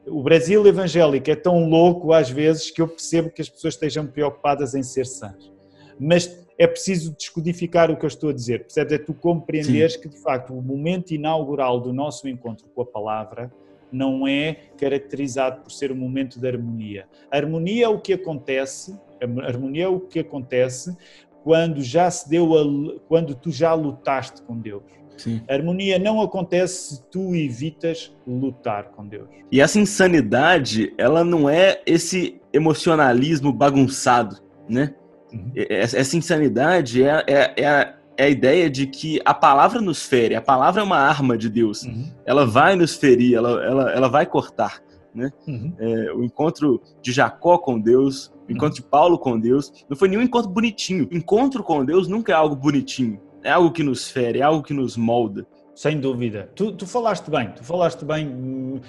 O 0.06 0.22
Brasil 0.22 0.66
evangélico 0.66 1.30
é 1.30 1.36
tão 1.36 1.68
louco 1.68 2.12
às 2.12 2.28
vezes 2.28 2.70
que 2.70 2.82
eu 2.82 2.88
percebo 2.88 3.30
que 3.30 3.40
as 3.40 3.48
pessoas 3.48 3.74
estejam 3.74 4.06
preocupadas 4.06 4.74
em 4.74 4.82
ser 4.82 5.06
sãs. 5.06 5.52
Mas 5.98 6.44
é 6.58 6.66
preciso 6.66 7.14
descodificar 7.16 7.90
o 7.90 7.96
que 7.96 8.04
eu 8.04 8.08
estou 8.08 8.30
a 8.30 8.32
dizer. 8.32 8.60
Percebes? 8.60 8.92
É 8.92 8.98
tu 8.98 9.14
compreenderes 9.14 9.94
Sim. 9.94 10.00
que, 10.00 10.08
de 10.08 10.18
facto, 10.20 10.52
o 10.52 10.60
momento 10.60 11.12
inaugural 11.12 11.80
do 11.80 11.92
nosso 11.92 12.28
encontro 12.28 12.66
com 12.74 12.82
a 12.82 12.86
palavra 12.86 13.52
não 13.92 14.26
é 14.26 14.54
caracterizado 14.78 15.62
por 15.62 15.70
ser 15.70 15.92
um 15.92 15.96
momento 15.96 16.40
de 16.40 16.48
harmonia. 16.48 17.06
A 17.30 17.36
harmonia 17.36 17.86
é 17.86 17.88
o 17.88 18.00
que 18.00 18.12
acontece, 18.12 18.98
harmonia 19.46 19.84
é 19.84 19.88
o 19.88 20.00
que 20.00 20.18
acontece 20.18 20.96
quando 21.44 21.82
já 21.82 22.10
se 22.10 22.28
deu 22.28 22.56
a, 22.56 23.00
quando 23.08 23.34
tu 23.34 23.50
já 23.50 23.74
lutaste 23.74 24.42
com 24.42 24.56
Deus. 24.56 24.82
Sim. 25.16 25.42
A 25.48 25.54
harmonia 25.54 25.98
não 25.98 26.20
acontece 26.20 26.96
se 26.96 27.04
tu 27.10 27.34
evitas 27.34 28.12
lutar 28.26 28.86
com 28.90 29.06
Deus. 29.06 29.28
E 29.50 29.60
essa 29.60 29.78
insanidade, 29.78 30.92
ela 30.96 31.22
não 31.22 31.48
é 31.48 31.80
esse 31.86 32.40
emocionalismo 32.52 33.52
bagunçado, 33.52 34.38
né? 34.68 34.94
Uhum. 35.32 35.52
Essa 35.54 36.16
insanidade 36.16 37.02
é, 37.02 37.24
é, 37.26 37.52
é, 37.56 37.66
a, 37.66 37.94
é, 38.16 38.24
a, 38.24 38.28
ideia 38.28 38.70
de 38.70 38.86
que 38.86 39.20
a 39.24 39.34
palavra 39.34 39.80
nos 39.80 40.02
fere, 40.02 40.34
a 40.34 40.42
palavra 40.42 40.80
é 40.80 40.84
uma 40.84 40.98
arma 40.98 41.36
de 41.36 41.48
Deus. 41.48 41.82
Uhum. 41.82 42.10
Ela 42.24 42.46
vai 42.46 42.76
nos 42.76 42.94
ferir, 42.94 43.34
ela, 43.34 43.64
ela, 43.64 43.92
ela 43.92 44.08
vai 44.08 44.26
cortar. 44.26 44.82
Né? 45.14 45.30
Uhum. 45.46 45.74
É, 45.78 46.12
o 46.12 46.24
encontro 46.24 46.80
de 47.02 47.12
Jacó 47.12 47.58
com 47.58 47.78
Deus, 47.78 48.32
o 48.48 48.52
encontro 48.52 48.76
de 48.76 48.82
Paulo 48.82 49.18
com 49.18 49.38
Deus, 49.38 49.84
não 49.88 49.96
foi 49.96 50.08
nenhum 50.08 50.22
encontro 50.22 50.50
bonitinho. 50.50 51.08
Encontro 51.10 51.62
com 51.62 51.84
Deus 51.84 52.08
nunca 52.08 52.32
é 52.32 52.34
algo 52.34 52.56
bonitinho. 52.56 53.20
É 53.42 53.50
algo 53.50 53.72
que 53.72 53.82
nos 53.82 54.08
fere, 54.08 54.38
é 54.38 54.42
algo 54.42 54.62
que 54.62 54.72
nos 54.72 54.96
molda. 54.96 55.46
Sem 55.74 55.98
dúvida. 55.98 56.50
Tu, 56.54 56.72
tu 56.72 56.86
falaste 56.86 57.30
bem, 57.30 57.50
tu 57.50 57.64
falaste 57.64 58.04
bem. 58.04 58.80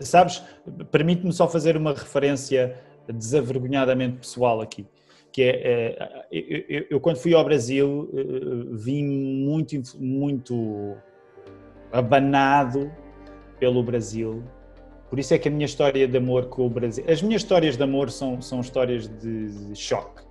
Sabes, 0.00 0.42
permite-me 0.90 1.32
só 1.32 1.48
fazer 1.48 1.76
uma 1.76 1.92
referência 1.92 2.78
desavergonhadamente 3.08 4.18
pessoal 4.18 4.60
aqui 4.60 4.86
que 5.36 5.42
é, 5.42 5.50
é 5.50 6.26
eu, 6.32 6.86
eu, 6.92 6.98
quando 6.98 7.18
fui 7.18 7.34
ao 7.34 7.44
Brasil 7.44 8.10
eh, 8.14 8.72
vim 8.72 9.04
muito 9.04 9.76
muito 9.98 10.96
abanado 11.92 12.90
pelo 13.60 13.82
Brasil. 13.82 14.42
Por 15.10 15.18
isso 15.18 15.34
é 15.34 15.38
que 15.38 15.46
a 15.46 15.50
minha 15.50 15.66
história 15.66 16.08
de 16.08 16.16
amor 16.16 16.46
com 16.46 16.64
o 16.66 16.70
Brasil 16.70 17.04
as 17.06 17.20
minhas 17.20 17.42
histórias 17.42 17.76
de 17.76 17.82
amor 17.82 18.10
são 18.10 18.40
são 18.40 18.60
histórias 18.62 19.08
de, 19.08 19.68
de 19.68 19.76
choque. 19.76 20.22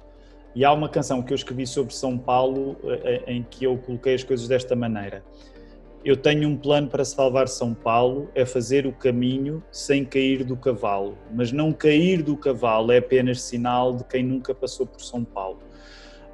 E 0.56 0.66
há 0.66 0.74
uma 0.74 0.90
canção 0.90 1.22
que 1.22 1.32
eu 1.32 1.36
escrevi 1.36 1.68
sobre 1.68 1.94
São 1.94 2.18
Paulo 2.18 2.76
eh, 2.84 3.26
em 3.28 3.44
que 3.44 3.64
eu 3.64 3.78
coloquei 3.78 4.16
as 4.16 4.24
coisas 4.24 4.48
desta 4.48 4.76
maneira 4.76 5.24
eu 6.06 6.16
tenho 6.16 6.48
um 6.48 6.56
plano 6.56 6.88
para 6.88 7.04
salvar 7.04 7.48
São 7.48 7.74
Paulo, 7.74 8.30
é 8.36 8.46
fazer 8.46 8.86
o 8.86 8.94
caminho 8.94 9.64
sem 9.72 10.06
cair 10.06 10.44
do 10.44 10.56
cavalo. 10.56 11.18
Mas 11.34 11.52
não 11.52 11.74
cair 11.74 12.22
do 12.22 12.38
cavalo 12.38 12.92
é 12.92 13.00
apenas 13.00 13.42
sinal 13.42 13.96
de 13.96 14.04
quem 14.04 14.24
nunca 14.24 14.54
passou 14.54 14.86
por 14.86 15.02
São 15.02 15.24
Paulo. 15.24 15.60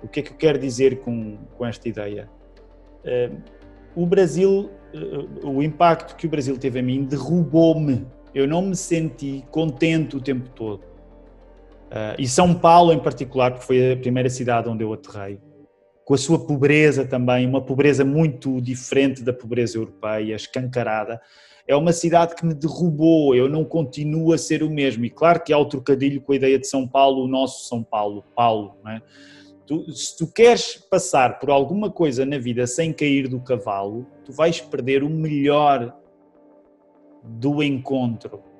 O 0.03 0.09
que 0.09 0.19
é 0.19 0.24
que 0.24 0.32
eu 0.32 0.38
quero 0.38 0.59
dizer 0.59 0.99
com, 0.99 1.38
com 1.57 1.65
esta 1.65 1.88
ideia? 1.88 2.30
O 3.95 4.05
Brasil, 4.05 4.69
uh, 4.93 5.49
o 5.49 5.63
impacto 5.63 6.15
que 6.15 6.26
o 6.26 6.30
Brasil 6.30 6.57
teve 6.57 6.80
a 6.80 6.84
mim 6.84 7.03
derrubou-me. 7.03 8.05
Eu 8.34 8.47
não 8.47 8.61
me 8.61 8.76
senti 8.76 9.43
contente 9.51 10.15
o 10.15 10.22
tempo 10.22 10.49
todo. 10.49 10.84
Uh, 11.91 12.15
e 12.17 12.28
São 12.28 12.53
Paulo, 12.53 12.93
em 12.93 12.99
particular, 12.99 13.53
que 13.53 13.63
foi 13.63 13.93
a 13.93 13.97
primeira 13.97 14.30
cidade 14.30 14.69
onde 14.69 14.84
eu 14.84 14.93
aterrei, 14.93 15.39
com 16.12 16.16
a 16.16 16.18
sua 16.18 16.45
pobreza 16.45 17.05
também, 17.05 17.47
uma 17.47 17.62
pobreza 17.62 18.03
muito 18.03 18.59
diferente 18.59 19.24
da 19.24 19.32
pobreza 19.32 19.78
europeia, 19.78 20.36
escancarada. 20.36 21.22
É 21.66 21.74
uma 21.74 21.93
cidade 21.93 22.36
que 22.36 22.45
me 22.45 22.53
derrubou, 22.53 23.34
eu 23.34 23.47
não 23.47 23.64
continuo 23.64 24.34
a 24.34 24.38
ser 24.38 24.62
o 24.62 24.70
mesmo. 24.70 25.05
E 25.05 25.09
claro 25.09 25.41
que 25.41 25.53
há 25.53 25.57
o 25.57 25.64
trocadilho 25.64 26.20
com 26.20 26.34
a 26.34 26.36
ideia 26.36 26.59
de 26.59 26.68
São 26.68 26.86
Paulo, 26.86 27.24
o 27.24 27.30
nosso 27.30 27.66
São 27.66 27.82
Paulo, 27.82 28.26
Paulo, 28.36 28.76
não 28.84 28.91
é? 28.91 29.01
Tu, 29.66 29.89
se 29.93 30.18
tu 30.18 30.28
queres 30.28 30.76
passar 30.91 31.39
por 31.39 31.49
alguma 31.49 31.89
coisa 31.89 32.26
na 32.26 32.38
vida 32.38 32.68
sem 32.68 32.91
cair 32.91 33.30
do 33.30 33.39
cavalo, 33.39 34.05
tu 34.26 34.34
vais 34.34 34.59
perder 34.59 35.03
o 35.03 35.09
melhor 35.09 35.97
do 37.24 37.64
encontro 37.64 38.51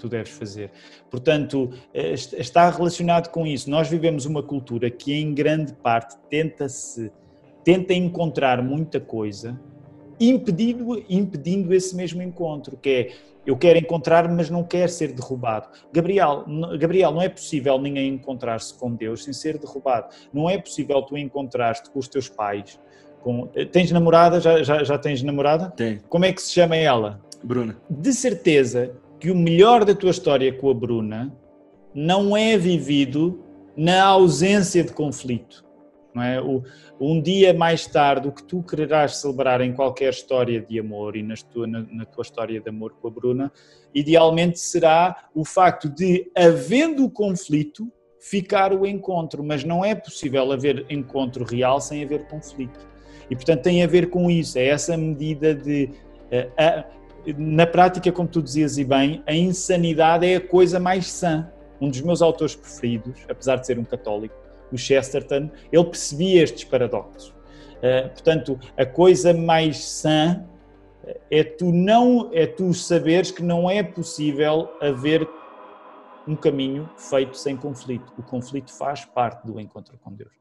tu 0.00 0.08
deves 0.08 0.32
fazer. 0.32 0.70
Portanto, 1.10 1.70
eh, 1.94 2.12
está 2.12 2.68
relacionado 2.70 3.28
com 3.28 3.46
isso. 3.46 3.70
Nós 3.70 3.88
vivemos 3.88 4.26
uma 4.26 4.42
cultura 4.42 4.90
que, 4.90 5.12
em 5.12 5.32
grande 5.34 5.72
parte, 5.74 6.16
tenta-se, 6.28 7.12
tenta 7.62 7.92
encontrar 7.94 8.62
muita 8.62 8.98
coisa, 8.98 9.60
impedindo, 10.18 11.04
impedindo 11.08 11.72
esse 11.72 11.94
mesmo 11.94 12.22
encontro, 12.22 12.76
que 12.76 12.90
é 12.90 13.10
eu 13.46 13.56
quero 13.56 13.78
encontrar, 13.78 14.28
mas 14.28 14.50
não 14.50 14.62
quero 14.62 14.90
ser 14.90 15.12
derrubado. 15.12 15.68
Gabriel, 15.92 16.44
Gabriel, 16.78 17.10
não 17.10 17.22
é 17.22 17.28
possível 17.28 17.78
ninguém 17.78 18.14
encontrar-se 18.14 18.74
com 18.74 18.94
Deus 18.94 19.24
sem 19.24 19.32
ser 19.32 19.58
derrubado. 19.58 20.08
Não 20.32 20.48
é 20.48 20.58
possível 20.58 21.00
tu 21.02 21.16
encontrar-te 21.16 21.90
com 21.90 21.98
os 21.98 22.06
teus 22.06 22.28
pais. 22.28 22.78
Com... 23.22 23.48
Eh, 23.54 23.64
tens 23.64 23.90
namorada? 23.90 24.40
Já, 24.40 24.62
já, 24.62 24.84
já 24.84 24.98
tens 24.98 25.22
namorada? 25.22 25.70
Tem. 25.70 26.00
Como 26.08 26.24
é 26.24 26.32
que 26.32 26.42
se 26.42 26.52
chama 26.52 26.76
ela? 26.76 27.20
Bruna. 27.42 27.76
De 27.88 28.12
certeza 28.12 28.92
que 29.20 29.30
o 29.30 29.36
melhor 29.36 29.84
da 29.84 29.94
tua 29.94 30.10
história 30.10 30.50
com 30.50 30.70
a 30.70 30.74
Bruna 30.74 31.32
não 31.94 32.34
é 32.34 32.56
vivido 32.56 33.44
na 33.76 34.02
ausência 34.02 34.82
de 34.82 34.92
conflito. 34.92 35.64
Não 36.14 36.22
é? 36.22 36.40
O, 36.40 36.62
um 36.98 37.20
dia 37.20 37.54
mais 37.54 37.86
tarde, 37.86 38.28
o 38.28 38.32
que 38.32 38.42
tu 38.42 38.62
quererás 38.62 39.16
celebrar 39.16 39.60
em 39.60 39.72
qualquer 39.72 40.10
história 40.10 40.60
de 40.60 40.80
amor 40.80 41.16
e 41.16 41.24
tua, 41.52 41.66
na, 41.66 41.86
na 41.90 42.04
tua 42.04 42.22
história 42.22 42.60
de 42.60 42.68
amor 42.68 42.94
com 43.00 43.08
a 43.08 43.10
Bruna, 43.10 43.52
idealmente 43.94 44.58
será 44.58 45.28
o 45.34 45.44
facto 45.44 45.88
de, 45.88 46.30
havendo 46.34 47.04
o 47.04 47.10
conflito, 47.10 47.92
ficar 48.18 48.72
o 48.72 48.86
encontro, 48.86 49.44
mas 49.44 49.64
não 49.64 49.84
é 49.84 49.94
possível 49.94 50.50
haver 50.50 50.84
encontro 50.90 51.44
real 51.44 51.80
sem 51.80 52.02
haver 52.02 52.26
conflito. 52.26 52.88
E 53.30 53.36
portanto 53.36 53.62
tem 53.62 53.84
a 53.84 53.86
ver 53.86 54.10
com 54.10 54.30
isso, 54.30 54.58
é 54.58 54.66
essa 54.66 54.96
medida 54.96 55.54
de. 55.54 55.90
Uh, 56.30 56.99
na 57.36 57.66
prática, 57.66 58.10
como 58.12 58.28
tu 58.28 58.42
dizias 58.42 58.78
e 58.78 58.84
bem, 58.84 59.22
a 59.26 59.34
insanidade 59.34 60.26
é 60.26 60.36
a 60.36 60.40
coisa 60.40 60.78
mais 60.80 61.10
sã. 61.10 61.50
Um 61.80 61.88
dos 61.88 62.00
meus 62.02 62.20
autores 62.20 62.54
preferidos, 62.54 63.20
apesar 63.28 63.56
de 63.56 63.66
ser 63.66 63.78
um 63.78 63.84
católico, 63.84 64.34
o 64.70 64.76
Chesterton, 64.76 65.50
ele 65.72 65.84
percebia 65.84 66.42
estes 66.42 66.64
paradoxos. 66.64 67.28
Uh, 67.28 68.08
portanto, 68.10 68.58
a 68.76 68.84
coisa 68.84 69.32
mais 69.32 69.82
sã 69.84 70.44
é 71.30 71.42
tu 71.42 71.72
não 71.72 72.30
é 72.32 72.46
tu 72.46 72.72
saberes 72.74 73.30
que 73.30 73.42
não 73.42 73.70
é 73.70 73.82
possível 73.82 74.68
haver 74.80 75.28
um 76.28 76.36
caminho 76.36 76.88
feito 76.96 77.36
sem 77.36 77.56
conflito. 77.56 78.12
O 78.18 78.22
conflito 78.22 78.72
faz 78.72 79.04
parte 79.04 79.46
do 79.46 79.58
encontro 79.58 79.98
com 79.98 80.12
Deus. 80.12 80.32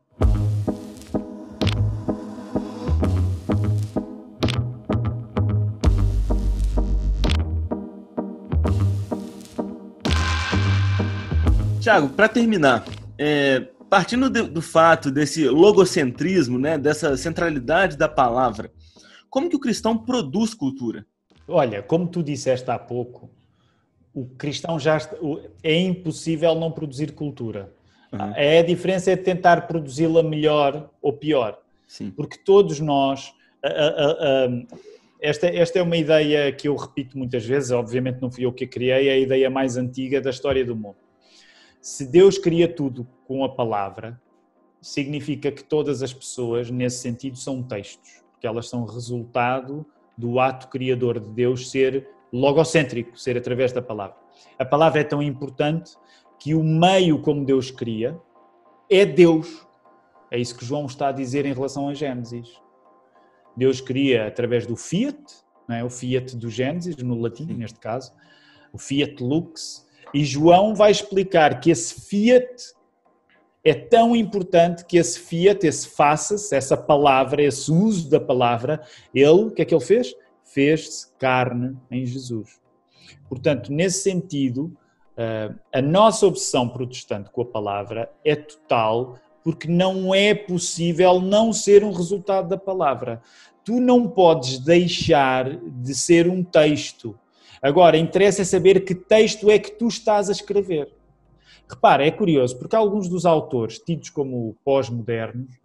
Tiago, 11.90 12.10
para 12.10 12.30
terminar, 12.30 12.86
é, 13.18 13.62
partindo 13.90 14.30
de, 14.30 14.44
do 14.44 14.62
fato 14.62 15.10
desse 15.10 15.50
logocentrismo, 15.50 16.60
né, 16.60 16.78
dessa 16.78 17.18
centralidade 17.18 17.98
da 17.98 18.08
palavra, 18.08 18.72
como 19.28 19.50
que 19.50 19.56
o 19.56 19.60
cristão 19.60 19.98
produz 19.98 20.54
cultura? 20.54 21.04
Olha, 21.48 21.82
como 21.82 22.08
tu 22.08 22.22
disseste 22.22 22.70
há 22.70 22.78
pouco, 22.78 23.28
o 24.14 24.28
cristão 24.28 24.80
já 24.80 25.00
é 25.64 25.80
impossível 25.80 26.54
não 26.54 26.72
produzir 26.72 27.14
cultura. 27.14 27.74
Uhum. 28.14 28.34
É 28.36 28.60
a 28.60 28.64
diferença 28.64 29.10
é 29.10 29.16
tentar 29.16 29.66
produzi-la 29.66 30.22
melhor 30.22 30.92
ou 31.02 31.12
pior. 31.12 31.60
Sim. 31.88 32.12
Porque 32.12 32.38
todos 32.38 32.80
nós. 32.80 33.34
esta, 35.20 35.48
esta 35.48 35.80
é 35.80 35.82
uma 35.82 35.98
ideia 35.98 36.52
que 36.52 36.68
eu 36.68 36.76
repito 36.76 37.18
muitas 37.18 37.44
vezes, 37.44 37.72
obviamente 37.72 38.22
não 38.22 38.30
fui 38.30 38.46
eu 38.46 38.54
que 38.54 38.66
a 38.66 38.68
criei, 38.68 39.10
é 39.10 39.14
a 39.14 39.18
ideia 39.18 39.50
mais 39.50 39.76
antiga 39.76 40.22
da 40.22 40.30
história 40.30 40.64
do 40.64 40.76
mundo. 40.76 41.09
Se 41.82 42.06
Deus 42.06 42.38
cria 42.38 42.68
tudo 42.68 43.08
com 43.26 43.44
a 43.44 43.50
palavra, 43.50 44.20
significa 44.82 45.52
que 45.52 45.64
todas 45.64 46.04
as 46.04 46.14
pessoas, 46.14 46.70
nesse 46.70 47.00
sentido, 47.00 47.38
são 47.38 47.64
textos, 47.64 48.22
porque 48.32 48.46
elas 48.46 48.68
são 48.68 48.86
resultado 48.86 49.86
do 50.18 50.40
ato 50.40 50.68
criador 50.68 51.20
de 51.20 51.30
Deus 51.30 51.72
ser 51.72 52.10
logocêntrico, 52.32 53.18
ser 53.18 53.38
através 53.38 53.72
da 53.72 53.82
palavra. 53.82 54.18
A 54.58 54.66
palavra 54.66 55.02
é 55.02 55.04
tão 55.04 55.22
importante 55.22 55.96
que 56.38 56.54
o 56.54 56.64
meio 56.64 57.22
como 57.22 57.46
Deus 57.46 57.72
cria 57.72 58.20
é 58.90 59.06
Deus. 59.06 59.66
É 60.32 60.38
isso 60.38 60.58
que 60.58 60.66
João 60.66 60.86
está 60.86 61.10
a 61.10 61.14
dizer 61.14 61.46
em 61.46 61.54
relação 61.54 61.88
a 61.88 61.94
Gênesis. 61.94 62.62
Deus 63.56 63.82
cria 63.82 64.28
através 64.28 64.66
do 64.66 64.76
fiat, 64.76 65.22
não 65.68 65.76
é? 65.76 65.84
o 65.84 65.90
fiat 65.90 66.36
do 66.36 66.50
Gênesis, 66.50 66.96
no 66.98 67.20
latim, 67.20 67.46
neste 67.46 67.80
caso, 67.80 68.14
o 68.72 68.78
fiat 68.78 69.22
lux, 69.22 69.88
e 70.14 70.24
João 70.24 70.74
vai 70.74 70.92
explicar 70.92 71.60
que 71.60 71.70
esse 71.70 72.02
fiat 72.02 72.74
é 73.64 73.74
tão 73.74 74.16
importante 74.16 74.86
que 74.86 74.98
esse 74.98 75.20
fiat, 75.20 75.66
esse 75.66 75.88
faça-se, 75.90 76.56
essa 76.56 76.78
palavra, 76.78 77.44
esse 77.44 77.72
uso 77.72 78.10
da 78.10 78.20
palavra, 78.20 78.82
ele, 79.14 79.28
o 79.30 79.52
que 79.52 79.62
é 79.62 79.66
que 79.66 79.74
ele 79.74 79.84
fez? 79.84 80.16
Fez-se 80.44 81.08
carne 81.18 81.78
em 81.92 82.06
Jesus. 82.06 82.60
Portanto, 83.28 83.72
nesse 83.72 84.02
sentido, 84.02 84.76
eh, 85.16 85.54
a 85.74 85.82
nossa 85.82 86.26
obsessão 86.26 86.70
protestante 86.70 87.30
com 87.30 87.42
a 87.42 87.46
palavra 87.46 88.10
é 88.24 88.36
total, 88.36 89.20
porque 89.44 89.68
não 89.68 90.16
é 90.16 90.34
possível 90.34 91.20
não 91.20 91.52
ser 91.54 91.84
um 91.84 91.92
resultado 91.92 92.48
da 92.50 92.58
palavra. 92.58 93.22
Tu 93.64 93.80
não 93.80 94.08
podes 94.08 94.60
deixar 94.60 95.58
de 95.58 95.94
ser 95.94 96.28
um 96.30 96.44
texto. 96.44 97.18
Agora, 97.62 97.98
interessa 97.98 98.46
saber 98.46 98.86
que 98.86 98.96
texto 98.96 99.50
é 99.50 99.60
que 99.60 99.72
tu 99.72 99.88
estás 99.88 100.30
a 100.30 100.32
escrever. 100.32 100.90
Repara, 101.70 102.06
é 102.06 102.12
curioso, 102.12 102.58
porque 102.58 102.76
alguns 102.76 103.08
dos 103.08 103.26
autores, 103.26 103.78
tidos 103.80 104.10
como 104.10 104.56
pós-modernos, 104.64 105.60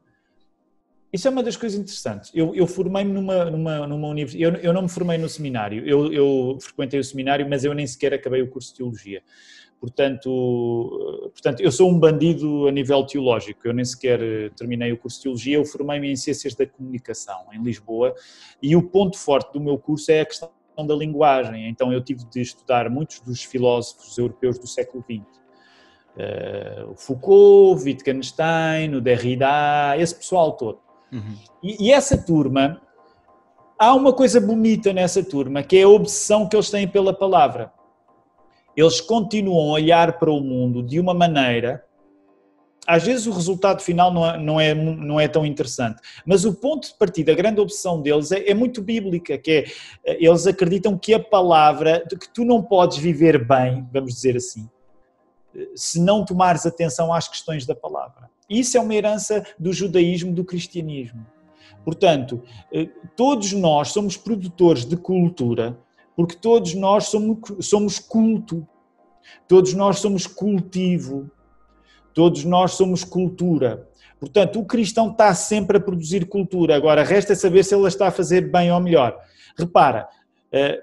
isso 1.14 1.28
é 1.28 1.30
uma 1.30 1.44
das 1.44 1.56
coisas 1.56 1.78
interessantes. 1.78 2.32
Eu, 2.34 2.52
eu 2.56 2.66
formei-me 2.66 3.12
numa, 3.12 3.44
numa, 3.44 3.86
numa 3.86 4.08
universidade, 4.08 4.56
eu, 4.56 4.60
eu, 4.60 4.72
não 4.72 4.82
me 4.82 4.88
formei 4.88 5.16
no 5.16 5.28
seminário, 5.28 5.86
eu, 5.86 6.12
eu, 6.12 6.58
frequentei 6.60 6.98
o 6.98 7.04
seminário, 7.04 7.48
mas 7.48 7.64
eu 7.64 7.72
nem 7.72 7.86
sequer 7.86 8.12
acabei 8.12 8.42
o 8.42 8.50
curso 8.50 8.72
de 8.72 8.78
Teologia. 8.78 9.22
Portanto, 9.78 11.30
portanto, 11.32 11.60
eu 11.60 11.70
sou 11.70 11.88
um 11.88 11.98
bandido 11.98 12.66
a 12.66 12.72
nível 12.72 13.06
teológico, 13.06 13.60
eu 13.64 13.72
nem 13.72 13.84
sequer 13.84 14.50
terminei 14.56 14.92
o 14.92 14.98
curso 14.98 15.18
de 15.18 15.22
Teologia, 15.22 15.56
eu 15.56 15.64
formei-me 15.64 16.10
em 16.10 16.16
Ciências 16.16 16.54
da 16.54 16.66
Comunicação, 16.66 17.46
em 17.52 17.62
Lisboa, 17.62 18.12
e 18.60 18.74
o 18.74 18.82
ponto 18.82 19.16
forte 19.16 19.52
do 19.52 19.60
meu 19.60 19.78
curso 19.78 20.10
é 20.10 20.20
a 20.20 20.26
questão 20.26 20.50
da 20.86 20.94
linguagem, 20.94 21.68
então 21.68 21.92
eu 21.92 22.02
tive 22.02 22.24
de 22.24 22.40
estudar 22.40 22.88
muitos 22.88 23.20
dos 23.20 23.42
filósofos 23.42 24.16
europeus 24.16 24.58
do 24.58 24.66
século 24.66 25.04
XX 25.04 25.44
uh, 26.16 26.90
o 26.90 26.94
Foucault, 26.96 27.82
o 27.82 27.84
Wittgenstein, 27.84 28.94
o 28.94 29.00
Derrida, 29.00 29.96
esse 29.98 30.14
pessoal 30.14 30.52
todo. 30.52 30.78
Uhum. 31.12 31.36
E, 31.62 31.88
e, 31.88 31.92
essa 31.92 32.16
turma, 32.16 32.80
há 33.78 33.94
uma 33.94 34.12
coisa 34.12 34.40
bonita 34.40 34.92
nessa 34.92 35.22
turma, 35.22 35.62
que 35.62 35.76
é 35.76 35.82
a 35.82 35.88
obsessão 35.88 36.48
que 36.48 36.56
eles 36.56 36.70
têm 36.70 36.88
pela 36.88 37.12
palavra. 37.12 37.72
Eles 38.76 39.00
continuam 39.00 39.70
a 39.70 39.74
olhar 39.74 40.18
para 40.18 40.30
o 40.30 40.40
mundo 40.40 40.82
de 40.82 40.98
uma 40.98 41.14
maneira. 41.14 41.84
Às 42.86 43.04
vezes 43.04 43.26
o 43.26 43.32
resultado 43.32 43.82
final 43.82 44.12
não 44.12 44.26
é, 44.26 44.38
não 44.38 44.60
é, 44.60 44.74
não 44.74 45.20
é 45.20 45.28
tão 45.28 45.46
interessante, 45.46 46.00
mas 46.26 46.44
o 46.44 46.52
ponto 46.52 46.88
de 46.88 46.94
partida, 46.94 47.32
a 47.32 47.34
grande 47.34 47.60
obsessão 47.60 48.00
deles 48.00 48.30
é, 48.30 48.50
é 48.50 48.54
muito 48.54 48.82
bíblica, 48.82 49.38
que 49.38 49.64
é, 50.04 50.24
eles 50.24 50.46
acreditam 50.46 50.98
que 50.98 51.14
a 51.14 51.20
palavra, 51.20 52.04
que 52.08 52.28
tu 52.28 52.44
não 52.44 52.62
podes 52.62 52.98
viver 52.98 53.46
bem, 53.46 53.86
vamos 53.92 54.14
dizer 54.14 54.36
assim, 54.36 54.68
se 55.74 56.00
não 56.00 56.24
tomares 56.24 56.66
atenção 56.66 57.12
às 57.12 57.28
questões 57.28 57.64
da 57.64 57.74
palavra. 57.74 58.28
Isso 58.48 58.76
é 58.76 58.80
uma 58.80 58.94
herança 58.94 59.44
do 59.58 59.72
judaísmo, 59.72 60.32
do 60.32 60.44
cristianismo. 60.44 61.24
Portanto, 61.84 62.42
eh, 62.72 62.88
todos 63.16 63.52
nós 63.52 63.88
somos 63.88 64.16
produtores 64.16 64.84
de 64.84 64.96
cultura, 64.96 65.78
porque 66.16 66.34
todos 66.34 66.74
nós 66.74 67.06
somos, 67.06 67.38
somos 67.60 67.98
culto, 67.98 68.66
todos 69.48 69.74
nós 69.74 69.98
somos 69.98 70.26
cultivo, 70.26 71.30
todos 72.14 72.44
nós 72.44 72.72
somos 72.72 73.04
cultura. 73.04 73.86
Portanto, 74.18 74.58
o 74.58 74.64
cristão 74.64 75.10
está 75.10 75.34
sempre 75.34 75.76
a 75.76 75.80
produzir 75.80 76.26
cultura. 76.26 76.76
Agora, 76.76 77.02
resta 77.02 77.34
saber 77.34 77.64
se 77.64 77.74
ele 77.74 77.86
está 77.86 78.08
a 78.08 78.12
fazer 78.12 78.50
bem 78.50 78.72
ou 78.72 78.80
melhor. 78.80 79.18
Repara, 79.58 80.08
eh, 80.50 80.82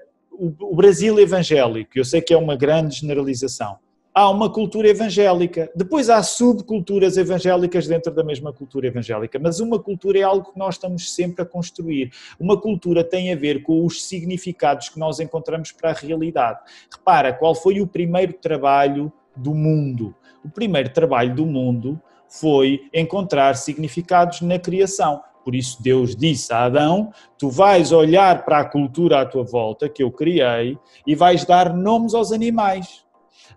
o 0.60 0.74
Brasil 0.74 1.18
evangélico, 1.18 1.92
eu 1.94 2.04
sei 2.04 2.20
que 2.20 2.32
é 2.32 2.36
uma 2.36 2.56
grande 2.56 2.96
generalização, 2.96 3.78
há 4.14 4.28
uma 4.28 4.50
cultura 4.50 4.88
evangélica. 4.88 5.70
Depois 5.74 6.10
há 6.10 6.22
subculturas 6.22 7.16
evangélicas 7.16 7.86
dentro 7.86 8.12
da 8.12 8.22
mesma 8.22 8.52
cultura 8.52 8.86
evangélica, 8.86 9.38
mas 9.38 9.60
uma 9.60 9.78
cultura 9.78 10.18
é 10.18 10.22
algo 10.22 10.52
que 10.52 10.58
nós 10.58 10.74
estamos 10.74 11.14
sempre 11.14 11.42
a 11.42 11.46
construir. 11.46 12.12
Uma 12.38 12.60
cultura 12.60 13.02
tem 13.02 13.32
a 13.32 13.36
ver 13.36 13.62
com 13.62 13.84
os 13.84 14.04
significados 14.04 14.88
que 14.88 14.98
nós 14.98 15.20
encontramos 15.20 15.72
para 15.72 15.90
a 15.90 15.94
realidade. 15.94 16.60
Repara, 16.90 17.32
qual 17.32 17.54
foi 17.54 17.80
o 17.80 17.86
primeiro 17.86 18.34
trabalho 18.34 19.12
do 19.34 19.54
mundo? 19.54 20.14
O 20.44 20.50
primeiro 20.50 20.90
trabalho 20.90 21.34
do 21.34 21.46
mundo 21.46 22.00
foi 22.28 22.88
encontrar 22.92 23.56
significados 23.56 24.40
na 24.40 24.58
criação. 24.58 25.22
Por 25.44 25.54
isso 25.54 25.82
Deus 25.82 26.14
disse 26.16 26.52
a 26.52 26.64
Adão: 26.64 27.12
Tu 27.38 27.48
vais 27.50 27.92
olhar 27.92 28.44
para 28.44 28.60
a 28.60 28.64
cultura 28.64 29.20
à 29.20 29.26
tua 29.26 29.44
volta 29.44 29.88
que 29.88 30.02
eu 30.02 30.10
criei 30.10 30.78
e 31.06 31.14
vais 31.14 31.44
dar 31.44 31.74
nomes 31.74 32.14
aos 32.14 32.32
animais. 32.32 33.04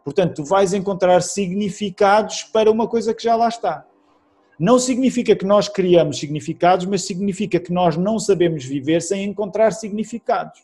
Portanto, 0.03 0.36
tu 0.36 0.43
vais 0.43 0.73
encontrar 0.73 1.21
significados 1.21 2.43
para 2.43 2.71
uma 2.71 2.88
coisa 2.88 3.13
que 3.13 3.23
já 3.23 3.36
lá 3.36 3.47
está. 3.47 3.86
Não 4.59 4.79
significa 4.79 5.36
que 5.36 5.45
nós 5.45 5.67
criamos 5.67 6.17
significados, 6.17 6.86
mas 6.86 7.05
significa 7.05 7.59
que 7.59 7.73
nós 7.73 7.97
não 7.97 8.17
sabemos 8.17 8.63
viver 8.63 9.01
sem 9.01 9.25
encontrar 9.25 9.71
significados. 9.71 10.63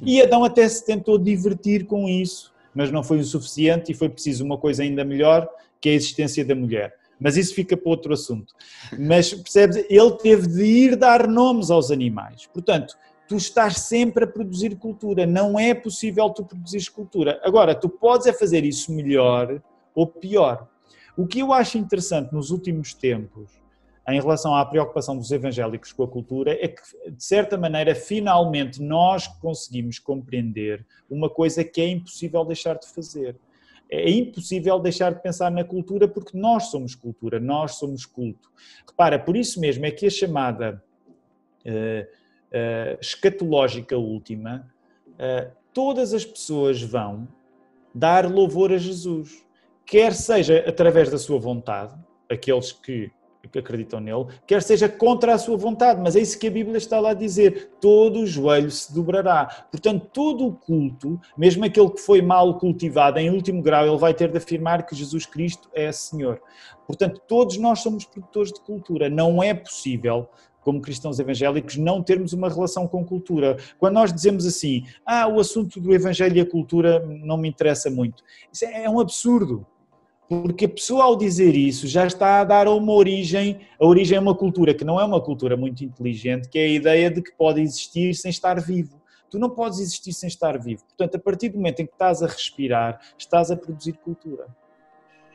E 0.00 0.22
Adão 0.22 0.44
até 0.44 0.66
se 0.68 0.84
tentou 0.86 1.18
divertir 1.18 1.86
com 1.86 2.08
isso, 2.08 2.51
mas 2.74 2.90
não 2.90 3.02
foi 3.02 3.18
o 3.18 3.24
suficiente 3.24 3.92
e 3.92 3.94
foi 3.94 4.08
preciso 4.08 4.44
uma 4.44 4.58
coisa 4.58 4.82
ainda 4.82 5.04
melhor, 5.04 5.48
que 5.80 5.88
é 5.88 5.92
a 5.92 5.96
existência 5.96 6.44
da 6.44 6.54
mulher. 6.54 6.94
Mas 7.18 7.36
isso 7.36 7.54
fica 7.54 7.76
para 7.76 7.90
outro 7.90 8.12
assunto. 8.12 8.52
Mas 8.98 9.32
percebes? 9.32 9.84
Ele 9.88 10.12
teve 10.18 10.48
de 10.48 10.64
ir 10.64 10.96
dar 10.96 11.28
nomes 11.28 11.70
aos 11.70 11.90
animais. 11.90 12.46
Portanto, 12.52 12.96
tu 13.28 13.36
estás 13.36 13.78
sempre 13.78 14.24
a 14.24 14.26
produzir 14.26 14.76
cultura. 14.76 15.24
Não 15.24 15.58
é 15.58 15.72
possível 15.72 16.28
tu 16.30 16.44
produzir 16.44 16.90
cultura. 16.90 17.40
Agora, 17.44 17.74
tu 17.74 17.88
podes 17.88 18.26
é 18.26 18.32
fazer 18.32 18.64
isso 18.64 18.92
melhor 18.92 19.62
ou 19.94 20.06
pior. 20.06 20.68
O 21.16 21.26
que 21.26 21.40
eu 21.40 21.52
acho 21.52 21.78
interessante 21.78 22.32
nos 22.32 22.50
últimos 22.50 22.92
tempos, 22.92 23.61
em 24.08 24.20
relação 24.20 24.54
à 24.54 24.64
preocupação 24.64 25.16
dos 25.16 25.30
evangélicos 25.30 25.92
com 25.92 26.02
a 26.02 26.08
cultura, 26.08 26.52
é 26.52 26.68
que, 26.68 26.82
de 27.10 27.22
certa 27.22 27.56
maneira, 27.56 27.94
finalmente 27.94 28.82
nós 28.82 29.26
conseguimos 29.26 29.98
compreender 29.98 30.84
uma 31.08 31.30
coisa 31.30 31.62
que 31.62 31.80
é 31.80 31.88
impossível 31.88 32.44
deixar 32.44 32.78
de 32.78 32.88
fazer. 32.88 33.36
É 33.88 34.10
impossível 34.10 34.78
deixar 34.80 35.12
de 35.12 35.22
pensar 35.22 35.50
na 35.50 35.62
cultura 35.62 36.08
porque 36.08 36.36
nós 36.36 36.64
somos 36.64 36.94
cultura, 36.94 37.38
nós 37.38 37.76
somos 37.76 38.06
culto. 38.06 38.50
Repara, 38.88 39.18
por 39.18 39.36
isso 39.36 39.60
mesmo 39.60 39.86
é 39.86 39.90
que 39.90 40.06
a 40.06 40.10
chamada. 40.10 40.82
Uh, 41.64 42.22
uh, 42.52 42.98
escatológica 43.00 43.96
última, 43.96 44.70
uh, 45.12 45.50
todas 45.72 46.12
as 46.12 46.24
pessoas 46.24 46.82
vão 46.82 47.26
dar 47.94 48.30
louvor 48.30 48.72
a 48.72 48.78
Jesus, 48.78 49.44
quer 49.84 50.12
seja 50.12 50.64
através 50.68 51.10
da 51.10 51.18
sua 51.18 51.38
vontade, 51.38 51.94
aqueles 52.28 52.72
que 52.72 53.10
que 53.48 53.58
acreditam 53.58 54.00
nele, 54.00 54.26
quer 54.46 54.62
seja 54.62 54.88
contra 54.88 55.34
a 55.34 55.38
sua 55.38 55.56
vontade, 55.56 56.00
mas 56.00 56.16
é 56.16 56.20
isso 56.20 56.38
que 56.38 56.46
a 56.46 56.50
Bíblia 56.50 56.78
está 56.78 57.00
lá 57.00 57.10
a 57.10 57.14
dizer: 57.14 57.72
todo 57.80 58.20
o 58.20 58.26
joelho 58.26 58.70
se 58.70 58.92
dobrará. 58.94 59.66
Portanto, 59.70 60.08
todo 60.12 60.46
o 60.46 60.52
culto, 60.52 61.20
mesmo 61.36 61.64
aquele 61.64 61.90
que 61.90 62.00
foi 62.00 62.22
mal 62.22 62.58
cultivado, 62.58 63.18
em 63.18 63.30
último 63.30 63.62
grau, 63.62 63.86
ele 63.86 63.98
vai 63.98 64.14
ter 64.14 64.30
de 64.30 64.38
afirmar 64.38 64.86
que 64.86 64.94
Jesus 64.94 65.26
Cristo 65.26 65.68
é 65.74 65.90
Senhor. 65.92 66.40
Portanto, 66.86 67.20
todos 67.26 67.56
nós 67.58 67.80
somos 67.80 68.04
produtores 68.04 68.52
de 68.52 68.60
cultura. 68.60 69.08
Não 69.08 69.42
é 69.42 69.54
possível 69.54 70.28
como 70.62 70.80
cristãos 70.80 71.18
evangélicos, 71.18 71.76
não 71.76 72.02
termos 72.02 72.32
uma 72.32 72.48
relação 72.48 72.86
com 72.86 73.04
cultura. 73.04 73.56
Quando 73.78 73.94
nós 73.94 74.12
dizemos 74.12 74.46
assim, 74.46 74.84
ah, 75.04 75.26
o 75.26 75.40
assunto 75.40 75.80
do 75.80 75.92
evangelho 75.92 76.36
e 76.36 76.40
a 76.40 76.48
cultura 76.48 77.04
não 77.06 77.36
me 77.36 77.48
interessa 77.48 77.90
muito, 77.90 78.22
isso 78.52 78.64
é 78.64 78.88
um 78.88 79.00
absurdo. 79.00 79.66
Porque 80.40 80.64
a 80.64 80.68
pessoa, 80.68 81.04
ao 81.04 81.14
dizer 81.14 81.54
isso, 81.54 81.86
já 81.86 82.06
está 82.06 82.40
a 82.40 82.44
dar 82.44 82.66
uma 82.66 82.92
origem, 82.94 83.60
a 83.78 83.84
origem 83.84 84.16
é 84.16 84.20
uma 84.20 84.34
cultura 84.34 84.72
que 84.72 84.82
não 84.82 84.98
é 84.98 85.04
uma 85.04 85.20
cultura 85.20 85.58
muito 85.58 85.84
inteligente, 85.84 86.48
que 86.48 86.58
é 86.58 86.62
a 86.62 86.68
ideia 86.68 87.10
de 87.10 87.20
que 87.20 87.32
pode 87.32 87.60
existir 87.60 88.14
sem 88.14 88.30
estar 88.30 88.58
vivo. 88.58 88.98
Tu 89.30 89.38
não 89.38 89.50
podes 89.50 89.78
existir 89.78 90.14
sem 90.14 90.28
estar 90.28 90.58
vivo. 90.58 90.84
Portanto, 90.86 91.16
a 91.16 91.18
partir 91.18 91.50
do 91.50 91.56
momento 91.56 91.80
em 91.80 91.86
que 91.86 91.92
estás 91.92 92.22
a 92.22 92.26
respirar, 92.26 92.98
estás 93.18 93.50
a 93.50 93.56
produzir 93.56 93.92
cultura. 93.92 94.46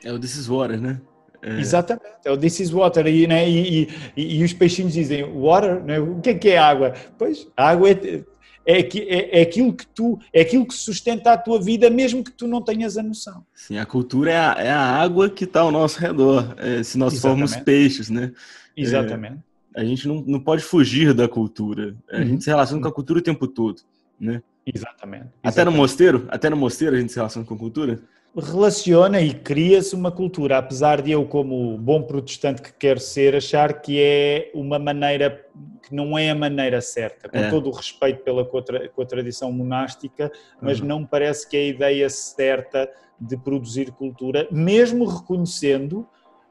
É 0.03 0.11
o 0.11 0.19
This 0.19 0.35
is 0.35 0.47
Water, 0.47 0.81
né? 0.81 0.99
É. 1.43 1.59
Exatamente, 1.59 2.17
é 2.25 2.31
o 2.31 2.37
This 2.37 2.59
is 2.59 2.71
Water. 2.71 3.05
E, 3.05 3.27
né, 3.27 3.47
e, 3.47 3.87
e, 4.15 4.39
e, 4.39 4.43
os 4.43 4.53
peixinhos 4.53 4.93
dizem 4.93 5.23
Water, 5.23 5.83
né? 5.83 5.99
o 5.99 6.19
que 6.21 6.31
é 6.31 6.33
que 6.33 6.49
é 6.49 6.57
água? 6.57 6.93
Pois, 7.19 7.47
a 7.55 7.69
água 7.69 7.91
é, 7.91 8.23
é, 8.67 8.81
é, 8.81 9.39
é, 9.39 9.41
aquilo 9.41 9.73
que 9.73 9.87
tu, 9.87 10.19
é 10.33 10.41
aquilo 10.41 10.65
que 10.65 10.73
sustenta 10.73 11.31
a 11.31 11.37
tua 11.37 11.61
vida, 11.61 11.89
mesmo 11.89 12.21
que 12.21 12.31
tu 12.31 12.47
não 12.47 12.61
tenhas 12.61 12.97
a 12.97 13.03
noção. 13.03 13.45
Sim, 13.55 13.77
a 13.77 13.85
cultura 13.85 14.29
é 14.29 14.37
a, 14.37 14.55
é 14.59 14.69
a 14.69 14.81
água 14.81 15.29
que 15.29 15.45
está 15.45 15.61
ao 15.61 15.71
nosso 15.71 15.97
redor, 15.99 16.53
é, 16.57 16.83
se 16.83 16.97
nós 16.97 17.13
Exatamente. 17.13 17.49
formos 17.49 17.63
peixes, 17.63 18.09
né? 18.09 18.33
Exatamente. 18.75 19.39
É, 19.73 19.81
a 19.81 19.85
gente 19.85 20.05
não, 20.05 20.21
não 20.27 20.39
pode 20.41 20.63
fugir 20.63 21.13
da 21.13 21.29
cultura, 21.29 21.95
a 22.11 22.17
uhum. 22.17 22.27
gente 22.27 22.43
se 22.43 22.49
relaciona 22.49 22.81
com 22.81 22.89
a 22.89 22.91
cultura 22.91 23.19
o 23.19 23.23
tempo 23.23 23.47
todo, 23.47 23.81
né? 24.19 24.43
Exatamente. 24.65 25.21
Exatamente. 25.21 25.31
Até 25.41 25.63
no 25.63 25.71
mosteiro, 25.71 26.25
até 26.27 26.49
no 26.49 26.57
mosteiro 26.57 26.95
a 26.97 26.99
gente 26.99 27.13
se 27.13 27.17
relaciona 27.17 27.47
com 27.47 27.53
a 27.53 27.57
cultura? 27.57 28.01
Relaciona 28.39 29.19
e 29.19 29.33
cria-se 29.33 29.95
uma 29.95 30.11
cultura, 30.11 30.57
apesar 30.57 31.01
de 31.01 31.11
eu, 31.11 31.25
como 31.25 31.77
bom 31.77 32.03
protestante 32.03 32.61
que 32.61 32.71
quero 32.73 32.99
ser, 32.99 33.35
achar 33.35 33.81
que 33.81 33.99
é 33.99 34.51
uma 34.53 34.77
maneira 34.77 35.45
que 35.81 35.95
não 35.95 36.17
é 36.17 36.29
a 36.29 36.35
maneira 36.35 36.81
certa, 36.81 37.29
com 37.29 37.37
é. 37.37 37.49
todo 37.49 37.69
o 37.69 37.71
respeito 37.71 38.23
pela 38.23 38.43
com 38.45 38.57
a, 38.57 38.89
com 38.89 39.01
a 39.01 39.05
tradição 39.05 39.51
monástica, 39.51 40.31
mas 40.61 40.79
uhum. 40.79 40.87
não 40.87 41.05
parece 41.05 41.49
que 41.49 41.55
é 41.55 41.61
a 41.61 41.67
ideia 41.67 42.09
certa 42.09 42.89
de 43.19 43.37
produzir 43.37 43.91
cultura, 43.91 44.47
mesmo 44.51 45.05
reconhecendo 45.05 46.07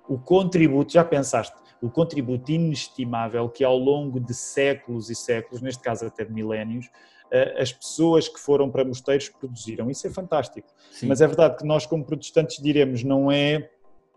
o 0.09 0.19
contributo, 0.19 0.93
já 0.93 1.05
pensaste, 1.05 1.55
o 1.81 1.91
contributo 1.91 2.51
inestimável 2.51 3.49
que 3.49 3.63
ao 3.63 3.77
longo 3.77 4.19
de 4.19 4.35
séculos 4.35 5.11
e 5.11 5.15
séculos, 5.15 5.61
neste 5.61 5.83
caso 5.83 6.07
até 6.07 6.25
de 6.25 6.33
milénios, 6.33 6.91
as 7.59 7.73
pessoas 7.73 8.29
que 8.29 8.39
foram 8.39 8.71
para 8.71 8.85
mosteiros 8.85 9.29
produziram. 9.29 9.91
Isso 9.91 10.07
é 10.07 10.11
fantástico. 10.11 10.69
Sim. 10.91 11.07
Mas 11.07 11.21
é 11.21 11.27
verdade 11.27 11.57
que 11.57 11.65
nós, 11.65 11.87
como 11.87 12.05
protestantes, 12.05 12.63
diremos 12.63 13.03
não 13.03 13.31
é 13.31 13.71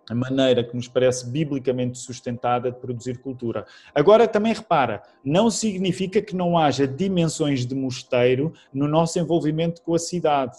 a 0.10 0.16
maneira 0.16 0.64
que 0.64 0.76
nos 0.76 0.88
parece 0.88 1.30
biblicamente 1.30 2.00
sustentada 2.00 2.72
de 2.72 2.80
produzir 2.80 3.20
cultura. 3.20 3.66
Agora, 3.94 4.28
também 4.28 4.54
repara, 4.54 5.04
não 5.24 5.52
significa 5.52 6.20
que 6.20 6.36
não 6.36 6.58
haja 6.58 6.88
dimensões 6.88 7.66
de 7.66 7.76
mosteiro 7.76 8.52
no 8.74 8.88
nosso 8.88 9.20
envolvimento 9.20 9.84
com 9.84 9.94
a 9.94 10.00
cidade. 10.00 10.58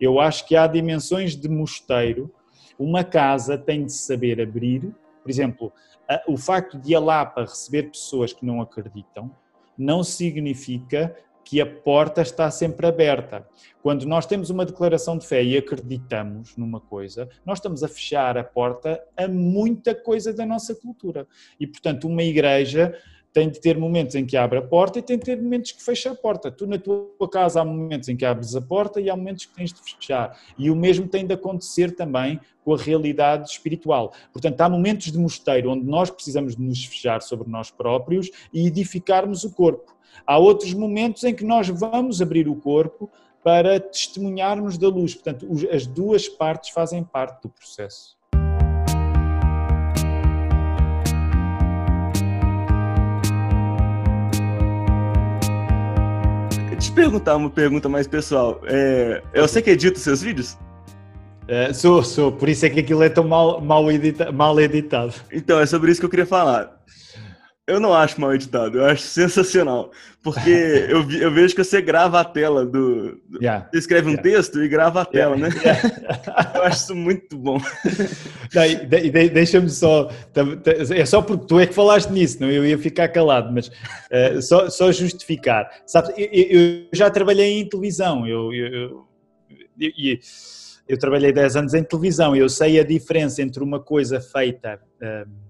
Eu 0.00 0.18
acho 0.18 0.46
que 0.46 0.56
há 0.56 0.66
dimensões 0.66 1.36
de 1.36 1.48
mosteiro. 1.48 2.32
Uma 2.78 3.04
casa 3.04 3.58
tem 3.58 3.84
de 3.84 3.92
saber 3.92 4.40
abrir, 4.40 4.94
por 5.22 5.30
exemplo, 5.30 5.72
o 6.26 6.36
facto 6.36 6.78
de 6.78 6.94
a 6.94 7.00
Lapa 7.00 7.42
receber 7.42 7.90
pessoas 7.90 8.32
que 8.32 8.46
não 8.46 8.60
acreditam 8.60 9.30
não 9.76 10.02
significa 10.02 11.14
que 11.46 11.60
a 11.60 11.66
porta 11.66 12.22
está 12.22 12.50
sempre 12.50 12.88
aberta. 12.88 13.46
Quando 13.80 14.04
nós 14.04 14.26
temos 14.26 14.50
uma 14.50 14.66
declaração 14.66 15.16
de 15.16 15.24
fé 15.24 15.44
e 15.44 15.56
acreditamos 15.56 16.56
numa 16.56 16.80
coisa, 16.80 17.28
nós 17.44 17.58
estamos 17.58 17.84
a 17.84 17.88
fechar 17.88 18.36
a 18.36 18.42
porta 18.42 19.00
a 19.16 19.28
muita 19.28 19.94
coisa 19.94 20.32
da 20.32 20.44
nossa 20.44 20.74
cultura. 20.74 21.24
E, 21.60 21.64
portanto, 21.64 22.08
uma 22.08 22.24
igreja 22.24 22.98
tem 23.32 23.48
de 23.48 23.60
ter 23.60 23.78
momentos 23.78 24.16
em 24.16 24.26
que 24.26 24.36
abre 24.36 24.58
a 24.58 24.62
porta 24.62 24.98
e 24.98 25.02
tem 25.02 25.16
de 25.16 25.24
ter 25.24 25.40
momentos 25.40 25.70
que 25.70 25.84
fecha 25.84 26.10
a 26.10 26.16
porta. 26.16 26.50
Tu, 26.50 26.66
na 26.66 26.78
tua 26.78 27.30
casa, 27.30 27.60
há 27.60 27.64
momentos 27.64 28.08
em 28.08 28.16
que 28.16 28.24
abres 28.24 28.56
a 28.56 28.60
porta 28.60 29.00
e 29.00 29.08
há 29.08 29.16
momentos 29.16 29.44
que 29.44 29.54
tens 29.54 29.72
de 29.72 29.80
fechar. 29.82 30.36
E 30.58 30.68
o 30.68 30.74
mesmo 30.74 31.06
tem 31.06 31.24
de 31.24 31.34
acontecer 31.34 31.94
também 31.94 32.40
com 32.64 32.74
a 32.74 32.78
realidade 32.78 33.48
espiritual. 33.50 34.12
Portanto, 34.32 34.60
há 34.62 34.68
momentos 34.68 35.12
de 35.12 35.18
mosteiro 35.18 35.70
onde 35.70 35.84
nós 35.84 36.10
precisamos 36.10 36.56
de 36.56 36.62
nos 36.62 36.84
fechar 36.84 37.22
sobre 37.22 37.48
nós 37.48 37.70
próprios 37.70 38.30
e 38.52 38.66
edificarmos 38.66 39.44
o 39.44 39.52
corpo. 39.52 39.95
Há 40.26 40.38
outros 40.38 40.72
momentos 40.72 41.24
em 41.24 41.34
que 41.34 41.44
nós 41.44 41.68
vamos 41.68 42.22
abrir 42.22 42.48
o 42.48 42.54
corpo 42.54 43.10
para 43.42 43.78
testemunharmos 43.78 44.76
da 44.76 44.88
luz. 44.88 45.14
Portanto, 45.14 45.46
as 45.72 45.86
duas 45.86 46.28
partes 46.28 46.70
fazem 46.70 47.04
parte 47.04 47.42
do 47.42 47.48
processo. 47.48 48.16
Deixa 56.50 56.72
eu 56.72 56.78
te 56.78 56.92
perguntar 56.92 57.36
uma 57.36 57.50
pergunta 57.50 57.88
mais 57.88 58.06
pessoal. 58.06 58.60
É, 58.64 59.22
eu 59.32 59.46
sei 59.46 59.62
que 59.62 59.70
edita 59.70 59.98
seus 59.98 60.22
vídeos? 60.22 60.58
É, 61.48 61.72
sou, 61.72 62.02
sou, 62.02 62.32
por 62.32 62.48
isso 62.48 62.66
é 62.66 62.70
que 62.70 62.80
aquilo 62.80 63.04
é 63.04 63.08
tão 63.08 63.22
mal, 63.22 63.60
mal, 63.60 63.90
edita, 63.90 64.32
mal 64.32 64.58
editado. 64.58 65.14
Então, 65.30 65.60
é 65.60 65.66
sobre 65.66 65.92
isso 65.92 66.00
que 66.00 66.06
eu 66.06 66.10
queria 66.10 66.26
falar. 66.26 66.76
Eu 67.66 67.80
não 67.80 67.92
acho 67.92 68.20
mal 68.20 68.32
editado, 68.32 68.78
eu 68.78 68.84
acho 68.84 69.02
sensacional. 69.02 69.90
Porque 70.22 70.50
eu, 70.88 71.10
eu 71.10 71.32
vejo 71.32 71.54
que 71.54 71.64
você 71.64 71.82
grava 71.82 72.20
a 72.20 72.24
tela 72.24 72.64
do. 72.64 73.20
Yeah. 73.40 73.68
Você 73.72 73.78
escreve 73.78 74.06
um 74.06 74.12
yeah. 74.12 74.22
texto 74.22 74.62
e 74.62 74.68
grava 74.68 75.02
a 75.02 75.04
tela, 75.04 75.36
yeah. 75.36 75.56
né? 75.56 76.52
eu 76.54 76.62
acho 76.62 76.84
isso 76.84 76.94
muito 76.94 77.36
bom. 77.36 77.58
de, 78.86 79.10
de, 79.10 79.30
Deixa-me 79.30 79.68
só. 79.68 80.08
É 80.94 81.04
só 81.04 81.20
porque 81.20 81.44
tu 81.46 81.58
é 81.58 81.66
que 81.66 81.74
falaste 81.74 82.10
nisso, 82.10 82.40
não? 82.40 82.48
Eu 82.48 82.64
ia 82.64 82.78
ficar 82.78 83.08
calado, 83.08 83.52
mas 83.52 83.66
uh, 83.66 84.40
só, 84.40 84.70
só 84.70 84.92
justificar. 84.92 85.68
Sabe, 85.86 86.12
eu, 86.16 86.60
eu, 86.60 86.86
já 86.92 87.10
trabalhei 87.10 87.60
em 87.60 87.68
televisão, 87.68 88.28
eu, 88.28 88.54
eu, 88.54 89.06
eu, 89.80 90.18
eu 90.88 90.98
trabalhei 90.98 91.32
10 91.32 91.56
anos 91.56 91.74
em 91.74 91.82
televisão, 91.82 92.36
eu 92.36 92.48
sei 92.48 92.78
a 92.78 92.84
diferença 92.84 93.42
entre 93.42 93.60
uma 93.60 93.80
coisa 93.80 94.20
feita. 94.20 94.80
Uh, 95.02 95.45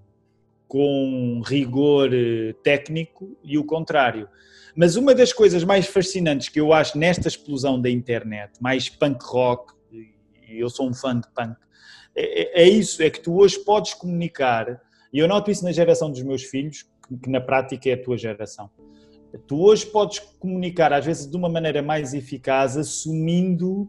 com 0.69 1.41
rigor 1.45 2.13
eh, 2.13 2.55
técnico 2.63 3.37
e 3.43 3.57
o 3.59 3.65
contrário. 3.65 4.29
Mas 4.75 4.97
uma 4.97 5.15
das 5.15 5.33
coisas 5.33 5.65
mais 5.65 5.87
fascinantes 5.87 6.49
que 6.49 6.61
eu 6.61 6.73
acho 6.73 6.99
nesta 6.99 7.29
explosão 7.29 7.81
da 7.81 7.89
internet, 7.89 8.53
mais 8.61 8.89
punk 8.89 9.25
rock, 9.25 9.73
e 9.91 10.61
eu 10.61 10.69
sou 10.69 10.89
um 10.89 10.95
fã 10.95 11.19
de 11.19 11.27
punk, 11.35 11.57
é, 12.15 12.63
é, 12.63 12.65
é 12.65 12.69
isso, 12.69 13.03
é 13.03 13.09
que 13.09 13.21
tu 13.21 13.37
hoje 13.37 13.59
podes 13.61 13.95
comunicar, 13.95 14.81
e 15.13 15.19
eu 15.19 15.27
noto 15.27 15.51
isso 15.51 15.65
na 15.65 15.73
geração 15.73 16.11
dos 16.11 16.23
meus 16.23 16.43
filhos, 16.43 16.85
que 17.23 17.31
na 17.31 17.41
prática 17.41 17.89
é 17.89 17.95
a 17.95 18.03
tua 18.03 18.19
geração. 18.19 18.69
Tu 19.47 19.61
hoje 19.61 19.87
podes 19.87 20.19
comunicar, 20.19 20.93
às 20.93 21.05
vezes, 21.05 21.27
de 21.27 21.37
uma 21.37 21.49
maneira 21.49 21.83
mais 21.83 22.15
eficaz, 22.15 22.77
assumindo 22.77 23.89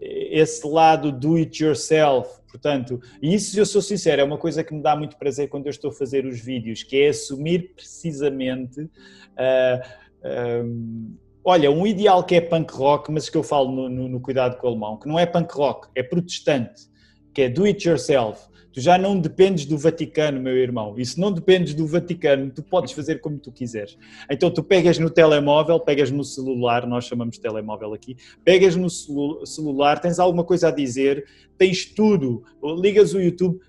esse 0.00 0.66
lado 0.66 1.12
do 1.12 1.36
it 1.36 1.62
yourself, 1.62 2.41
portanto, 2.52 3.00
e 3.22 3.34
isso 3.34 3.58
eu 3.58 3.64
sou 3.64 3.80
sincero, 3.80 4.20
é 4.20 4.24
uma 4.24 4.36
coisa 4.36 4.62
que 4.62 4.74
me 4.74 4.82
dá 4.82 4.94
muito 4.94 5.16
prazer 5.16 5.48
quando 5.48 5.66
eu 5.66 5.70
estou 5.70 5.90
a 5.90 5.94
fazer 5.94 6.26
os 6.26 6.38
vídeos, 6.38 6.82
que 6.82 7.00
é 7.00 7.08
assumir 7.08 7.72
precisamente, 7.74 8.82
uh, 8.82 9.80
uh, 10.22 11.18
olha, 11.42 11.70
um 11.70 11.86
ideal 11.86 12.22
que 12.22 12.34
é 12.34 12.40
punk 12.42 12.70
rock, 12.74 13.10
mas 13.10 13.30
que 13.30 13.36
eu 13.36 13.42
falo 13.42 13.72
no, 13.72 13.88
no, 13.88 14.08
no 14.08 14.20
Cuidado 14.20 14.58
com 14.58 14.66
o 14.66 14.70
Alemão, 14.70 14.98
que 14.98 15.08
não 15.08 15.18
é 15.18 15.24
punk 15.24 15.50
rock, 15.54 15.88
é 15.94 16.02
protestante, 16.02 16.91
que 17.32 17.42
é 17.42 17.48
do 17.48 17.64
it 17.64 17.88
yourself, 17.88 18.52
Tu 18.72 18.80
já 18.80 18.96
não 18.96 19.20
dependes 19.20 19.66
do 19.66 19.76
Vaticano, 19.76 20.40
meu 20.40 20.56
irmão. 20.56 20.94
E 20.96 21.04
se 21.04 21.20
não 21.20 21.30
dependes 21.30 21.74
do 21.74 21.86
Vaticano, 21.86 22.50
tu 22.50 22.62
podes 22.62 22.92
fazer 22.92 23.20
como 23.20 23.38
tu 23.38 23.52
quiseres. 23.52 23.98
Então 24.30 24.50
tu 24.50 24.62
pegas 24.62 24.98
no 24.98 25.10
telemóvel, 25.10 25.78
pegas 25.78 26.10
no 26.10 26.24
celular, 26.24 26.86
nós 26.86 27.04
chamamos 27.04 27.36
de 27.36 27.40
telemóvel 27.42 27.92
aqui, 27.92 28.16
pegas 28.42 28.74
no 28.74 28.88
celular, 28.88 30.00
tens 30.00 30.18
alguma 30.18 30.42
coisa 30.42 30.68
a 30.68 30.70
dizer, 30.70 31.26
tens 31.58 31.84
tudo, 31.84 32.44
ligas 32.80 33.12
o 33.12 33.20
YouTube, 33.20 33.60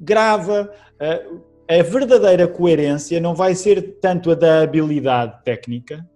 grava. 0.00 0.72
Eh, 1.00 1.26
a 1.68 1.82
verdadeira 1.82 2.46
coerência 2.46 3.18
não 3.18 3.34
vai 3.34 3.54
ser 3.56 3.98
tanto 4.00 4.30
a 4.30 4.34
da 4.34 4.62
habilidade 4.62 5.42
técnica, 5.42 6.08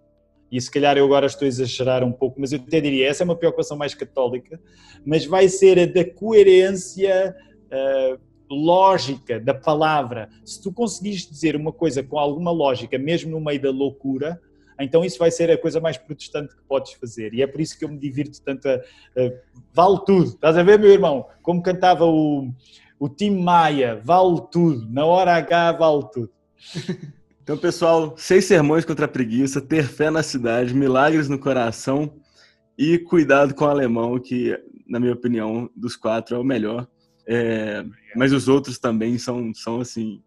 e 0.51 0.61
se 0.61 0.71
calhar 0.71 0.97
eu 0.97 1.05
agora 1.05 1.27
estou 1.27 1.45
a 1.45 1.49
exagerar 1.49 2.05
um 2.05 2.13
pouco, 2.13 2.41
mas 2.41 2.53
eu 2.53 2.61
até 2.61 2.81
diria, 2.81 3.09
essa 3.09 3.23
é 3.23 3.25
uma 3.25 3.37
preocupação 3.37 3.77
mais 3.77 3.95
católica, 3.95 4.61
mas 5.05 5.25
vai 5.25 5.49
ser 5.49 5.79
a 5.79 5.87
da 5.87 6.05
coerência 6.05 7.35
uh, 7.67 8.19
lógica 8.51 9.41
da 9.41 9.55
palavra, 9.55 10.29
se 10.45 10.63
tu 10.63 10.73
conseguires 10.73 11.29
dizer 11.29 11.57
uma 11.57 11.73
coisa 11.73 12.03
com 12.03 12.19
alguma 12.19 12.51
lógica, 12.51 12.97
mesmo 12.99 13.31
no 13.31 13.41
meio 13.41 13.61
da 13.61 13.71
loucura, 13.71 14.41
então 14.79 15.05
isso 15.05 15.19
vai 15.19 15.31
ser 15.31 15.51
a 15.51 15.59
coisa 15.59 15.81
mais 15.81 15.97
protestante 15.97 16.55
que 16.55 16.63
podes 16.69 16.93
fazer. 16.93 17.33
E 17.33 17.43
é 17.43 17.47
por 17.47 17.61
isso 17.61 17.79
que 17.79 17.85
eu 17.85 17.89
me 17.89 17.99
divirto 17.99 18.41
tanto. 18.43 18.69
A, 18.69 18.75
a, 18.75 19.33
vale 19.73 20.01
tudo. 20.05 20.29
Estás 20.29 20.57
a 20.57 20.63
ver, 20.63 20.79
meu 20.79 20.91
irmão? 20.91 21.27
Como 21.43 21.63
cantava 21.63 22.05
o, 22.05 22.53
o 22.99 23.09
Tim 23.09 23.39
Maia, 23.43 23.99
vale 24.05 24.43
tudo. 24.53 24.87
Na 24.91 25.07
hora 25.07 25.35
H, 25.35 25.73
vale 25.73 26.05
tudo. 26.13 26.31
Então, 27.47 27.57
pessoal, 27.57 28.13
seis 28.19 28.45
sermões 28.45 28.85
contra 28.85 29.05
a 29.05 29.09
preguiça, 29.09 29.61
ter 29.61 29.85
fé 29.85 30.11
na 30.11 30.21
cidade, 30.21 30.75
milagres 30.75 31.29
no 31.29 31.39
coração 31.39 32.13
e 32.77 32.99
cuidado 32.99 33.55
com 33.55 33.65
o 33.65 33.69
alemão, 33.69 34.19
que, 34.19 34.61
na 34.85 34.99
minha 34.99 35.13
opinião, 35.13 35.71
dos 35.77 35.95
quatro 35.95 36.35
é 36.35 36.39
o 36.41 36.43
melhor. 36.43 36.89
É, 37.25 37.85
mas 38.17 38.33
os 38.33 38.49
outros 38.49 38.81
também 38.81 39.17
são, 39.17 39.55
são 39.55 39.81
assim, 39.81 40.21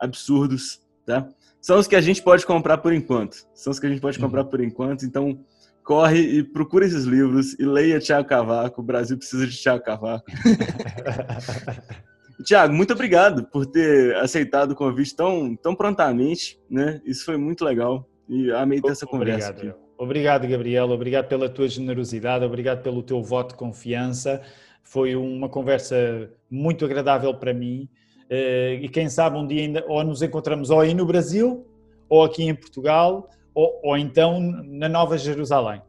absurdos, 0.00 0.82
tá? 1.06 1.28
São 1.60 1.78
os 1.78 1.86
que 1.86 1.94
a 1.94 2.00
gente 2.00 2.20
pode 2.20 2.44
comprar 2.44 2.78
por 2.78 2.92
enquanto. 2.92 3.46
São 3.54 3.70
os 3.70 3.78
que 3.78 3.86
a 3.86 3.88
gente 3.88 4.00
pode 4.00 4.18
comprar 4.18 4.42
uhum. 4.42 4.50
por 4.50 4.60
enquanto. 4.60 5.06
Então, 5.06 5.38
corre 5.84 6.18
e 6.18 6.42
procura 6.42 6.84
esses 6.84 7.04
livros 7.04 7.56
e 7.60 7.64
leia 7.64 8.00
Tiago 8.00 8.28
Cavaco. 8.28 8.80
O 8.80 8.84
Brasil 8.84 9.16
precisa 9.16 9.46
de 9.46 9.56
Tiago 9.56 9.84
Cavaco. 9.84 10.26
Tiago, 12.44 12.74
muito 12.74 12.92
obrigado 12.92 13.44
por 13.44 13.66
ter 13.66 14.14
aceitado 14.16 14.72
o 14.72 14.74
convite 14.74 15.14
tão, 15.16 15.56
tão 15.56 15.74
prontamente, 15.74 16.60
né? 16.68 17.00
Isso 17.04 17.24
foi 17.24 17.36
muito 17.36 17.64
legal 17.64 18.08
e 18.28 18.50
amei 18.52 18.80
ter 18.80 18.90
essa 18.90 19.06
conversa 19.06 19.50
obrigado, 19.50 19.74
aqui. 19.74 19.86
Obrigado, 19.98 20.46
Gabriel. 20.46 20.90
Obrigado 20.90 21.28
pela 21.28 21.48
tua 21.48 21.68
generosidade. 21.68 22.44
Obrigado 22.44 22.82
pelo 22.82 23.02
teu 23.02 23.22
voto 23.22 23.50
de 23.50 23.56
confiança. 23.56 24.42
Foi 24.82 25.16
uma 25.16 25.48
conversa 25.48 26.30
muito 26.50 26.84
agradável 26.84 27.34
para 27.34 27.54
mim. 27.54 27.88
Eh, 28.28 28.80
e 28.82 28.88
quem 28.88 29.08
sabe 29.08 29.38
um 29.38 29.46
dia 29.46 29.62
ainda 29.62 29.84
ou 29.88 30.02
nos 30.04 30.20
encontramos 30.20 30.68
ou 30.70 30.80
aí 30.80 30.92
no 30.92 31.06
Brasil, 31.06 31.66
ou 32.08 32.24
aqui 32.24 32.42
em 32.42 32.54
Portugal, 32.54 33.30
ou, 33.54 33.80
ou 33.82 33.96
então 33.96 34.40
na 34.40 34.88
Nova 34.88 35.16
Jerusalém. 35.16 35.80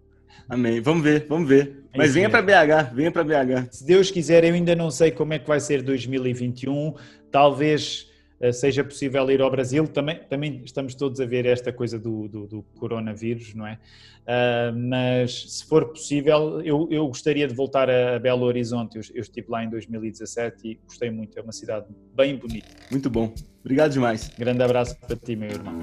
Amém. 0.50 0.82
Vamos 0.82 1.04
ver, 1.04 1.26
vamos 1.28 1.48
ver. 1.48 1.84
É 1.94 1.98
Mas 1.98 2.14
venha 2.14 2.30
para 2.30 2.42
BH, 2.42 2.94
venha 2.94 3.12
para 3.12 3.24
BH. 3.24 3.68
Se 3.72 3.86
Deus 3.86 4.12
quiser, 4.12 4.44
eu 4.44 4.54
ainda 4.54 4.76
não 4.76 4.92
sei 4.92 5.12
como 5.12 5.34
é 5.34 5.40
que 5.40 5.48
vai 5.48 5.60
ser 5.60 5.82
2021. 5.82 6.94
Talvez 7.32 8.08
eh, 8.40 8.52
seja 8.52 8.84
possível 8.84 9.30
ir 9.32 9.42
ao 9.42 9.50
Brasil. 9.50 9.88
Também, 9.88 10.20
também 10.30 10.62
estamos 10.64 10.96
todos 10.96 11.20
a 11.20 11.26
ver 11.26 11.46
esta 11.46 11.74
coisa 11.74 11.98
do, 11.98 12.28
do, 12.28 12.48
do 12.48 12.64
coronavírus, 12.80 13.54
não 13.54 13.66
é? 13.66 13.80
Uh, 14.28 14.78
mas 14.78 15.54
se 15.54 15.66
for 15.66 15.86
possível, 15.88 16.62
eu, 16.62 16.88
eu 16.92 17.08
gostaria 17.08 17.48
de 17.48 17.54
voltar 17.54 17.90
a 17.90 18.20
Belo 18.20 18.46
Horizonte. 18.46 18.98
Eu, 18.98 19.04
eu, 19.16 19.22
estive 19.22 19.48
lá 19.50 19.64
em 19.64 19.70
2017 19.70 20.68
e 20.68 20.80
gostei 20.86 21.10
muito. 21.10 21.40
É 21.40 21.42
uma 21.42 21.54
cidade 21.54 21.86
bem 22.14 22.36
bonita. 22.36 22.68
Muito 22.92 23.10
bom. 23.10 23.34
Obrigado 23.62 23.94
demais. 23.94 24.30
Grande 24.38 24.62
abraço 24.62 24.98
para 25.00 25.16
ti, 25.16 25.36
meu 25.36 25.50
irmão. 25.50 25.74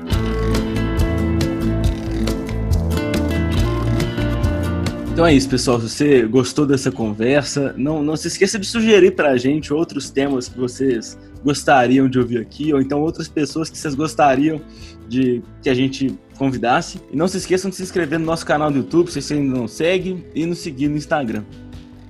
Então 5.15 5.25
é 5.25 5.33
isso, 5.33 5.49
pessoal. 5.49 5.81
Se 5.81 5.89
você 5.89 6.23
gostou 6.23 6.67
dessa 6.67 6.91
conversa, 6.91 7.73
não, 7.79 8.03
não 8.03 8.17
se 8.17 8.27
esqueça 8.27 8.59
de 8.59 8.67
sugerir 8.67 9.13
para 9.13 9.31
a 9.31 9.37
gente 9.37 9.73
outros 9.73 10.11
temas 10.11 10.49
que 10.49 10.59
vocês 10.59 11.17
gostariam 11.45 12.09
de 12.09 12.19
ouvir 12.19 12.39
aqui, 12.39 12.75
ou 12.75 12.81
então 12.81 13.01
outras 13.01 13.29
pessoas 13.29 13.71
que 13.71 13.79
vocês 13.79 13.95
gostariam 13.95 14.61
de 15.09 15.41
que 15.63 15.71
a 15.71 15.75
gente 15.75 16.19
convidasse. 16.37 17.01
E 17.13 17.17
não 17.17 17.29
se 17.29 17.37
esqueçam 17.37 17.71
de 17.71 17.77
se 17.77 17.85
inscrever 17.85 18.19
no 18.19 18.27
nosso 18.27 18.45
canal 18.45 18.73
do 18.73 18.79
YouTube, 18.79 19.07
se 19.07 19.23
vocês 19.23 19.39
ainda 19.39 19.57
não 19.57 19.69
seguem, 19.69 20.25
e 20.35 20.45
nos 20.45 20.59
seguir 20.59 20.89
no 20.89 20.97
Instagram. 20.97 21.45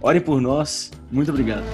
Orem 0.00 0.22
por 0.22 0.40
nós. 0.40 0.90
Muito 1.12 1.30
obrigado. 1.30 1.64